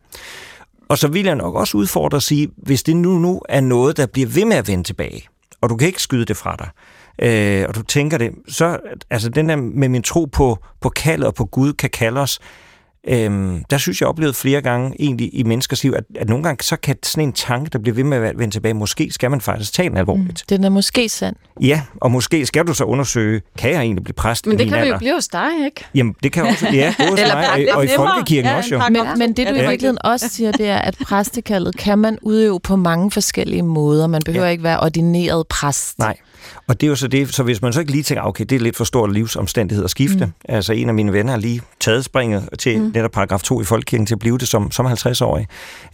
Og 0.89 0.97
så 0.97 1.07
vil 1.07 1.25
jeg 1.25 1.35
nok 1.35 1.55
også 1.55 1.77
udfordre 1.77 2.15
at 2.15 2.23
sige, 2.23 2.49
hvis 2.57 2.83
det 2.83 2.95
nu, 2.95 3.19
nu 3.19 3.41
er 3.49 3.61
noget, 3.61 3.97
der 3.97 4.05
bliver 4.05 4.27
ved 4.27 4.45
med 4.45 4.55
at 4.55 4.67
vende 4.67 4.83
tilbage, 4.83 5.27
og 5.61 5.69
du 5.69 5.75
kan 5.75 5.87
ikke 5.87 6.01
skyde 6.01 6.25
det 6.25 6.37
fra 6.37 6.55
dig, 6.59 6.69
øh, 7.21 7.65
og 7.67 7.75
du 7.75 7.81
tænker 7.81 8.17
det, 8.17 8.31
så 8.47 8.77
altså 9.09 9.29
den 9.29 9.49
der 9.49 9.55
med 9.55 9.89
min 9.89 10.03
tro 10.03 10.25
på, 10.25 10.57
på 10.81 10.89
kaldet 10.89 11.27
og 11.27 11.35
på 11.35 11.45
Gud 11.45 11.73
kan 11.73 11.89
kalde 11.89 12.19
os, 12.19 12.39
Øhm, 13.07 13.63
der 13.69 13.77
synes 13.77 14.01
jeg, 14.01 14.05
jeg 14.05 14.09
oplevet 14.09 14.35
flere 14.35 14.61
gange 14.61 14.95
egentlig 14.99 15.29
i 15.33 15.43
menneskers 15.43 15.83
liv, 15.83 15.93
at, 15.97 16.03
at 16.15 16.29
nogle 16.29 16.43
gange 16.43 16.63
så 16.63 16.75
kan 16.75 16.95
sådan 17.03 17.23
en 17.23 17.33
tanke, 17.33 17.69
der 17.69 17.79
bliver 17.79 17.95
ved 17.95 18.03
med 18.03 18.17
at 18.17 18.39
vende 18.39 18.55
tilbage, 18.55 18.73
måske 18.73 19.11
skal 19.11 19.31
man 19.31 19.41
faktisk 19.41 19.73
tage 19.73 19.89
den 19.89 19.97
alvorligt. 19.97 20.27
Mm, 20.27 20.35
den 20.49 20.63
er 20.63 20.69
måske 20.69 21.09
sand. 21.09 21.35
Ja, 21.61 21.81
og 22.01 22.11
måske 22.11 22.45
skal 22.45 22.67
du 22.67 22.73
så 22.73 22.83
undersøge, 22.83 23.41
kan 23.57 23.71
jeg 23.71 23.81
egentlig 23.81 24.03
blive 24.03 24.13
præst 24.13 24.47
Men 24.47 24.59
det 24.59 24.69
kan 24.69 24.87
jo 24.87 24.97
blive 24.97 25.13
hos 25.13 25.27
dig, 25.27 25.49
ikke? 25.65 25.85
Jamen, 25.95 26.15
det 26.23 26.31
kan 26.31 26.43
også, 26.43 26.67
ja, 26.73 26.93
både 26.97 27.09
hos 27.09 27.19
mig 27.19 27.69
og, 27.71 27.77
og 27.77 27.85
i 27.85 27.87
folkekirken 27.95 28.51
ja, 28.51 28.57
også 28.57 28.75
jo. 28.75 28.81
Men, 28.89 29.07
men 29.17 29.33
det 29.33 29.47
du 29.47 29.53
ja, 29.53 29.63
i 29.63 29.67
virkeligheden 29.67 29.97
også 30.03 30.29
siger, 30.29 30.51
det 30.51 30.69
er, 30.69 30.77
at 30.77 30.97
præstekaldet 31.03 31.77
kan 31.77 31.99
man 31.99 32.17
udøve 32.21 32.59
på 32.59 32.75
mange 32.75 33.11
forskellige 33.11 33.63
måder. 33.63 34.07
Man 34.07 34.21
behøver 34.25 34.45
ja. 34.45 34.51
ikke 34.51 34.63
være 34.63 34.79
ordineret 34.79 35.47
præst. 35.47 35.99
Nej. 35.99 36.17
Og 36.67 36.81
det 36.81 36.87
er 36.87 36.89
jo 36.89 36.95
så 36.95 37.07
det, 37.07 37.33
så 37.33 37.43
hvis 37.43 37.61
man 37.61 37.73
så 37.73 37.79
ikke 37.79 37.91
lige 37.91 38.03
tænker, 38.03 38.23
okay, 38.23 38.45
det 38.45 38.55
er 38.55 38.59
lidt 38.59 38.75
for 38.75 38.83
stor 38.83 39.07
livsomstændighed 39.07 39.83
at 39.83 39.89
skifte. 39.89 40.25
Mm. 40.25 40.31
Altså 40.49 40.73
en 40.73 40.89
af 40.89 40.95
mine 40.95 41.13
venner 41.13 41.31
har 41.31 41.39
lige 41.39 41.61
taget 41.79 42.05
springet 42.05 42.49
til 42.59 42.81
mm. 42.81 42.90
Netop 42.93 43.11
paragraf 43.11 43.41
2 43.41 43.61
i 43.61 43.63
Folkekirken 43.63 44.05
til 44.05 44.15
at 44.15 44.19
blive 44.19 44.37
det 44.37 44.47
som, 44.47 44.71
som 44.71 44.85
50-årig. 44.85 45.47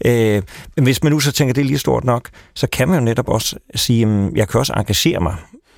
Øh, 0.06 0.42
hvis 0.76 1.04
man 1.04 1.12
nu 1.12 1.20
så 1.20 1.32
tænker, 1.32 1.54
det 1.54 1.62
er 1.62 1.66
lige 1.66 1.78
stort 1.78 2.04
nok, 2.04 2.30
så 2.56 2.68
kan 2.68 2.88
man 2.88 3.00
jo 3.00 3.06
netop 3.06 3.30
også 3.30 3.56
sige, 3.76 4.08
at 4.08 4.32
jeg 4.36 4.48
kan 4.48 4.60
også 4.60 4.74
engagere 4.74 5.20
mig 5.20 5.36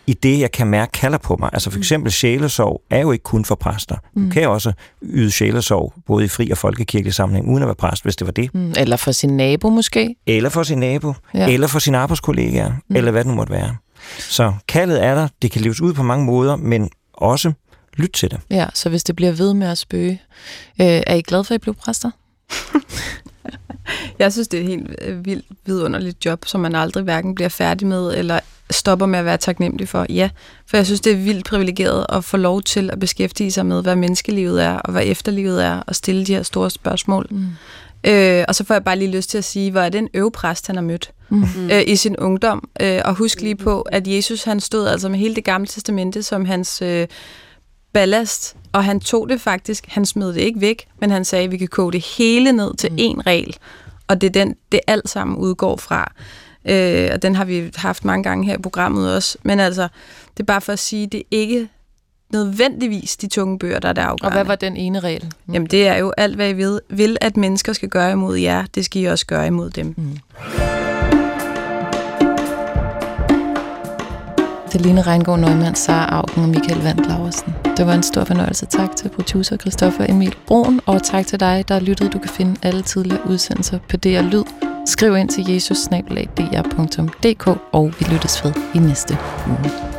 i 0.10 0.14
det, 0.14 0.40
jeg 0.40 0.52
kan 0.52 0.68
mærke 0.68 0.92
kalder 0.92 1.18
på 1.18 1.36
mig. 1.40 1.50
Altså 1.54 1.70
for 1.70 1.78
mm. 1.78 1.82
eksempel 1.82 2.12
sjælesorg 2.12 2.82
er 2.90 3.00
jo 3.00 3.12
ikke 3.12 3.24
kun 3.24 3.46
for 3.46 3.56
præster. 3.56 3.96
Du 3.96 4.20
mm. 4.20 4.32
kan 4.32 4.50
også 4.50 4.74
yde 5.04 5.32
sjælesorg, 5.32 5.94
både 6.08 6.26
i 6.26 6.28
fri 6.28 6.52
og 6.52 6.58
folkekirkelig 6.58 7.14
sammenhæng, 7.14 7.50
uden 7.50 7.64
at 7.64 7.68
være 7.68 7.76
præst, 7.76 8.04
hvis 8.04 8.16
det 8.16 8.28
var 8.28 8.32
det. 8.32 8.54
Mm. 8.54 8.74
Eller 8.78 8.98
for 8.98 9.12
sin 9.12 9.38
nabo 9.38 9.70
måske. 9.70 10.16
Eller 10.28 10.50
for 10.50 10.64
sin 10.64 10.78
nabo. 10.78 11.14
Ja. 11.34 11.50
Eller 11.50 11.68
for 11.68 11.80
sine 11.80 11.98
arbejdskollegaer. 11.98 12.72
Mm. 12.90 12.96
Eller 12.96 13.12
hvad 13.12 13.24
det 13.24 13.30
nu 13.30 13.36
måtte 13.36 13.54
være. 13.54 13.76
Så 14.20 14.54
kaldet 14.68 15.04
er 15.04 15.16
der, 15.16 15.28
det 15.42 15.52
kan 15.52 15.62
leves 15.62 15.82
ud 15.82 15.94
på 15.94 16.04
mange 16.04 16.26
måder, 16.26 16.56
men 16.56 16.90
også 17.14 17.52
lyt 18.00 18.12
til 18.14 18.32
det. 18.32 18.40
Ja, 18.50 18.68
så 18.74 18.90
hvis 18.90 19.04
det 19.04 19.16
bliver 19.16 19.32
ved 19.32 19.54
med 19.54 19.68
at 19.68 19.78
spøge, 19.78 20.22
øh, 20.82 21.02
er 21.08 21.16
I 21.16 21.22
glad 21.22 21.44
for, 21.44 21.54
at 21.54 21.62
I 21.62 21.62
blev 21.62 21.76
præster? 21.76 22.12
jeg 24.20 24.34
synes, 24.34 24.48
det 24.48 24.58
er 24.58 24.62
et 24.62 24.70
helt 24.70 24.96
øh, 25.02 25.26
vildt 25.26 25.46
vidunderligt 25.66 26.26
job, 26.26 26.46
som 26.46 26.62
man 26.62 26.76
aldrig 26.76 27.04
hverken 27.04 27.36
bliver 27.36 27.50
færdig 27.50 27.88
med, 27.88 28.18
eller 28.18 28.40
stopper 28.72 29.06
med 29.06 29.20
at 29.20 29.26
være 29.26 29.38
taknemmelig 29.38 29.90
for. 29.90 30.06
Ja, 30.10 30.30
for 30.66 30.78
jeg 30.78 30.86
synes, 30.86 31.02
det 31.02 31.12
er 31.12 31.18
vildt 31.18 31.46
privilegeret 31.46 32.06
at 32.10 32.24
få 32.24 32.38
lov 32.38 32.62
til 32.62 32.90
at 32.92 33.00
beskæftige 33.00 33.52
sig 33.52 33.66
med, 33.66 33.82
hvad 33.82 33.96
menneskelivet 33.96 34.64
er, 34.64 34.74
og 34.74 34.92
hvad 34.92 35.04
efterlivet 35.06 35.64
er, 35.64 35.80
og 35.88 35.96
stille 35.96 36.26
de 36.26 36.34
her 36.34 36.44
store 36.44 36.70
spørgsmål. 36.70 37.28
Mm. 37.30 37.46
Øh, 38.04 38.46
og 38.48 38.56
så 38.56 38.64
får 38.64 38.74
jeg 38.74 38.84
bare 38.84 39.00
lige 39.00 39.12
lyst 39.12 39.30
til 39.30 39.38
at 39.38 39.44
sige, 39.44 39.72
hvor 39.72 39.82
er 39.82 39.90
det 39.90 40.00
en 40.00 40.10
øvepræst, 40.14 40.68
han 40.68 40.76
har 40.76 40.84
mødt 40.84 41.12
mm. 41.30 41.70
øh, 41.72 41.82
i 41.88 41.96
sin 41.96 42.18
ungdom. 42.18 42.70
Øh, 42.82 43.02
og 43.06 43.14
husk 43.16 43.42
lige 43.42 43.56
på, 43.56 43.82
at 43.82 44.08
Jesus 44.08 44.44
han 44.44 44.60
stod 44.60 44.88
altså 44.88 45.10
med 45.10 45.20
hele 45.20 45.36
det 45.36 45.44
gamle 45.44 45.68
testamente 45.68 46.24
som 46.24 46.46
hans 46.46 46.82
øh, 46.82 47.08
ballast, 47.94 48.56
og 48.72 48.84
han 48.84 49.00
tog 49.00 49.30
det 49.30 49.42
faktisk, 49.42 49.86
han 49.88 50.06
smed 50.06 50.34
det 50.34 50.42
ikke 50.42 50.62
væk, 50.62 50.88
men 51.00 51.12
han 51.12 51.26
sagde, 51.26 51.46
at 51.46 51.52
vi 51.52 51.58
kan 51.58 51.68
koge 51.68 51.92
det 51.92 52.06
hele 52.18 52.52
ned 52.52 52.76
til 52.78 52.92
mm. 52.92 52.98
én 52.98 53.22
regel, 53.28 53.58
og 54.08 54.22
det 54.22 54.28
er 54.28 54.32
den, 54.32 54.56
det 54.72 54.80
alt 54.88 55.10
sammen 55.10 55.38
udgår 55.38 55.78
fra. 55.78 56.12
Øh, 56.66 57.10
og 57.14 57.22
den 57.22 57.36
har 57.36 57.46
vi 57.46 57.72
haft 57.76 58.06
mange 58.06 58.24
gange 58.24 58.46
her 58.46 58.54
i 58.54 58.62
programmet 58.62 59.16
også. 59.16 59.38
Men 59.44 59.60
altså, 59.60 59.88
det 60.38 60.40
er 60.40 60.46
bare 60.46 60.62
for 60.62 60.74
at 60.74 60.80
sige, 60.80 61.08
det 61.08 61.20
er 61.20 61.24
ikke 61.32 61.70
nødvendigvis 62.34 63.18
de 63.18 63.28
tunge 63.28 63.60
bøger, 63.60 63.80
der 63.80 63.90
er 63.90 63.94
det 63.94 64.02
afgørende. 64.02 64.26
Og 64.26 64.32
hvad 64.32 64.44
var 64.46 64.56
den 64.56 64.78
ene 64.78 65.00
regel? 65.00 65.34
Mm. 65.46 65.54
Jamen, 65.54 65.68
det 65.68 65.88
er 65.88 65.98
jo 65.98 66.14
alt, 66.18 66.36
hvad 66.36 66.50
I 66.50 66.54
ved, 66.54 66.82
vil, 66.90 67.18
at 67.22 67.38
mennesker 67.38 67.74
skal 67.74 67.90
gøre 67.90 68.12
imod 68.12 68.38
jer, 68.38 68.66
det 68.76 68.86
skal 68.86 69.02
I 69.02 69.06
også 69.06 69.26
gøre 69.26 69.48
imod 69.48 69.70
dem. 69.70 69.94
Mm. 69.98 70.18
Det 74.74 74.82
er 74.82 74.86
Line 74.86 75.02
Reingård 75.02 75.40
Sara 75.78 76.16
Augen 76.16 76.44
og 76.44 76.50
Michael 76.50 76.84
Vandt 76.84 77.08
Laversen. 77.08 77.54
Det 77.78 77.86
var 77.86 77.94
en 77.94 78.04
stor 78.04 78.24
fornøjelse. 78.24 78.66
Tak 78.66 78.96
til 78.96 79.10
producer 79.10 79.58
Christoffer 79.58 80.06
Emil 80.10 80.36
Broen, 80.48 80.82
og 80.86 81.04
tak 81.04 81.28
til 81.28 81.40
dig, 81.40 81.66
der 81.68 81.74
har 81.74 81.82
lyttet. 81.82 82.14
Du 82.14 82.20
kan 82.20 82.30
finde 82.30 82.56
alle 82.62 82.82
tidligere 82.82 83.28
udsendelser 83.30 83.80
på 83.90 83.98
DR 83.98 84.22
Lyd. 84.22 84.44
Skriv 84.86 85.16
ind 85.16 85.30
til 85.30 85.54
jesus 85.54 85.78
og 87.72 87.94
vi 88.00 88.06
lyttes 88.14 88.46
ved 88.46 88.54
i 88.76 88.80
næste 88.80 89.18
uge. 89.48 89.99